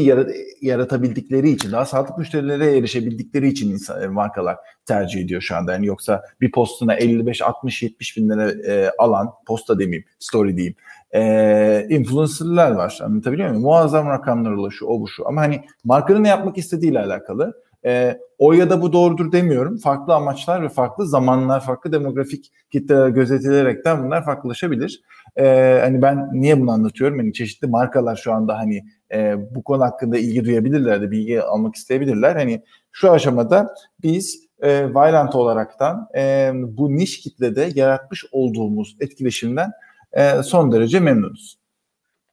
yaratabildikleri 0.62 1.50
için, 1.50 1.72
daha 1.72 1.86
sağlıklı 1.86 2.18
müşterilere 2.18 2.78
erişebildikleri 2.78 3.48
için 3.48 3.72
insan, 3.72 4.04
e, 4.04 4.08
markalar 4.08 4.58
tercih 4.86 5.22
ediyor 5.22 5.42
şu 5.42 5.56
anda. 5.56 5.74
Yani 5.74 5.86
yoksa 5.86 6.24
bir 6.42 6.52
postuna 6.52 6.94
55, 6.94 7.42
60, 7.42 7.84
70 7.84 8.18
bin 8.18 8.30
lira 8.30 8.52
e, 8.52 8.92
alan, 8.98 9.32
posta 9.48 9.80
demeyeyim, 9.80 10.06
story 10.20 10.58
diyeyim, 10.58 10.76
e, 11.12 11.88
influencerlar 11.90 12.72
var. 12.72 13.00
Anlatabiliyor 13.04 13.50
muyum? 13.50 13.64
Muazzam 13.64 14.08
rakamlar 14.08 14.52
ulaşıyor, 14.52 14.92
o 14.92 15.02
bu 15.02 15.08
şu. 15.08 15.28
Ama 15.28 15.42
hani 15.42 15.62
markanın 15.84 16.24
ne 16.24 16.30
yapmak 16.30 16.58
istediğiyle 16.58 17.00
alakalı. 17.00 17.54
E, 17.86 18.20
o 18.38 18.54
ya 18.54 18.70
da 18.70 18.82
bu 18.82 18.94
doğrudur 18.94 19.32
demiyorum. 19.32 19.78
Farklı 19.78 20.14
amaçlar 20.14 20.64
ve 20.64 20.70
farklı 20.70 21.08
zamanlar, 21.08 21.64
farklı 21.64 21.92
demografik 21.92 22.52
kitleler 22.72 23.10
gözetilerekten 23.10 24.04
bunlar 24.04 24.26
farklılaşabilir. 24.26 25.02
E, 25.36 25.78
hani 25.82 26.02
ben 26.02 26.30
niye 26.32 26.60
bunu 26.62 26.72
anlatıyorum? 26.72 27.18
Hani 27.18 27.34
çeşitli 27.34 27.68
markalar 27.68 28.16
şu 28.16 28.34
anda 28.34 28.58
hani 28.58 28.84
e, 29.14 29.36
bu 29.56 29.64
konu 29.64 29.84
hakkında 29.84 30.18
ilgi 30.18 30.46
duyabilirler 30.46 31.02
de 31.02 31.12
bilgi 31.12 31.42
almak 31.42 31.76
isteyebilirler. 31.76 32.36
Hani 32.36 32.64
şu 32.92 33.12
aşamada 33.12 33.76
biz 34.04 34.48
e, 34.62 34.90
Violent 34.90 35.36
olaraktan 35.36 36.08
e, 36.16 36.52
bu 36.56 36.96
niş 36.96 37.20
kitlede 37.20 37.70
yaratmış 37.76 38.26
olduğumuz 38.32 38.98
etkileşimden 39.00 39.72
e, 40.14 40.44
son 40.44 40.72
derece 40.72 41.00
memnunuz. 41.00 41.58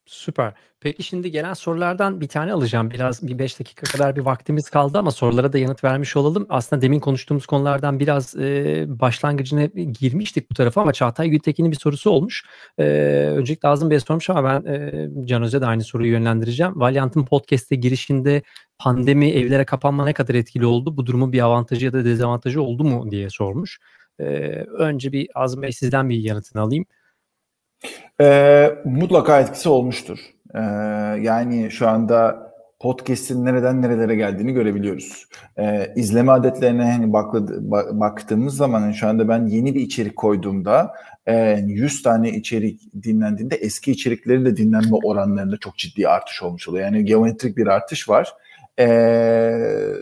Süper. 0.07 0.55
Peki 0.81 1.03
şimdi 1.03 1.31
gelen 1.31 1.55
sorulardan 1.55 2.21
bir 2.21 2.29
tane 2.29 2.53
alacağım. 2.53 2.91
Biraz 2.91 3.27
bir 3.27 3.39
5 3.39 3.61
dakika 3.61 3.87
kadar 3.87 4.17
bir 4.17 4.21
vaktimiz 4.21 4.71
kaldı 4.71 4.99
ama 4.99 5.11
sorulara 5.11 5.53
da 5.53 5.59
yanıt 5.59 5.85
vermiş 5.85 6.17
olalım. 6.17 6.47
Aslında 6.49 6.83
demin 6.83 7.01
konuştuğumuz 7.01 7.47
konulardan 7.47 8.01
biraz 8.01 8.37
e, 8.37 8.85
başlangıcına 8.89 9.65
girmiştik 10.01 10.51
bu 10.51 10.55
tarafa 10.55 10.81
ama 10.83 10.93
Çağatay 10.93 11.29
Gültekin'in 11.29 11.71
bir 11.71 11.77
sorusu 11.77 12.11
olmuş. 12.11 12.45
E, 12.79 12.85
öncelikle 13.37 13.69
Azım 13.69 13.91
Bey 13.91 14.01
sormuş 14.01 14.31
ama 14.31 14.45
ben 14.45 14.73
e, 14.73 15.09
Can 15.27 15.43
Öz'e 15.43 15.61
de 15.61 15.67
aynı 15.67 15.85
soruyu 15.85 16.13
yönlendireceğim. 16.13 16.81
Valiant'ın 16.81 17.25
podcast'e 17.25 17.77
girişinde 17.77 18.43
pandemi 18.79 19.31
evlere 19.31 19.65
kapanma 19.65 20.05
ne 20.05 20.13
kadar 20.13 20.35
etkili 20.35 20.67
oldu? 20.67 20.97
Bu 20.97 21.07
durumun 21.07 21.33
bir 21.33 21.41
avantajı 21.41 21.87
ya 21.87 21.93
da 21.93 22.05
dezavantajı 22.05 22.63
oldu 22.63 22.85
mu 22.85 23.11
diye 23.11 23.31
sormuş. 23.31 23.79
E, 24.21 24.25
önce 24.79 25.13
bir 25.13 25.29
Azım 25.35 25.63
Bey 25.63 25.73
sizden 25.73 26.09
bir 26.09 26.17
yanıtını 26.17 26.63
alayım. 26.63 26.85
E, 28.21 28.71
mutlaka 28.85 29.41
etkisi 29.41 29.69
olmuştur. 29.69 30.19
E, 30.55 30.61
yani 31.23 31.71
şu 31.71 31.89
anda 31.89 32.49
podcast'in 32.81 33.45
nereden 33.45 33.83
nerelere 33.83 34.17
geldiğini 34.17 34.53
görebiliyoruz. 34.53 35.25
E, 35.57 35.93
izleme 35.97 36.33
adetlerine 36.33 36.93
hani 36.93 37.13
bakladı, 37.13 37.71
baktığımız 38.01 38.57
zaman 38.57 38.81
yani 38.81 38.95
şu 38.95 39.09
anda 39.09 39.29
ben 39.29 39.47
yeni 39.47 39.75
bir 39.75 39.81
içerik 39.81 40.17
koyduğumda 40.17 40.93
e, 41.27 41.59
100 41.67 42.03
tane 42.03 42.31
içerik 42.31 42.81
dinlendiğinde 43.03 43.57
eski 43.57 43.93
içeriklerin 43.93 44.45
de 44.45 44.57
dinlenme 44.57 44.97
oranlarında 45.05 45.57
çok 45.57 45.77
ciddi 45.77 46.09
artış 46.09 46.43
olmuş 46.43 46.69
oluyor. 46.69 46.85
Yani 46.85 47.05
geometrik 47.05 47.57
bir 47.57 47.67
artış 47.67 48.09
var. 48.09 48.35
Eee 48.79 49.95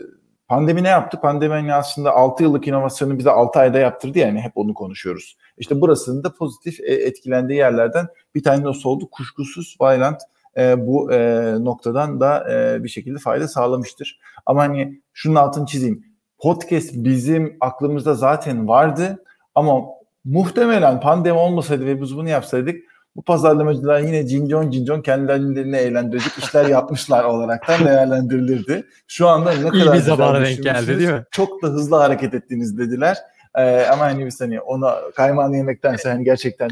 Pandemi 0.47 0.83
ne 0.83 0.87
yaptı? 0.87 1.21
Pandemi 1.21 1.73
aslında 1.73 2.11
6 2.11 2.43
yıllık 2.43 2.67
inovasyonu 2.67 3.17
bize 3.17 3.29
6 3.29 3.59
ayda 3.59 3.79
yaptırdı 3.79 4.19
yani 4.19 4.41
hep 4.41 4.51
onu 4.55 4.73
konuşuyoruz. 4.73 5.37
İşte 5.57 5.81
burasının 5.81 6.23
da 6.23 6.33
pozitif 6.33 6.79
e, 6.79 6.93
etkilendiği 6.93 7.59
yerlerden 7.59 8.07
bir 8.35 8.43
tanesi 8.43 8.87
oldu. 8.87 9.09
Kuşkusuz 9.11 9.77
Violent 9.81 10.21
e, 10.57 10.87
bu 10.87 11.13
e, 11.13 11.53
noktadan 11.59 12.19
da 12.19 12.53
e, 12.53 12.83
bir 12.83 12.89
şekilde 12.89 13.17
fayda 13.19 13.47
sağlamıştır. 13.47 14.19
Ama 14.45 14.61
hani 14.61 15.01
şunun 15.13 15.35
altını 15.35 15.65
çizeyim. 15.65 16.03
Podcast 16.37 16.93
bizim 16.93 17.57
aklımızda 17.61 18.13
zaten 18.13 18.67
vardı 18.67 19.23
ama 19.55 19.81
muhtemelen 20.25 20.99
pandemi 20.99 21.37
olmasaydı 21.37 21.85
ve 21.85 22.01
biz 22.01 22.17
bunu 22.17 22.29
yapsaydık 22.29 22.81
bu 23.17 23.21
pazarlamacılar 23.21 23.99
yine 23.99 24.27
cincon 24.27 24.71
cincon 24.71 25.01
kendilerini 25.01 25.77
eğlendirecek 25.77 26.37
işler 26.37 26.65
yapmışlar 26.69 27.23
olaraktan 27.23 27.85
değerlendirilirdi. 27.85 28.83
Şu 29.07 29.27
anda 29.27 29.51
ne 29.51 29.69
kadar 29.69 29.93
bir 29.93 29.99
zamana 29.99 30.45
denk 30.45 30.63
geldi 30.63 30.99
değil 30.99 31.09
mi? 31.09 31.23
Çok 31.31 31.63
da 31.63 31.67
hızlı 31.67 31.95
hareket 31.95 32.33
ettiğiniz 32.33 32.77
dediler. 32.77 33.17
Ee, 33.55 33.85
ama 33.91 34.05
hani 34.05 34.25
biz 34.25 34.41
hani 34.41 34.61
ona 34.61 34.95
kaymağını 35.15 35.57
yemektense 35.57 36.09
hani 36.09 36.23
gerçekten 36.23 36.69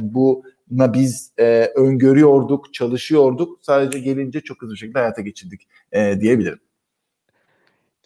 buna 0.67 0.93
biz 0.93 1.33
e, 1.37 1.71
öngörüyorduk, 1.75 2.73
çalışıyorduk. 2.73 3.59
Sadece 3.61 3.99
gelince 3.99 4.41
çok 4.41 4.61
hızlı 4.61 4.73
bir 4.73 4.79
şekilde 4.79 4.99
hayata 4.99 5.21
geçirdik 5.21 5.67
e, 5.91 6.19
diyebilirim. 6.21 6.59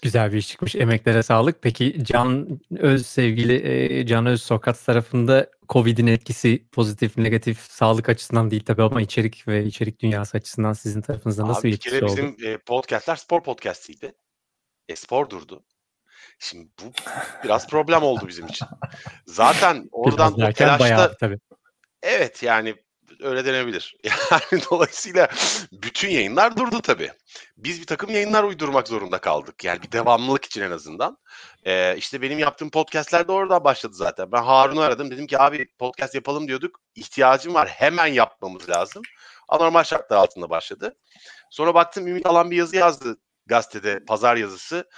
Güzel 0.02 0.32
bir 0.32 0.38
iş 0.38 0.48
çıkmış. 0.48 0.76
Emeklere 0.76 1.24
sağlık. 1.24 1.62
Peki 1.62 2.04
Can 2.04 2.60
Öz 2.78 3.06
sevgili 3.06 3.54
e, 4.00 4.06
Can 4.06 4.26
Öz 4.26 4.42
Sokrat 4.42 4.86
tarafında 4.86 5.50
Covid'in 5.70 6.08
etkisi 6.08 6.68
pozitif, 6.72 7.18
negatif, 7.18 7.60
sağlık 7.60 8.10
açısından 8.10 8.52
değil 8.52 8.64
tabii 8.66 8.84
ama 8.84 9.02
içerik 9.02 9.48
ve 9.48 9.66
içerik 9.66 10.00
dünyası 10.00 10.38
açısından 10.38 10.74
sizin 10.74 11.02
tarafınızda 11.02 11.48
nasıl 11.48 11.62
Abi, 11.62 11.68
bir 11.68 11.74
etkisi 11.74 12.06
oldu? 12.06 12.12
Bizim 12.12 12.36
e, 12.44 12.58
podcastler 12.58 13.16
spor 13.16 13.44
podcastiydi. 13.44 14.14
E, 14.90 14.96
spor 14.96 15.30
durdu. 15.30 15.64
Şimdi 16.40 16.68
bu 16.82 16.92
biraz 17.44 17.68
problem 17.70 18.04
oldu 18.04 18.28
bizim 18.28 18.48
için. 18.48 18.68
Zaten 19.26 19.90
oradan 19.92 20.38
biraz 20.38 20.54
telaşta... 20.54 20.80
Bayağı, 20.80 21.18
tabii. 21.18 21.40
Evet 22.04 22.44
yani 22.44 22.76
öyle 23.22 23.46
denebilir. 23.46 23.96
Yani 24.32 24.64
dolayısıyla 24.72 25.28
bütün 25.72 26.10
yayınlar 26.10 26.58
durdu 26.58 26.82
tabii. 26.82 27.12
Biz 27.58 27.82
bir 27.82 27.86
takım 27.86 28.10
yayınlar 28.10 28.44
uydurmak 28.44 28.88
zorunda 28.88 29.18
kaldık. 29.18 29.64
Yani 29.64 29.82
bir 29.82 29.92
devamlılık 29.92 30.46
için 30.46 30.62
en 30.62 30.72
azından. 30.72 31.18
Ee, 31.66 31.96
işte 31.98 32.22
benim 32.22 32.40
yaptığım 32.40 32.70
podcastler 32.70 33.28
de 33.28 33.32
orada 33.32 33.64
başladı 33.64 33.94
zaten. 33.96 34.32
Ben 34.32 34.44
Harun'u 34.44 34.82
aradım. 34.82 35.12
Dedim 35.12 35.28
ki 35.28 35.40
abi 35.40 35.68
podcast 35.80 36.16
yapalım 36.16 36.48
diyorduk. 36.48 36.80
İhtiyacım 36.96 37.54
var. 37.54 37.68
Hemen 37.68 38.08
yapmamız 38.08 38.70
lazım. 38.70 39.02
Anormal 39.48 39.84
şartlar 39.84 40.18
altında 40.18 40.50
başladı. 40.50 40.96
Sonra 41.50 41.74
baktım 41.74 42.08
Ümit 42.08 42.26
Alan 42.26 42.52
bir 42.52 42.58
yazı 42.58 42.76
yazdı 42.76 43.18
gazetede. 43.46 44.06
Pazar 44.06 44.36
yazısı. 44.36 44.90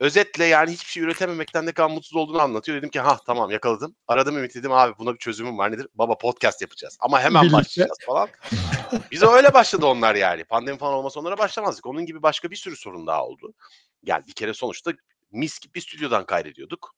Özetle 0.00 0.44
yani 0.44 0.70
hiçbir 0.70 0.90
şey 0.90 1.02
üretememekten 1.02 1.66
ne 1.66 1.72
kadar 1.72 1.90
mutsuz 1.90 2.16
olduğunu 2.16 2.42
anlatıyor. 2.42 2.78
Dedim 2.78 2.90
ki 2.90 3.00
ha 3.00 3.20
tamam 3.26 3.50
yakaladım. 3.50 3.96
Aradım 4.08 4.38
Ümit 4.38 4.54
dedim 4.54 4.72
abi 4.72 4.98
buna 4.98 5.12
bir 5.14 5.18
çözümüm 5.18 5.58
var 5.58 5.72
nedir? 5.72 5.88
Baba 5.94 6.18
podcast 6.18 6.62
yapacağız 6.62 6.98
ama 7.00 7.20
hemen 7.20 7.42
Birlikte. 7.42 7.56
başlayacağız 7.56 7.98
falan. 8.06 8.28
Bize 9.10 9.26
öyle 9.26 9.54
başladı 9.54 9.86
onlar 9.86 10.14
yani. 10.14 10.44
Pandemi 10.44 10.78
falan 10.78 10.94
olmasa 10.94 11.20
onlara 11.20 11.38
başlamazdık. 11.38 11.86
Onun 11.86 12.06
gibi 12.06 12.22
başka 12.22 12.50
bir 12.50 12.56
sürü 12.56 12.76
sorun 12.76 13.06
daha 13.06 13.26
oldu. 13.26 13.54
Yani 14.02 14.26
bir 14.26 14.32
kere 14.32 14.54
sonuçta 14.54 14.92
mis 15.32 15.58
gibi 15.58 15.74
bir 15.74 15.80
stüdyodan 15.80 16.26
kaydediyorduk. 16.26 16.94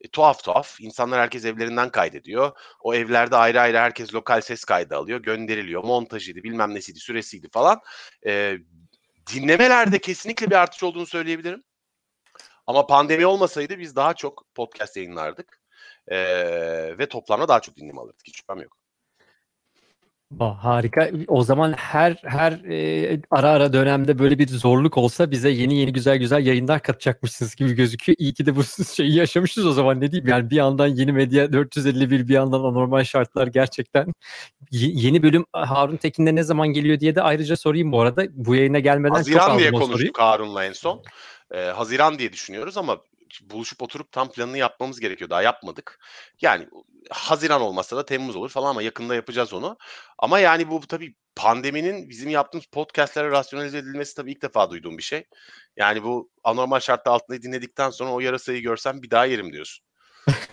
E, 0.00 0.08
tuhaf 0.08 0.44
tuhaf. 0.44 0.80
İnsanlar 0.80 1.20
herkes 1.20 1.44
evlerinden 1.44 1.90
kaydediyor. 1.90 2.52
O 2.80 2.94
evlerde 2.94 3.36
ayrı 3.36 3.60
ayrı 3.60 3.78
herkes 3.78 4.14
lokal 4.14 4.40
ses 4.40 4.64
kaydı 4.64 4.96
alıyor. 4.96 5.20
Gönderiliyor. 5.20 5.84
Montajıydı 5.84 6.42
bilmem 6.42 6.74
nesiydi 6.74 6.98
süresiydi 6.98 7.48
falan. 7.52 7.80
E, 8.26 8.56
dinlemelerde 9.34 9.98
kesinlikle 9.98 10.50
bir 10.50 10.56
artış 10.56 10.82
olduğunu 10.82 11.06
söyleyebilirim. 11.06 11.62
Ama 12.66 12.86
pandemi 12.86 13.26
olmasaydı 13.26 13.78
biz 13.78 13.96
daha 13.96 14.14
çok 14.14 14.44
podcast 14.54 14.96
yayınlardık. 14.96 15.60
E, 16.08 16.18
ve 16.98 17.08
toplamda 17.08 17.48
daha 17.48 17.60
çok 17.60 17.76
dinleme 17.76 18.00
alırdık. 18.00 18.26
Hiç 18.26 18.36
şüphem 18.36 18.58
yok. 18.62 18.76
Aa, 20.40 20.64
harika. 20.64 21.10
O 21.28 21.42
zaman 21.42 21.72
her 21.72 22.16
her 22.24 22.52
e, 22.52 23.20
ara 23.30 23.50
ara 23.50 23.72
dönemde 23.72 24.18
böyle 24.18 24.38
bir 24.38 24.48
zorluk 24.48 24.98
olsa 24.98 25.30
bize 25.30 25.50
yeni 25.50 25.78
yeni 25.78 25.92
güzel 25.92 26.18
güzel 26.18 26.46
yayınlar 26.46 26.82
katacakmışsınız 26.82 27.54
gibi 27.54 27.72
gözüküyor. 27.72 28.16
İyi 28.18 28.34
ki 28.34 28.46
de 28.46 28.56
bu 28.56 28.64
şeyi 28.94 29.14
yaşamışız 29.14 29.66
o 29.66 29.72
zaman 29.72 30.00
ne 30.00 30.12
diyeyim. 30.12 30.28
Yani 30.28 30.50
bir 30.50 30.56
yandan 30.56 30.86
yeni 30.86 31.12
medya 31.12 31.52
451 31.52 32.28
bir 32.28 32.34
yandan 32.34 32.60
anormal 32.60 33.04
şartlar 33.04 33.46
gerçekten. 33.46 34.12
Y- 34.70 34.92
yeni 34.94 35.22
bölüm 35.22 35.44
Harun 35.52 35.96
Tekin'de 35.96 36.34
ne 36.34 36.42
zaman 36.42 36.68
geliyor 36.68 37.00
diye 37.00 37.14
de 37.14 37.22
ayrıca 37.22 37.56
sorayım 37.56 37.92
bu 37.92 38.00
arada. 38.00 38.24
Bu 38.30 38.54
yayına 38.54 38.78
gelmeden 38.78 39.14
Haziran 39.14 39.48
çok 39.48 39.58
diye 39.58 39.68
aldım 39.68 39.80
soruyu. 39.80 39.92
konuştuk 39.92 40.18
Harun'la 40.18 40.64
en 40.64 40.72
son. 40.72 41.02
Ee, 41.50 41.60
Haziran 41.60 42.18
diye 42.18 42.32
düşünüyoruz 42.32 42.76
ama 42.76 42.98
buluşup 43.42 43.82
oturup 43.82 44.12
tam 44.12 44.32
planını 44.32 44.58
yapmamız 44.58 45.00
gerekiyor. 45.00 45.30
Daha 45.30 45.42
yapmadık. 45.42 45.98
Yani 46.42 46.68
Haziran 47.10 47.60
olmasa 47.60 47.96
da 47.96 48.04
Temmuz 48.04 48.36
olur 48.36 48.48
falan 48.48 48.70
ama 48.70 48.82
yakında 48.82 49.14
yapacağız 49.14 49.52
onu. 49.52 49.76
Ama 50.18 50.38
yani 50.38 50.70
bu 50.70 50.80
tabii 50.80 51.14
pandeminin 51.36 52.08
bizim 52.08 52.30
yaptığımız 52.30 52.66
podcastlere 52.66 53.30
rasyonalize 53.30 53.78
edilmesi 53.78 54.14
tabii 54.14 54.32
ilk 54.32 54.42
defa 54.42 54.70
duyduğum 54.70 54.98
bir 54.98 55.02
şey. 55.02 55.24
Yani 55.76 56.02
bu 56.02 56.30
anormal 56.44 56.80
şartlar 56.80 57.12
altında 57.12 57.42
dinledikten 57.42 57.90
sonra 57.90 58.10
o 58.10 58.20
yarasayı 58.20 58.62
görsem 58.62 59.02
bir 59.02 59.10
daha 59.10 59.24
yerim 59.24 59.52
diyorsun. 59.52 59.84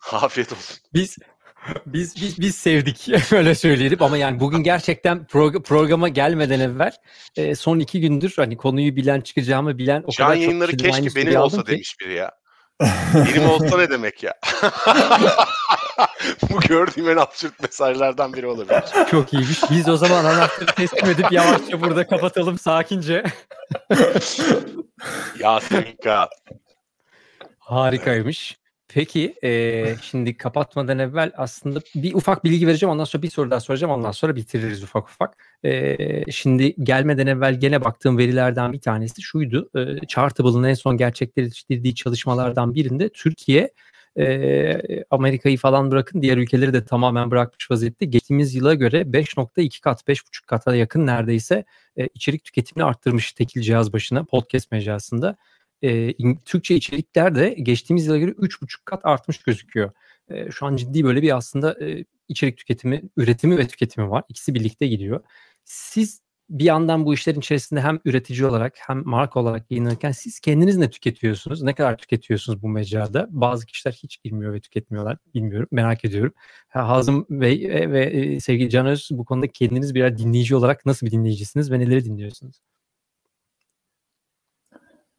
Afiyet 0.12 0.52
olsun. 0.52 0.76
Biz 0.94 1.18
biz 1.86 2.16
biz 2.16 2.40
biz 2.40 2.54
sevdik 2.54 3.08
öyle 3.32 3.54
söyleyelim 3.54 4.02
ama 4.02 4.16
yani 4.16 4.40
bugün 4.40 4.58
gerçekten 4.62 5.18
prog- 5.18 5.62
programa 5.62 6.08
gelmeden 6.08 6.60
evvel 6.60 6.92
e, 7.36 7.54
son 7.54 7.78
iki 7.78 8.00
gündür 8.00 8.32
hani 8.36 8.56
konuyu 8.56 8.96
bilen 8.96 9.20
çıkacağımı 9.20 9.78
bilen 9.78 10.02
o 10.06 10.10
Can 10.10 10.26
kadar 10.26 10.36
çok 10.36 10.42
yayınları 10.44 10.70
aynı 10.70 10.76
keşke 11.06 11.26
benim 11.26 11.40
olsa 11.40 11.64
ki. 11.64 11.72
demiş 11.72 11.96
biri 12.00 12.14
ya. 12.14 12.30
benim 13.14 13.50
olsa 13.50 13.76
ne 13.78 13.90
demek 13.90 14.22
ya? 14.22 14.34
bu 16.50 16.60
gördüğüm 16.60 17.08
en 17.10 17.16
absürt 17.16 17.62
mesajlardan 17.62 18.32
biri 18.32 18.46
olabilir. 18.46 18.82
Çok 19.10 19.32
iyiymiş. 19.34 19.58
Biz 19.70 19.88
o 19.88 19.96
zaman 19.96 20.24
anahtarı 20.24 20.74
teslim 20.74 21.10
edip 21.10 21.32
yavaşça 21.32 21.80
burada 21.80 22.06
kapatalım 22.06 22.58
sakince. 22.58 23.22
Yasemin. 25.38 25.98
Harikaymış. 27.58 28.59
Peki 28.94 29.34
e, 29.44 29.84
şimdi 30.02 30.36
kapatmadan 30.36 30.98
evvel 30.98 31.32
aslında 31.36 31.80
bir 31.94 32.14
ufak 32.14 32.44
bilgi 32.44 32.66
vereceğim. 32.66 32.92
Ondan 32.92 33.04
sonra 33.04 33.22
bir 33.22 33.30
soru 33.30 33.50
daha 33.50 33.60
soracağım. 33.60 33.92
Ondan 33.92 34.12
sonra 34.12 34.36
bitiririz 34.36 34.82
ufak 34.82 35.08
ufak. 35.08 35.36
E, 35.64 35.96
şimdi 36.32 36.74
gelmeden 36.84 37.26
evvel 37.26 37.60
gene 37.60 37.84
baktığım 37.84 38.18
verilerden 38.18 38.72
bir 38.72 38.80
tanesi 38.80 39.22
şuydu. 39.22 39.70
E, 39.76 40.06
Chartable'ın 40.06 40.64
en 40.64 40.74
son 40.74 40.96
gerçekleştirdiği 40.96 41.94
çalışmalardan 41.94 42.74
birinde 42.74 43.08
Türkiye 43.08 43.70
e, 44.18 45.04
Amerika'yı 45.10 45.58
falan 45.58 45.90
bırakın 45.90 46.22
diğer 46.22 46.36
ülkeleri 46.36 46.72
de 46.72 46.84
tamamen 46.84 47.30
bırakmış 47.30 47.70
vaziyette. 47.70 48.06
Geçtiğimiz 48.06 48.54
yıla 48.54 48.74
göre 48.74 49.00
5.2 49.00 49.80
kat 49.80 50.02
5.5 50.08 50.46
kata 50.46 50.74
yakın 50.76 51.06
neredeyse 51.06 51.64
e, 51.96 52.06
içerik 52.14 52.44
tüketimini 52.44 52.84
arttırmış 52.84 53.32
tekil 53.32 53.60
cihaz 53.60 53.92
başına 53.92 54.24
podcast 54.24 54.72
mecrasında 54.72 55.36
e, 55.82 56.14
Türkçe 56.44 56.74
içerikler 56.74 57.34
de 57.34 57.48
geçtiğimiz 57.48 58.06
yıla 58.06 58.18
göre 58.18 58.30
3,5 58.30 58.84
kat 58.84 59.00
artmış 59.04 59.42
gözüküyor. 59.42 59.92
E, 60.30 60.50
şu 60.50 60.66
an 60.66 60.76
ciddi 60.76 61.04
böyle 61.04 61.22
bir 61.22 61.36
aslında 61.36 61.84
e, 61.84 62.04
içerik 62.28 62.58
tüketimi, 62.58 63.02
üretimi 63.16 63.58
ve 63.58 63.68
tüketimi 63.68 64.10
var. 64.10 64.24
İkisi 64.28 64.54
birlikte 64.54 64.86
gidiyor. 64.86 65.20
Siz 65.64 66.20
bir 66.50 66.64
yandan 66.64 67.06
bu 67.06 67.14
işlerin 67.14 67.38
içerisinde 67.38 67.80
hem 67.80 68.00
üretici 68.04 68.46
olarak 68.46 68.74
hem 68.76 69.02
marka 69.06 69.40
olarak 69.40 69.70
yayınlanırken 69.70 70.12
siz 70.12 70.40
kendiniz 70.40 70.76
ne 70.76 70.90
tüketiyorsunuz? 70.90 71.62
Ne 71.62 71.74
kadar 71.74 71.96
tüketiyorsunuz 71.96 72.62
bu 72.62 72.68
mecrada? 72.68 73.26
Bazı 73.30 73.66
kişiler 73.66 73.92
hiç 73.92 74.24
bilmiyor 74.24 74.52
ve 74.52 74.60
tüketmiyorlar. 74.60 75.18
Bilmiyorum. 75.34 75.68
Merak 75.70 76.04
ediyorum. 76.04 76.32
Hazım 76.68 77.26
Bey 77.30 77.68
ve, 77.70 77.92
ve 77.92 78.40
sevgili 78.40 78.70
Can 78.70 78.86
Öz 78.86 79.08
bu 79.12 79.24
konuda 79.24 79.46
kendiniz 79.48 79.94
birer 79.94 80.18
dinleyici 80.18 80.56
olarak 80.56 80.86
nasıl 80.86 81.06
bir 81.06 81.12
dinleyicisiniz 81.12 81.70
ve 81.70 81.78
neleri 81.78 82.04
dinliyorsunuz? 82.04 82.60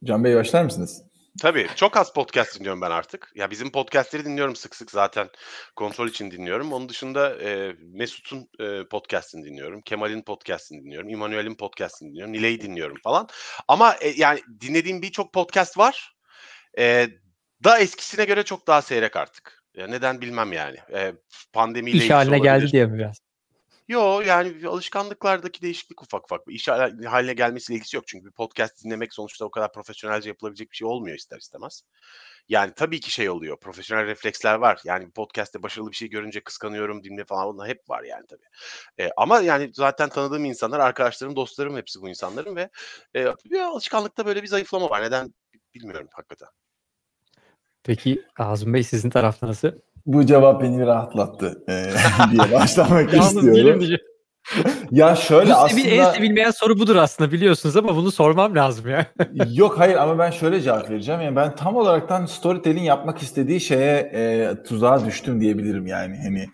Can 0.04 0.24
Bey 0.24 0.36
başlar 0.36 0.64
mısınız? 0.64 1.02
Tabii 1.40 1.66
çok 1.76 1.96
az 1.96 2.12
podcast 2.12 2.58
dinliyorum 2.58 2.80
ben 2.80 2.90
artık. 2.90 3.32
Ya 3.34 3.50
bizim 3.50 3.72
podcastleri 3.72 4.24
dinliyorum 4.24 4.56
sık 4.56 4.76
sık 4.76 4.90
zaten 4.90 5.28
kontrol 5.76 6.08
için 6.08 6.30
dinliyorum. 6.30 6.72
Onun 6.72 6.88
dışında 6.88 7.42
e, 7.42 7.76
Mesut'un 7.78 8.48
e, 8.60 8.88
podcastini 8.88 9.44
dinliyorum. 9.44 9.80
Kemal'in 9.80 10.22
podcastini 10.22 10.84
dinliyorum. 10.84 11.08
İmanuel'in 11.08 11.54
podcastini 11.54 12.08
dinliyorum. 12.10 12.32
Nilay'ı 12.32 12.60
dinliyorum 12.60 12.96
falan. 13.04 13.28
Ama 13.68 13.94
e, 14.00 14.08
yani 14.16 14.40
dinlediğim 14.60 15.02
birçok 15.02 15.32
podcast 15.32 15.78
var. 15.78 16.14
E, 16.78 17.08
da 17.64 17.78
eskisine 17.78 18.24
göre 18.24 18.42
çok 18.42 18.66
daha 18.66 18.82
seyrek 18.82 19.16
artık. 19.16 19.62
Ya 19.74 19.86
neden 19.86 20.20
bilmem 20.20 20.52
yani. 20.52 20.76
E, 20.94 21.12
pandemiyle 21.52 22.04
İş 22.04 22.10
haline 22.10 22.36
olabilir. 22.36 22.52
geldi 22.52 22.72
diye 22.72 22.86
mi 22.86 22.98
biraz? 22.98 23.16
Yo 23.92 24.20
yani 24.20 24.68
alışkanlıklardaki 24.68 25.62
değişiklik 25.62 26.02
ufak 26.02 26.24
ufak. 26.24 26.40
İş 26.48 26.68
hal- 26.68 27.04
haline 27.04 27.32
gelmesiyle 27.32 27.76
ilgisi 27.76 27.96
yok. 27.96 28.06
Çünkü 28.06 28.26
bir 28.26 28.32
podcast 28.32 28.84
dinlemek 28.84 29.14
sonuçta 29.14 29.44
o 29.44 29.50
kadar 29.50 29.72
profesyonelce 29.72 30.28
yapılabilecek 30.28 30.70
bir 30.70 30.76
şey 30.76 30.88
olmuyor 30.88 31.16
ister 31.16 31.38
istemez. 31.38 31.82
Yani 32.48 32.72
tabii 32.76 33.00
ki 33.00 33.10
şey 33.10 33.30
oluyor. 33.30 33.60
Profesyonel 33.60 34.06
refleksler 34.06 34.54
var. 34.54 34.80
Yani 34.84 35.10
podcast'te 35.10 35.62
başarılı 35.62 35.90
bir 35.90 35.96
şey 35.96 36.08
görünce 36.10 36.40
kıskanıyorum, 36.40 37.04
dinle 37.04 37.24
falan 37.24 37.46
onlar 37.46 37.68
hep 37.68 37.90
var 37.90 38.02
yani 38.02 38.26
tabii. 38.26 38.44
E, 39.00 39.10
ama 39.16 39.40
yani 39.40 39.70
zaten 39.74 40.08
tanıdığım 40.08 40.44
insanlar, 40.44 40.80
arkadaşlarım, 40.80 41.36
dostlarım 41.36 41.76
hepsi 41.76 42.00
bu 42.00 42.08
insanların 42.08 42.56
ve 42.56 42.70
e, 43.14 43.60
alışkanlıkta 43.60 44.26
böyle 44.26 44.42
bir 44.42 44.48
zayıflama 44.48 44.90
var. 44.90 45.02
Neden 45.02 45.34
bilmiyorum 45.74 46.08
hakikaten. 46.12 46.48
Peki 47.84 48.22
Azim 48.38 48.74
Bey 48.74 48.82
sizin 48.82 49.10
tarafta 49.10 49.48
nasıl? 49.48 49.72
Bu 50.06 50.26
cevap 50.26 50.62
beni 50.62 50.86
rahatlattı 50.86 51.64
ee, 51.68 51.84
diye 52.30 52.52
başlamak 52.52 53.14
istiyorum. 53.14 53.82
Ya 54.90 55.16
şöyle 55.16 55.50
Bu 55.50 55.54
aslında... 55.54 55.88
en 55.88 56.12
sevilmeyen 56.12 56.50
soru 56.50 56.78
budur 56.78 56.96
aslında 56.96 57.32
biliyorsunuz 57.32 57.76
ama 57.76 57.96
bunu 57.96 58.10
sormam 58.10 58.54
lazım 58.54 58.88
ya. 58.88 59.06
Yok 59.52 59.78
hayır 59.78 59.96
ama 59.96 60.18
ben 60.18 60.30
şöyle 60.30 60.60
cevap 60.60 60.90
vereceğim. 60.90 61.20
Yani 61.20 61.36
ben 61.36 61.56
tam 61.56 61.76
olaraktan 61.76 62.26
storytelling 62.26 62.86
yapmak 62.86 63.22
istediği 63.22 63.60
şeye 63.60 63.96
e, 64.14 64.54
tuzağa 64.62 65.06
düştüm 65.06 65.40
diyebilirim 65.40 65.86
yani. 65.86 66.16
Hani 66.22 66.46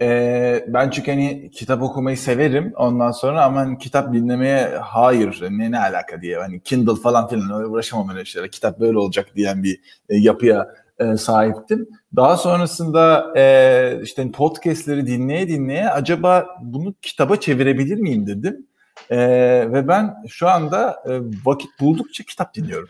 e, 0.00 0.64
ben 0.68 0.90
çünkü 0.90 1.10
hani 1.10 1.50
kitap 1.50 1.82
okumayı 1.82 2.18
severim 2.18 2.72
ondan 2.76 3.10
sonra 3.10 3.44
ama 3.44 3.60
hani 3.60 3.78
kitap 3.78 4.12
dinlemeye 4.12 4.68
hayır 4.82 5.42
ne 5.50 5.70
ne 5.70 5.78
alaka 5.78 6.22
diye 6.22 6.38
hani 6.38 6.60
Kindle 6.60 7.00
falan 7.02 7.28
filan 7.28 7.50
öyle 7.58 7.66
uğraşamam 7.66 8.08
öyle 8.08 8.24
şeylere. 8.24 8.50
Kitap 8.50 8.80
böyle 8.80 8.98
olacak 8.98 9.26
diyen 9.36 9.62
bir 9.62 9.80
e, 10.08 10.16
yapıya 10.16 10.68
e, 10.98 11.16
sahiptim. 11.16 11.88
Daha 12.16 12.36
sonrasında 12.36 13.32
e, 13.36 14.00
işte 14.02 14.30
podcastleri 14.30 15.06
dinleye 15.06 15.48
dinleye 15.48 15.88
acaba 15.90 16.46
bunu 16.62 16.94
kitaba 17.02 17.36
çevirebilir 17.36 17.98
miyim 17.98 18.26
dedim. 18.26 18.66
E, 19.10 19.18
ve 19.72 19.88
ben 19.88 20.14
şu 20.28 20.48
anda 20.48 21.02
e, 21.08 21.20
vakit 21.44 21.70
buldukça 21.80 22.24
kitap 22.24 22.54
dinliyorum. 22.54 22.88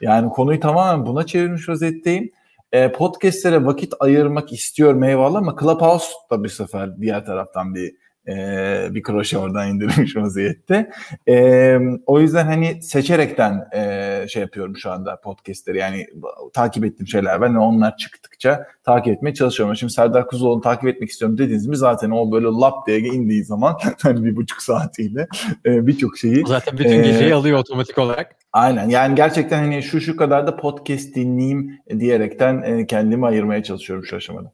Yani 0.00 0.28
konuyu 0.30 0.60
tamamen 0.60 1.06
buna 1.06 1.26
çevirmiş 1.26 1.68
vaziyetteyim. 1.68 2.30
E, 2.72 2.92
podcastlere 2.92 3.66
vakit 3.66 3.94
ayırmak 4.00 4.52
istiyorum 4.52 5.04
eyvallah 5.04 5.38
ama 5.38 5.56
Clubhouse 5.60 6.12
da 6.30 6.44
bir 6.44 6.48
sefer 6.48 7.00
diğer 7.00 7.24
taraftan 7.24 7.74
bir 7.74 7.94
e, 8.28 8.34
bir 8.90 9.02
kroşe 9.02 9.38
oradan 9.38 9.68
indirmiş 9.68 10.16
vaziyette. 10.22 10.90
E, 11.28 11.78
o 12.06 12.20
yüzden 12.20 12.46
hani 12.46 12.82
seçerekten 12.82 13.68
e, 13.74 14.26
şey 14.28 14.42
yapıyorum 14.42 14.76
şu 14.76 14.90
anda 14.90 15.20
podcastleri 15.20 15.78
yani 15.78 16.06
takip 16.52 16.84
ettiğim 16.84 17.06
şeyler 17.06 17.34
var. 17.34 17.46
Yani 17.46 17.58
onlar 17.58 17.96
çıktıkça 17.96 18.66
takip 18.84 19.14
etmeye 19.14 19.34
çalışıyorum. 19.34 19.76
Şimdi 19.76 19.92
Serdar 19.92 20.26
Kuzuloğlu'nu 20.26 20.60
takip 20.60 20.88
etmek 20.88 21.10
istiyorum 21.10 21.38
dediğiniz 21.38 21.66
mi 21.66 21.76
zaten 21.76 22.10
o 22.10 22.32
böyle 22.32 22.46
lap 22.46 22.86
diye 22.86 22.98
indiği 22.98 23.44
zaman 23.44 23.76
hani 24.02 24.24
bir 24.24 24.36
buçuk 24.36 24.62
saatiyle 24.62 25.26
e, 25.66 25.86
birçok 25.86 26.18
şeyi 26.18 26.44
zaten 26.46 26.78
bütün 26.78 27.02
Ee, 27.02 27.02
geceyi 27.02 27.34
alıyor 27.34 27.58
otomatik 27.58 27.98
olarak. 27.98 28.36
Aynen 28.52 28.88
yani 28.88 29.14
gerçekten 29.14 29.58
hani 29.58 29.82
şu 29.82 30.00
şu 30.00 30.16
kadar 30.16 30.46
da 30.46 30.56
podcast 30.56 31.14
dinleyeyim 31.14 31.78
diyerekten 31.98 32.62
e, 32.62 32.86
kendimi 32.86 33.26
ayırmaya 33.26 33.62
çalışıyorum 33.62 34.04
şu 34.06 34.16
aşamada. 34.16 34.52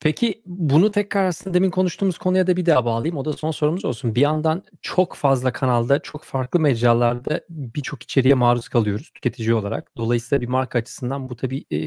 Peki 0.00 0.42
bunu 0.46 0.90
tekrar 0.90 1.24
aslında 1.26 1.54
demin 1.54 1.70
konuştuğumuz 1.70 2.18
konuya 2.18 2.46
da 2.46 2.56
bir 2.56 2.66
daha 2.66 2.84
bağlayayım. 2.84 3.16
O 3.16 3.24
da 3.24 3.32
son 3.32 3.50
sorumuz 3.50 3.84
olsun. 3.84 4.14
Bir 4.14 4.20
yandan 4.20 4.62
çok 4.82 5.14
fazla 5.14 5.52
kanalda, 5.52 5.98
çok 5.98 6.24
farklı 6.24 6.60
mecralarda 6.60 7.40
birçok 7.50 8.02
içeriğe 8.02 8.34
maruz 8.34 8.68
kalıyoruz 8.68 9.10
tüketici 9.14 9.54
olarak. 9.54 9.96
Dolayısıyla 9.96 10.42
bir 10.42 10.48
marka 10.48 10.78
açısından 10.78 11.28
bu 11.28 11.36
tabii 11.36 11.64
e, 11.70 11.78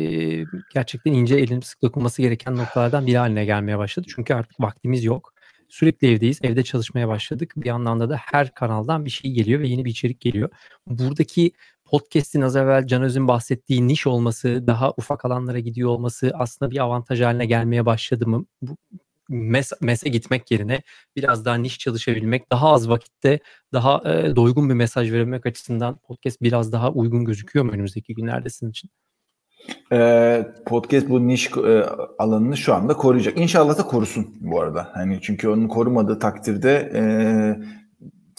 gerçekten 0.73 1.13
ince 1.13 1.35
elin 1.35 1.59
sık 1.59 1.81
dokunması 1.81 2.21
gereken 2.21 2.55
noktalardan 2.57 3.07
biri 3.07 3.17
haline 3.17 3.45
gelmeye 3.45 3.77
başladı. 3.77 4.07
Çünkü 4.15 4.33
artık 4.33 4.59
vaktimiz 4.59 5.03
yok. 5.03 5.33
Sürekli 5.69 6.07
evdeyiz. 6.11 6.39
Evde 6.43 6.63
çalışmaya 6.63 7.07
başladık. 7.07 7.53
Bir 7.57 7.65
yandan 7.65 7.99
da 7.99 8.15
her 8.17 8.53
kanaldan 8.53 9.05
bir 9.05 9.09
şey 9.09 9.31
geliyor 9.31 9.59
ve 9.59 9.67
yeni 9.67 9.85
bir 9.85 9.91
içerik 9.91 10.19
geliyor. 10.19 10.49
Buradaki 10.87 11.51
podcast'in 11.93 12.41
az 12.41 12.55
evvel 12.55 12.87
Can 12.87 13.03
Öz'ün 13.03 13.27
bahsettiği 13.27 13.87
niş 13.87 14.07
olması, 14.07 14.67
daha 14.67 14.93
ufak 14.97 15.25
alanlara 15.25 15.59
gidiyor 15.59 15.89
olması 15.89 16.31
aslında 16.33 16.71
bir 16.71 16.79
avantaj 16.83 17.21
haline 17.21 17.45
gelmeye 17.45 17.85
başladı 17.85 18.27
mı? 18.27 18.45
Bu 18.61 18.77
mes 19.29 19.71
mese 19.81 20.09
gitmek 20.09 20.51
yerine 20.51 20.81
biraz 21.15 21.45
daha 21.45 21.55
niş 21.55 21.79
çalışabilmek, 21.79 22.51
daha 22.51 22.69
az 22.69 22.89
vakitte 22.89 23.39
daha 23.73 24.01
e, 24.05 24.35
doygun 24.35 24.69
bir 24.69 24.73
mesaj 24.73 25.11
verebilmek 25.11 25.45
açısından 25.45 25.97
podcast 25.97 26.41
biraz 26.41 26.71
daha 26.71 26.91
uygun 26.91 27.25
gözüküyor 27.25 27.65
mu 27.65 27.71
önümüzdeki 27.71 28.15
günlerde 28.15 28.49
sizin 28.49 28.69
için? 28.69 28.89
Ee, 29.91 30.47
podcast 30.65 31.09
bu 31.09 31.27
niş 31.27 31.51
e, 31.57 31.85
alanını 32.19 32.57
şu 32.57 32.73
anda 32.73 32.93
koruyacak. 32.93 33.37
İnşallah 33.37 33.77
da 33.77 33.83
korusun 33.83 34.35
bu 34.41 34.61
arada. 34.61 34.89
Hani 34.93 35.19
çünkü 35.21 35.47
onun 35.47 35.67
korumadığı 35.67 36.19
takdirde 36.19 36.91
e, 36.95 37.01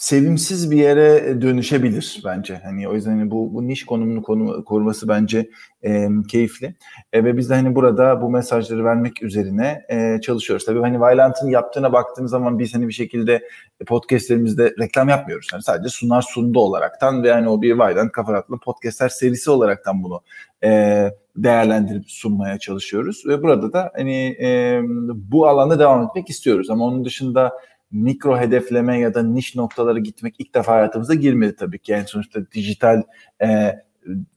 sevimsiz 0.05 0.71
bir 0.71 0.77
yere 0.77 1.41
dönüşebilir 1.41 2.21
bence. 2.25 2.59
Hani 2.63 2.89
o 2.89 2.93
yüzden 2.93 3.11
hani 3.11 3.31
bu, 3.31 3.53
bu 3.53 3.67
niş 3.67 3.85
konumunu 3.85 4.23
konu, 4.23 4.65
koruması 4.65 5.07
bence 5.07 5.49
e, 5.83 6.07
keyifli. 6.27 6.75
E, 7.13 7.23
ve 7.23 7.37
biz 7.37 7.49
de 7.49 7.53
hani 7.53 7.75
burada 7.75 8.21
bu 8.21 8.29
mesajları 8.29 8.85
vermek 8.85 9.23
üzerine 9.23 9.81
e, 9.89 10.21
çalışıyoruz. 10.21 10.65
Tabii 10.65 10.79
hani 10.79 10.99
Vailant'ın 10.99 11.49
yaptığına 11.49 11.93
baktığımız 11.93 12.31
zaman 12.31 12.59
biz 12.59 12.75
hani 12.75 12.87
bir 12.87 12.93
şekilde 12.93 13.43
podcastlerimizde 13.87 14.73
reklam 14.79 15.09
yapmıyoruz. 15.09 15.47
Yani 15.53 15.63
sadece 15.63 15.89
sunar 15.89 16.21
sundu 16.21 16.59
olaraktan 16.59 17.23
ve 17.23 17.31
hani 17.31 17.49
o 17.49 17.61
bir 17.61 17.71
Vailant 17.71 18.11
Kafaratlı 18.11 18.59
podcastler 18.59 19.09
serisi 19.09 19.51
olaraktan 19.51 20.03
bunu 20.03 20.21
e, 20.63 21.09
değerlendirip 21.35 22.03
sunmaya 22.07 22.59
çalışıyoruz. 22.59 23.23
Ve 23.27 23.43
burada 23.43 23.73
da 23.73 23.91
hani 23.95 24.37
e, 24.41 24.81
bu 25.13 25.47
alanda 25.47 25.79
devam 25.79 26.03
etmek 26.03 26.29
istiyoruz. 26.29 26.69
Ama 26.69 26.85
onun 26.85 27.05
dışında 27.05 27.51
mikro 27.95 28.37
hedefleme 28.39 28.99
ya 28.99 29.13
da 29.13 29.23
niş 29.23 29.55
noktalara 29.55 29.99
gitmek 29.99 30.35
ilk 30.39 30.55
defa 30.55 30.73
hayatımıza 30.73 31.13
girmedi 31.13 31.55
tabii 31.55 31.79
ki. 31.79 31.91
Yani 31.91 32.07
sonuçta 32.07 32.51
dijital 32.51 33.03
e, 33.41 33.75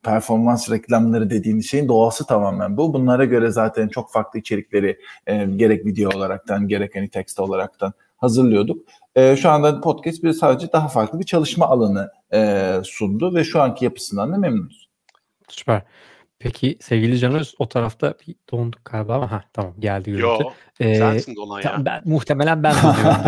performans 0.02 0.70
reklamları 0.70 1.30
dediğiniz 1.30 1.70
şeyin 1.70 1.88
doğası 1.88 2.26
tamamen 2.26 2.76
bu. 2.76 2.92
Bunlara 2.94 3.24
göre 3.24 3.50
zaten 3.50 3.88
çok 3.88 4.12
farklı 4.12 4.38
içerikleri 4.38 4.98
e, 5.26 5.44
gerek 5.44 5.86
video 5.86 6.10
olaraktan 6.16 6.68
gerek 6.68 6.94
hani 6.94 7.08
tekst 7.08 7.40
olaraktan 7.40 7.92
hazırlıyorduk. 8.16 8.88
E, 9.14 9.36
şu 9.36 9.50
anda 9.50 9.80
podcast 9.80 10.22
bir 10.22 10.32
sadece 10.32 10.72
daha 10.72 10.88
farklı 10.88 11.18
bir 11.18 11.24
çalışma 11.24 11.66
alanı 11.66 12.10
e, 12.32 12.72
sundu 12.84 13.34
ve 13.34 13.44
şu 13.44 13.60
anki 13.60 13.84
yapısından 13.84 14.32
da 14.32 14.36
memnunuz. 14.36 14.88
Süper. 15.48 15.82
Peki 16.40 16.78
sevgili 16.80 17.18
Canöz 17.18 17.54
o 17.58 17.68
tarafta 17.68 18.14
bir 18.26 18.34
donduk 18.52 18.84
galiba 18.84 19.14
ama 19.14 19.32
ha 19.32 19.44
tamam 19.52 19.74
geldi 19.78 20.10
görüntü. 20.10 20.44
Yo 20.44 20.50
ee, 20.80 20.94
sensin 20.94 21.36
donan 21.36 21.60
ya. 21.60 21.82
Ben, 21.84 22.02
muhtemelen 22.04 22.62
ben 22.62 22.74
donuyorum 22.74 23.22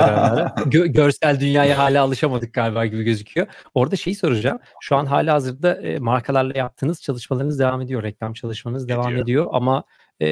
Gö- 0.71 0.87
görsel 0.87 1.41
dünyaya 1.41 1.79
hala 1.79 2.03
alışamadık 2.03 2.55
galiba 2.55 2.87
gibi 2.87 3.03
gözüküyor. 3.03 3.47
Orada 3.75 3.97
şeyi 3.97 4.15
soracağım. 4.15 4.59
Şu 4.81 4.97
an 4.97 5.07
hala 5.07 5.35
hazırda 5.35 5.75
e, 5.75 5.99
markalarla 5.99 6.59
yaptığınız 6.59 7.03
çalışmalarınız 7.03 7.59
devam 7.59 7.81
ediyor. 7.81 8.03
Reklam 8.03 8.33
çalışmanız 8.33 8.85
ediyor. 8.85 8.99
devam 8.99 9.17
ediyor 9.17 9.47
ama 9.53 9.85
e, 10.21 10.29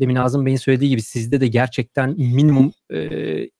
demin 0.00 0.16
Azım 0.16 0.46
Bey'in 0.46 0.56
söylediği 0.56 0.90
gibi 0.90 1.02
sizde 1.02 1.40
de 1.40 1.46
gerçekten 1.46 2.10
minimum 2.10 2.72
e, 2.90 3.00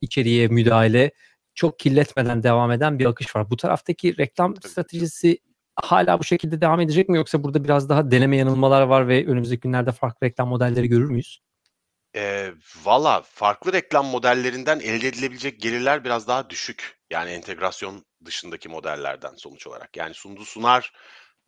içeriğe 0.01 0.49
müdahale 0.49 1.11
çok 1.55 1.79
kirletmeden 1.79 2.43
devam 2.43 2.73
eden 2.73 2.99
bir 2.99 3.07
akış 3.07 3.37
var. 3.37 3.51
Bu 3.51 3.57
taraftaki 3.57 4.19
reklam 4.19 4.57
stratejisi 4.57 5.39
hala 5.77 6.19
bu 6.19 6.25
şekilde 6.25 6.61
devam 6.61 6.81
edecek 6.81 7.09
mi 7.09 7.17
yoksa 7.17 7.45
burada 7.45 7.65
biraz 7.65 7.89
daha 7.89 8.11
deneme 8.11 8.37
yanılmalar 8.37 8.83
var 8.83 9.09
ve 9.09 9.27
önümüzdeki 9.27 9.61
günlerde 9.61 9.93
farklı 9.93 10.27
reklam 10.27 10.49
modelleri 10.49 10.89
görür 10.89 11.11
müyüz? 11.11 11.41
E, 12.17 12.53
Valla 12.85 13.23
farklı 13.23 13.73
reklam 13.73 14.07
modellerinden 14.07 14.81
elde 14.81 15.09
edilebilecek 15.09 15.61
gelirler 15.61 16.05
biraz 16.05 16.29
daha 16.29 16.51
düşük. 16.51 16.99
Yani 17.11 17.31
entegrasyon 17.31 18.05
dışındaki 18.25 18.69
modellerden 18.69 19.35
sonuç 19.37 19.67
olarak. 19.67 19.97
Yani 19.97 20.15
sundu 20.15 20.45
sunar 20.45 20.93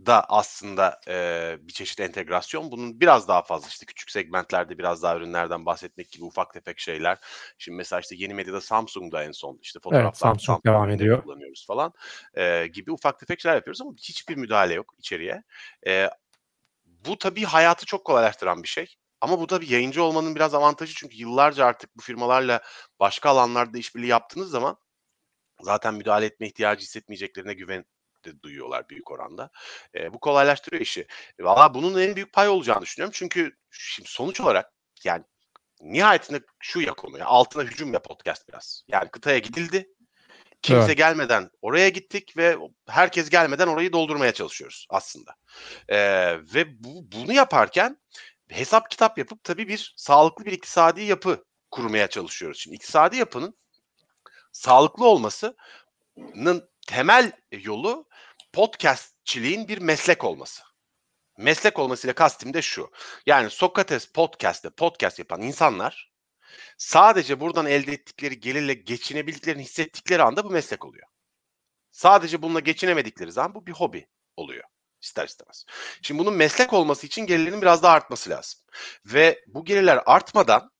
da 0.06 0.24
aslında 0.28 1.00
e, 1.08 1.56
bir 1.60 1.72
çeşit 1.72 2.00
entegrasyon. 2.00 2.70
Bunun 2.70 3.00
biraz 3.00 3.28
daha 3.28 3.42
fazla 3.42 3.68
işte 3.68 3.86
küçük 3.86 4.10
segmentlerde 4.10 4.78
biraz 4.78 5.02
daha 5.02 5.16
ürünlerden 5.16 5.66
bahsetmek 5.66 6.10
gibi 6.10 6.24
ufak 6.24 6.54
tefek 6.54 6.78
şeyler. 6.80 7.18
Şimdi 7.58 7.76
mesela 7.76 8.00
işte 8.00 8.14
yeni 8.18 8.34
medyada 8.34 8.60
Samsung'da 8.60 9.24
en 9.24 9.32
son 9.32 9.58
işte 9.62 9.80
fotoğraflar 9.80 10.08
evet, 10.08 10.16
Samsung, 10.16 10.40
Samsung 10.40 10.66
devam 10.66 10.90
ediyor. 10.90 11.22
kullanıyoruz 11.22 11.66
falan 11.66 11.92
e, 12.34 12.66
gibi 12.66 12.92
ufak 12.92 13.18
tefek 13.18 13.40
şeyler 13.40 13.56
yapıyoruz 13.56 13.80
ama 13.80 13.92
hiçbir 13.92 14.36
müdahale 14.36 14.74
yok 14.74 14.94
içeriye. 14.98 15.42
E, 15.86 16.08
bu 16.84 17.18
tabii 17.18 17.44
hayatı 17.44 17.86
çok 17.86 18.04
kolaylaştıran 18.04 18.62
bir 18.62 18.68
şey. 18.68 18.96
Ama 19.20 19.40
bu 19.40 19.48
da 19.48 19.60
bir 19.60 19.68
yayıncı 19.68 20.02
olmanın 20.02 20.34
biraz 20.34 20.54
avantajı 20.54 20.94
çünkü 20.94 21.16
yıllarca 21.16 21.66
artık 21.66 21.96
bu 21.96 22.02
firmalarla 22.02 22.60
başka 23.00 23.30
alanlarda 23.30 23.78
işbirliği 23.78 24.06
yaptığınız 24.06 24.50
zaman 24.50 24.76
zaten 25.60 25.94
müdahale 25.94 26.26
etme 26.26 26.46
ihtiyacı 26.46 26.82
hissetmeyeceklerine 26.82 27.54
güven 27.54 27.84
de 28.28 28.42
duyuyorlar 28.42 28.88
büyük 28.88 29.10
oranda. 29.10 29.50
E, 29.94 30.12
bu 30.12 30.20
kolaylaştırıyor 30.20 30.82
işi. 30.82 31.06
E, 31.38 31.44
Valla 31.44 31.74
bunun 31.74 32.00
en 32.00 32.16
büyük 32.16 32.32
pay 32.32 32.48
olacağını 32.48 32.82
düşünüyorum. 32.82 33.14
Çünkü 33.16 33.52
şimdi 33.70 34.08
sonuç 34.08 34.40
olarak 34.40 34.72
yani 35.04 35.24
nihayetinde 35.80 36.40
şu 36.58 36.80
ya 36.80 36.94
konu 36.94 37.18
ya 37.18 37.26
altına 37.26 37.62
hücum 37.62 37.92
ya 37.92 38.02
podcast 38.02 38.48
biraz. 38.48 38.82
Yani 38.88 39.08
kıtaya 39.08 39.38
gidildi. 39.38 39.88
Kimse 40.62 40.86
evet. 40.86 40.96
gelmeden 40.96 41.50
oraya 41.62 41.88
gittik 41.88 42.36
ve 42.36 42.56
herkes 42.88 43.30
gelmeden 43.30 43.66
orayı 43.66 43.92
doldurmaya 43.92 44.32
çalışıyoruz 44.32 44.86
aslında. 44.90 45.34
Ee, 45.88 45.98
ve 46.54 46.84
bu, 46.84 47.12
bunu 47.12 47.32
yaparken 47.32 48.00
hesap 48.48 48.90
kitap 48.90 49.18
yapıp 49.18 49.44
tabii 49.44 49.68
bir 49.68 49.94
sağlıklı 49.96 50.44
bir 50.44 50.52
iktisadi 50.52 51.02
yapı 51.02 51.44
kurmaya 51.70 52.06
çalışıyoruz. 52.08 52.58
Şimdi 52.58 52.76
iktisadi 52.76 53.16
yapının 53.16 53.58
sağlıklı 54.52 55.06
olmasının 55.06 56.70
temel 56.88 57.32
yolu 57.52 58.07
podcastçiliğin 58.58 59.68
bir 59.68 59.78
meslek 59.78 60.24
olması. 60.24 60.62
Meslek 61.36 61.78
olmasıyla 61.78 62.14
kastım 62.14 62.54
da 62.54 62.62
şu. 62.62 62.90
Yani 63.26 63.50
Sokrates 63.50 64.06
Podcast'te 64.06 64.70
podcast 64.70 65.18
yapan 65.18 65.42
insanlar 65.42 66.12
sadece 66.78 67.40
buradan 67.40 67.66
elde 67.66 67.92
ettikleri 67.92 68.40
gelirle 68.40 68.74
geçinebildiklerini 68.74 69.62
hissettikleri 69.62 70.22
anda 70.22 70.44
bu 70.44 70.50
meslek 70.50 70.84
oluyor. 70.84 71.06
Sadece 71.90 72.42
bununla 72.42 72.60
geçinemedikleri 72.60 73.32
zaman 73.32 73.54
bu 73.54 73.66
bir 73.66 73.72
hobi 73.72 74.06
oluyor 74.36 74.64
ister 75.02 75.26
istemez. 75.26 75.64
Şimdi 76.02 76.20
bunun 76.20 76.34
meslek 76.34 76.72
olması 76.72 77.06
için 77.06 77.26
gelirlerin 77.26 77.62
biraz 77.62 77.82
daha 77.82 77.94
artması 77.94 78.30
lazım. 78.30 78.60
Ve 79.04 79.44
bu 79.46 79.64
gelirler 79.64 80.02
artmadan 80.06 80.70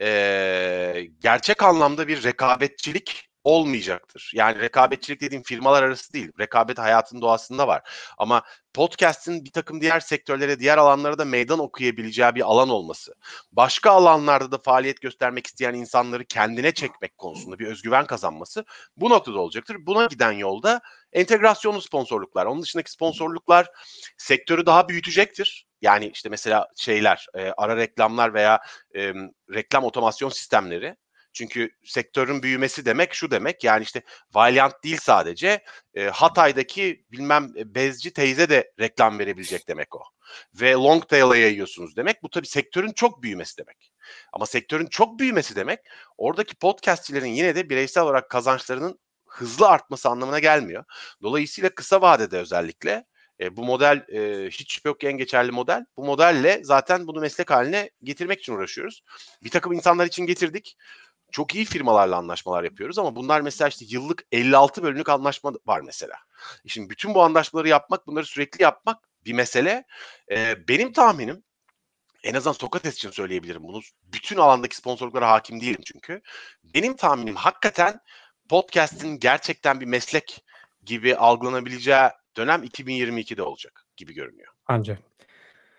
e, 0.00 1.06
gerçek 1.18 1.62
anlamda 1.62 2.08
bir 2.08 2.22
rekabetçilik 2.22 3.31
olmayacaktır. 3.44 4.30
Yani 4.34 4.60
rekabetçilik 4.60 5.20
dediğim 5.20 5.42
firmalar 5.42 5.82
arası 5.82 6.12
değil. 6.12 6.32
Rekabet 6.40 6.78
hayatın 6.78 7.20
doğasında 7.20 7.68
var. 7.68 7.82
Ama 8.18 8.42
podcast'in 8.74 9.44
bir 9.44 9.50
takım 9.50 9.80
diğer 9.80 10.00
sektörlere, 10.00 10.60
diğer 10.60 10.78
alanlara 10.78 11.18
da 11.18 11.24
meydan 11.24 11.58
okuyabileceği 11.58 12.34
bir 12.34 12.40
alan 12.40 12.68
olması. 12.68 13.14
Başka 13.52 13.90
alanlarda 13.90 14.52
da 14.52 14.58
faaliyet 14.58 15.00
göstermek 15.00 15.46
isteyen 15.46 15.74
insanları 15.74 16.24
kendine 16.24 16.72
çekmek 16.72 17.18
konusunda 17.18 17.58
bir 17.58 17.66
özgüven 17.66 18.06
kazanması 18.06 18.64
bu 18.96 19.10
noktada 19.10 19.38
olacaktır. 19.38 19.76
Buna 19.80 20.06
giden 20.06 20.32
yolda 20.32 20.80
entegrasyonlu 21.12 21.80
sponsorluklar. 21.80 22.46
Onun 22.46 22.62
dışındaki 22.62 22.90
sponsorluklar 22.90 23.70
sektörü 24.16 24.66
daha 24.66 24.88
büyütecektir. 24.88 25.66
Yani 25.82 26.10
işte 26.14 26.28
mesela 26.28 26.68
şeyler, 26.76 27.26
e, 27.34 27.52
ara 27.56 27.76
reklamlar 27.76 28.34
veya 28.34 28.60
e, 28.96 29.12
reklam 29.54 29.84
otomasyon 29.84 30.28
sistemleri 30.28 30.96
çünkü 31.32 31.70
sektörün 31.84 32.42
büyümesi 32.42 32.84
demek 32.84 33.14
şu 33.14 33.30
demek 33.30 33.64
yani 33.64 33.82
işte 33.82 34.02
Valiant 34.34 34.84
değil 34.84 34.98
sadece 35.00 35.64
e, 35.94 36.04
Hatay'daki 36.04 37.04
bilmem 37.12 37.52
e, 37.56 37.74
bezci 37.74 38.12
teyze 38.12 38.48
de 38.48 38.72
reklam 38.80 39.18
verebilecek 39.18 39.68
demek 39.68 39.96
o. 39.96 40.02
Ve 40.54 40.72
long 40.72 41.08
tail'a 41.08 41.36
yayıyorsunuz 41.36 41.96
demek. 41.96 42.22
Bu 42.22 42.30
tabii 42.30 42.46
sektörün 42.46 42.92
çok 42.92 43.22
büyümesi 43.22 43.58
demek. 43.58 43.92
Ama 44.32 44.46
sektörün 44.46 44.86
çok 44.86 45.18
büyümesi 45.18 45.56
demek 45.56 45.80
oradaki 46.18 46.54
podcastçilerin 46.54 47.26
yine 47.26 47.54
de 47.54 47.70
bireysel 47.70 48.04
olarak 48.04 48.30
kazançlarının 48.30 48.98
hızlı 49.26 49.68
artması 49.68 50.08
anlamına 50.08 50.38
gelmiyor. 50.38 50.84
Dolayısıyla 51.22 51.70
kısa 51.70 52.00
vadede 52.00 52.38
özellikle 52.38 53.04
e, 53.40 53.56
bu 53.56 53.64
model 53.64 54.04
e, 54.08 54.50
hiç 54.50 54.72
şüphe 54.74 54.88
yok 54.88 55.04
en 55.04 55.12
geçerli 55.12 55.52
model. 55.52 55.84
Bu 55.96 56.04
modelle 56.04 56.60
zaten 56.64 57.06
bunu 57.06 57.20
meslek 57.20 57.50
haline 57.50 57.90
getirmek 58.02 58.40
için 58.40 58.52
uğraşıyoruz. 58.52 59.02
Bir 59.44 59.50
takım 59.50 59.72
insanlar 59.72 60.06
için 60.06 60.26
getirdik 60.26 60.76
çok 61.32 61.54
iyi 61.54 61.64
firmalarla 61.64 62.16
anlaşmalar 62.16 62.64
yapıyoruz 62.64 62.98
ama 62.98 63.16
bunlar 63.16 63.40
mesela 63.40 63.68
işte 63.68 63.84
yıllık 63.88 64.24
56 64.32 64.82
bölümlük 64.82 65.08
anlaşma 65.08 65.52
var 65.66 65.80
mesela. 65.80 66.16
Şimdi 66.66 66.90
bütün 66.90 67.14
bu 67.14 67.22
anlaşmaları 67.22 67.68
yapmak, 67.68 68.06
bunları 68.06 68.26
sürekli 68.26 68.62
yapmak 68.62 68.98
bir 69.24 69.32
mesele. 69.32 69.84
Ee, 70.30 70.68
benim 70.68 70.92
tahminim 70.92 71.42
en 72.24 72.34
azından 72.34 72.52
Sokrates 72.52 72.94
için 72.94 73.10
söyleyebilirim 73.10 73.62
bunu. 73.62 73.80
Bütün 74.02 74.36
alandaki 74.36 74.76
sponsorluklara 74.76 75.30
hakim 75.30 75.60
değilim 75.60 75.80
çünkü. 75.84 76.20
Benim 76.74 76.96
tahminim 76.96 77.36
hakikaten 77.36 78.00
podcast'in 78.48 79.18
gerçekten 79.18 79.80
bir 79.80 79.86
meslek 79.86 80.44
gibi 80.84 81.16
algılanabileceği 81.16 82.08
dönem 82.36 82.64
2022'de 82.64 83.42
olacak 83.42 83.86
gibi 83.96 84.14
görünüyor. 84.14 84.52
Ancak. 84.66 84.98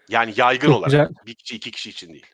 Yani 0.10 0.34
yaygın 0.38 0.68
Çok 0.68 0.78
olarak. 0.78 0.92
güzel. 0.92 1.10
Bir 1.26 1.36
kişi 1.36 1.56
iki 1.56 1.72
kişi 1.72 1.90
için 1.90 2.14
değil. 2.14 2.26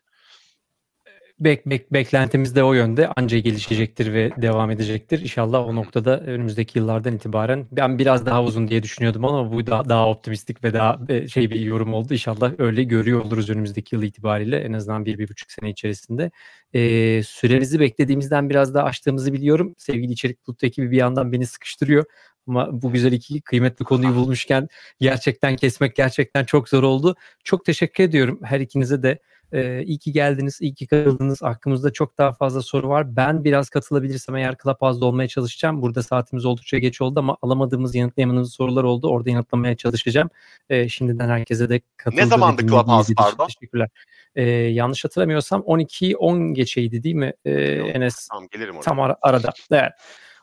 Bek, 1.40 1.66
bek, 1.66 1.92
beklentimiz 1.92 2.56
de 2.56 2.64
o 2.64 2.72
yönde. 2.72 3.08
Anca 3.16 3.38
gelişecektir 3.38 4.12
ve 4.12 4.30
devam 4.42 4.70
edecektir. 4.70 5.20
İnşallah 5.20 5.68
o 5.68 5.74
noktada 5.76 6.20
önümüzdeki 6.20 6.78
yıllardan 6.78 7.14
itibaren 7.14 7.66
ben 7.72 7.98
biraz 7.98 8.26
daha 8.26 8.44
uzun 8.44 8.68
diye 8.68 8.82
düşünüyordum 8.82 9.24
ama 9.24 9.52
bu 9.52 9.66
da 9.66 9.88
daha 9.88 10.08
optimistik 10.10 10.64
ve 10.64 10.72
daha 10.72 10.98
e, 11.08 11.28
şey 11.28 11.50
bir 11.50 11.60
yorum 11.60 11.94
oldu. 11.94 12.12
İnşallah 12.12 12.52
öyle 12.58 12.82
görüyor 12.84 13.24
oluruz 13.24 13.50
önümüzdeki 13.50 13.94
yıl 13.94 14.02
itibariyle 14.02 14.56
en 14.58 14.72
azından 14.72 15.04
bir, 15.04 15.18
bir 15.18 15.28
buçuk 15.28 15.50
sene 15.52 15.70
içerisinde. 15.70 16.30
Ee, 16.74 17.22
süremizi 17.22 17.80
beklediğimizden 17.80 18.50
biraz 18.50 18.74
daha 18.74 18.84
açtığımızı 18.84 19.32
biliyorum. 19.32 19.74
Sevgili 19.78 20.12
İçerik 20.12 20.46
Bulut 20.46 20.64
ekibi 20.64 20.90
bir 20.90 20.96
yandan 20.96 21.32
beni 21.32 21.46
sıkıştırıyor. 21.46 22.04
Ama 22.46 22.82
bu 22.82 22.92
güzel 22.92 23.12
iki 23.12 23.40
kıymetli 23.40 23.84
konuyu 23.84 24.14
bulmuşken 24.14 24.68
gerçekten 25.00 25.56
kesmek 25.56 25.96
gerçekten 25.96 26.44
çok 26.44 26.68
zor 26.68 26.82
oldu. 26.82 27.14
Çok 27.44 27.64
teşekkür 27.64 28.04
ediyorum 28.04 28.40
her 28.42 28.60
ikinize 28.60 29.02
de. 29.02 29.18
Ee, 29.52 29.82
iyi 29.82 29.98
ki 29.98 30.12
geldiniz, 30.12 30.58
iyi 30.60 30.74
ki 30.74 30.86
katıldınız. 30.86 31.42
Aklımızda 31.42 31.92
çok 31.92 32.18
daha 32.18 32.32
fazla 32.32 32.62
soru 32.62 32.88
var. 32.88 33.16
Ben 33.16 33.44
biraz 33.44 33.68
katılabilirsem 33.70 34.36
eğer 34.36 34.54
Clubhouse'da 34.62 35.06
olmaya 35.06 35.28
çalışacağım. 35.28 35.82
Burada 35.82 36.02
saatimiz 36.02 36.44
oldukça 36.44 36.78
geç 36.78 37.00
oldu 37.00 37.20
ama 37.20 37.36
alamadığımız, 37.42 37.94
yanıtlayamadığımız 37.94 38.52
sorular 38.52 38.84
oldu. 38.84 39.08
Orada 39.08 39.30
yanıtlamaya 39.30 39.76
çalışacağım. 39.76 40.30
Ee, 40.70 40.88
şimdiden 40.88 41.28
herkese 41.28 41.68
de 41.68 41.80
katıldığı 41.96 42.22
Ne 42.22 42.26
zamandı 42.26 42.66
Clubhouse, 42.66 43.14
pardon? 43.16 43.46
Teşekkürler. 43.46 43.88
Ee, 44.34 44.42
yanlış 44.50 45.04
hatırlamıyorsam 45.04 45.60
12 45.62 46.16
10 46.16 46.54
geçeydi 46.54 47.02
değil 47.02 47.14
mi? 47.14 47.32
Ee, 47.44 47.52
Enes 47.74 48.28
Tamam 48.28 48.48
gelirim 48.50 48.74
oraya. 48.74 48.82
tam 48.82 49.00
ara- 49.00 49.16
arada. 49.22 49.52
Evet. 49.72 49.92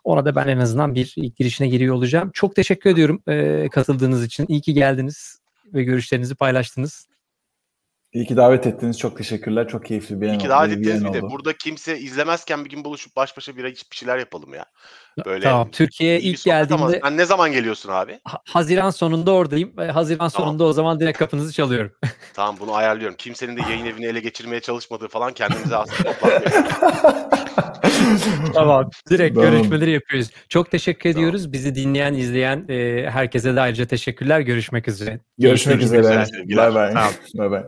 Ona 0.03 0.25
da 0.25 0.35
ben 0.35 0.47
en 0.47 0.57
azından 0.57 0.95
bir 0.95 1.15
girişine 1.37 1.67
giriyor 1.67 1.95
olacağım. 1.95 2.31
Çok 2.33 2.55
teşekkür 2.55 2.89
ediyorum 2.89 3.21
e, 3.27 3.67
katıldığınız 3.71 4.25
için. 4.25 4.45
İyi 4.49 4.61
ki 4.61 4.73
geldiniz 4.73 5.39
ve 5.73 5.83
görüşlerinizi 5.83 6.35
paylaştınız. 6.35 7.07
İyi 8.17 8.25
ki 8.25 8.37
davet 8.37 8.67
ettiniz. 8.67 8.99
Çok 8.99 9.17
teşekkürler. 9.17 9.67
Çok 9.67 9.85
keyifli 9.85 10.21
bir 10.21 10.27
İyi 10.27 10.37
ki 10.37 10.49
davet 10.49 10.77
ettiniz 10.77 11.05
bir 11.05 11.13
de. 11.13 11.21
Burada 11.21 11.53
kimse 11.53 11.99
izlemezken 11.99 12.65
bir 12.65 12.69
gün 12.69 12.85
buluşup 12.85 13.15
baş 13.15 13.37
başa 13.37 13.57
bir, 13.57 13.63
bir 13.63 13.85
şeyler 13.91 14.17
yapalım 14.17 14.53
ya. 14.53 14.65
Böyle 15.25 15.43
tamam. 15.43 15.71
Türkiye'ye 15.71 16.19
ilk 16.19 16.43
geldiğimde 16.43 16.99
Sen 17.03 17.17
ne 17.17 17.25
zaman 17.25 17.51
geliyorsun 17.51 17.89
abi? 17.91 18.19
Ha- 18.23 18.39
Haziran 18.49 18.89
sonunda 18.89 19.31
oradayım. 19.31 19.73
ve 19.77 19.91
Haziran 19.91 20.17
Tamam. 20.29 20.47
sonunda 20.47 20.63
o 20.63 20.73
zaman 20.73 20.99
direkt 20.99 21.17
kapınızı 21.19 21.53
çalıyorum. 21.53 21.91
Tamam 22.33 22.55
bunu 22.59 22.73
ayarlıyorum. 22.73 23.15
Kimsenin 23.17 23.57
de 23.57 23.61
yayın 23.61 23.85
evini 23.85 24.05
ele 24.05 24.19
geçirmeye 24.19 24.61
çalışmadığı 24.61 25.07
falan 25.07 25.33
kendimize 25.33 25.75
aslında 25.75 26.13
tamam. 28.53 28.89
Direkt 29.09 29.35
Tamam. 29.35 29.51
görüşmeleri 29.51 29.91
yapıyoruz. 29.91 30.29
Çok 30.49 30.71
teşekkür 30.71 31.13
Tamam. 31.13 31.17
ediyoruz. 31.17 31.53
Bizi 31.53 31.75
dinleyen, 31.75 32.13
izleyen 32.13 32.65
e, 32.69 33.09
herkese 33.09 33.55
de 33.55 33.61
ayrıca 33.61 33.85
teşekkürler. 33.85 34.39
Görüşmek 34.39 34.87
üzere. 34.87 35.19
Görüşmek 35.37 35.79
Keyifli 35.79 35.97
üzere. 35.97 36.25
Bay 36.57 36.73
bay. 36.75 36.93
Tamam. 36.93 37.13
Bay 37.37 37.51
bay. 37.51 37.63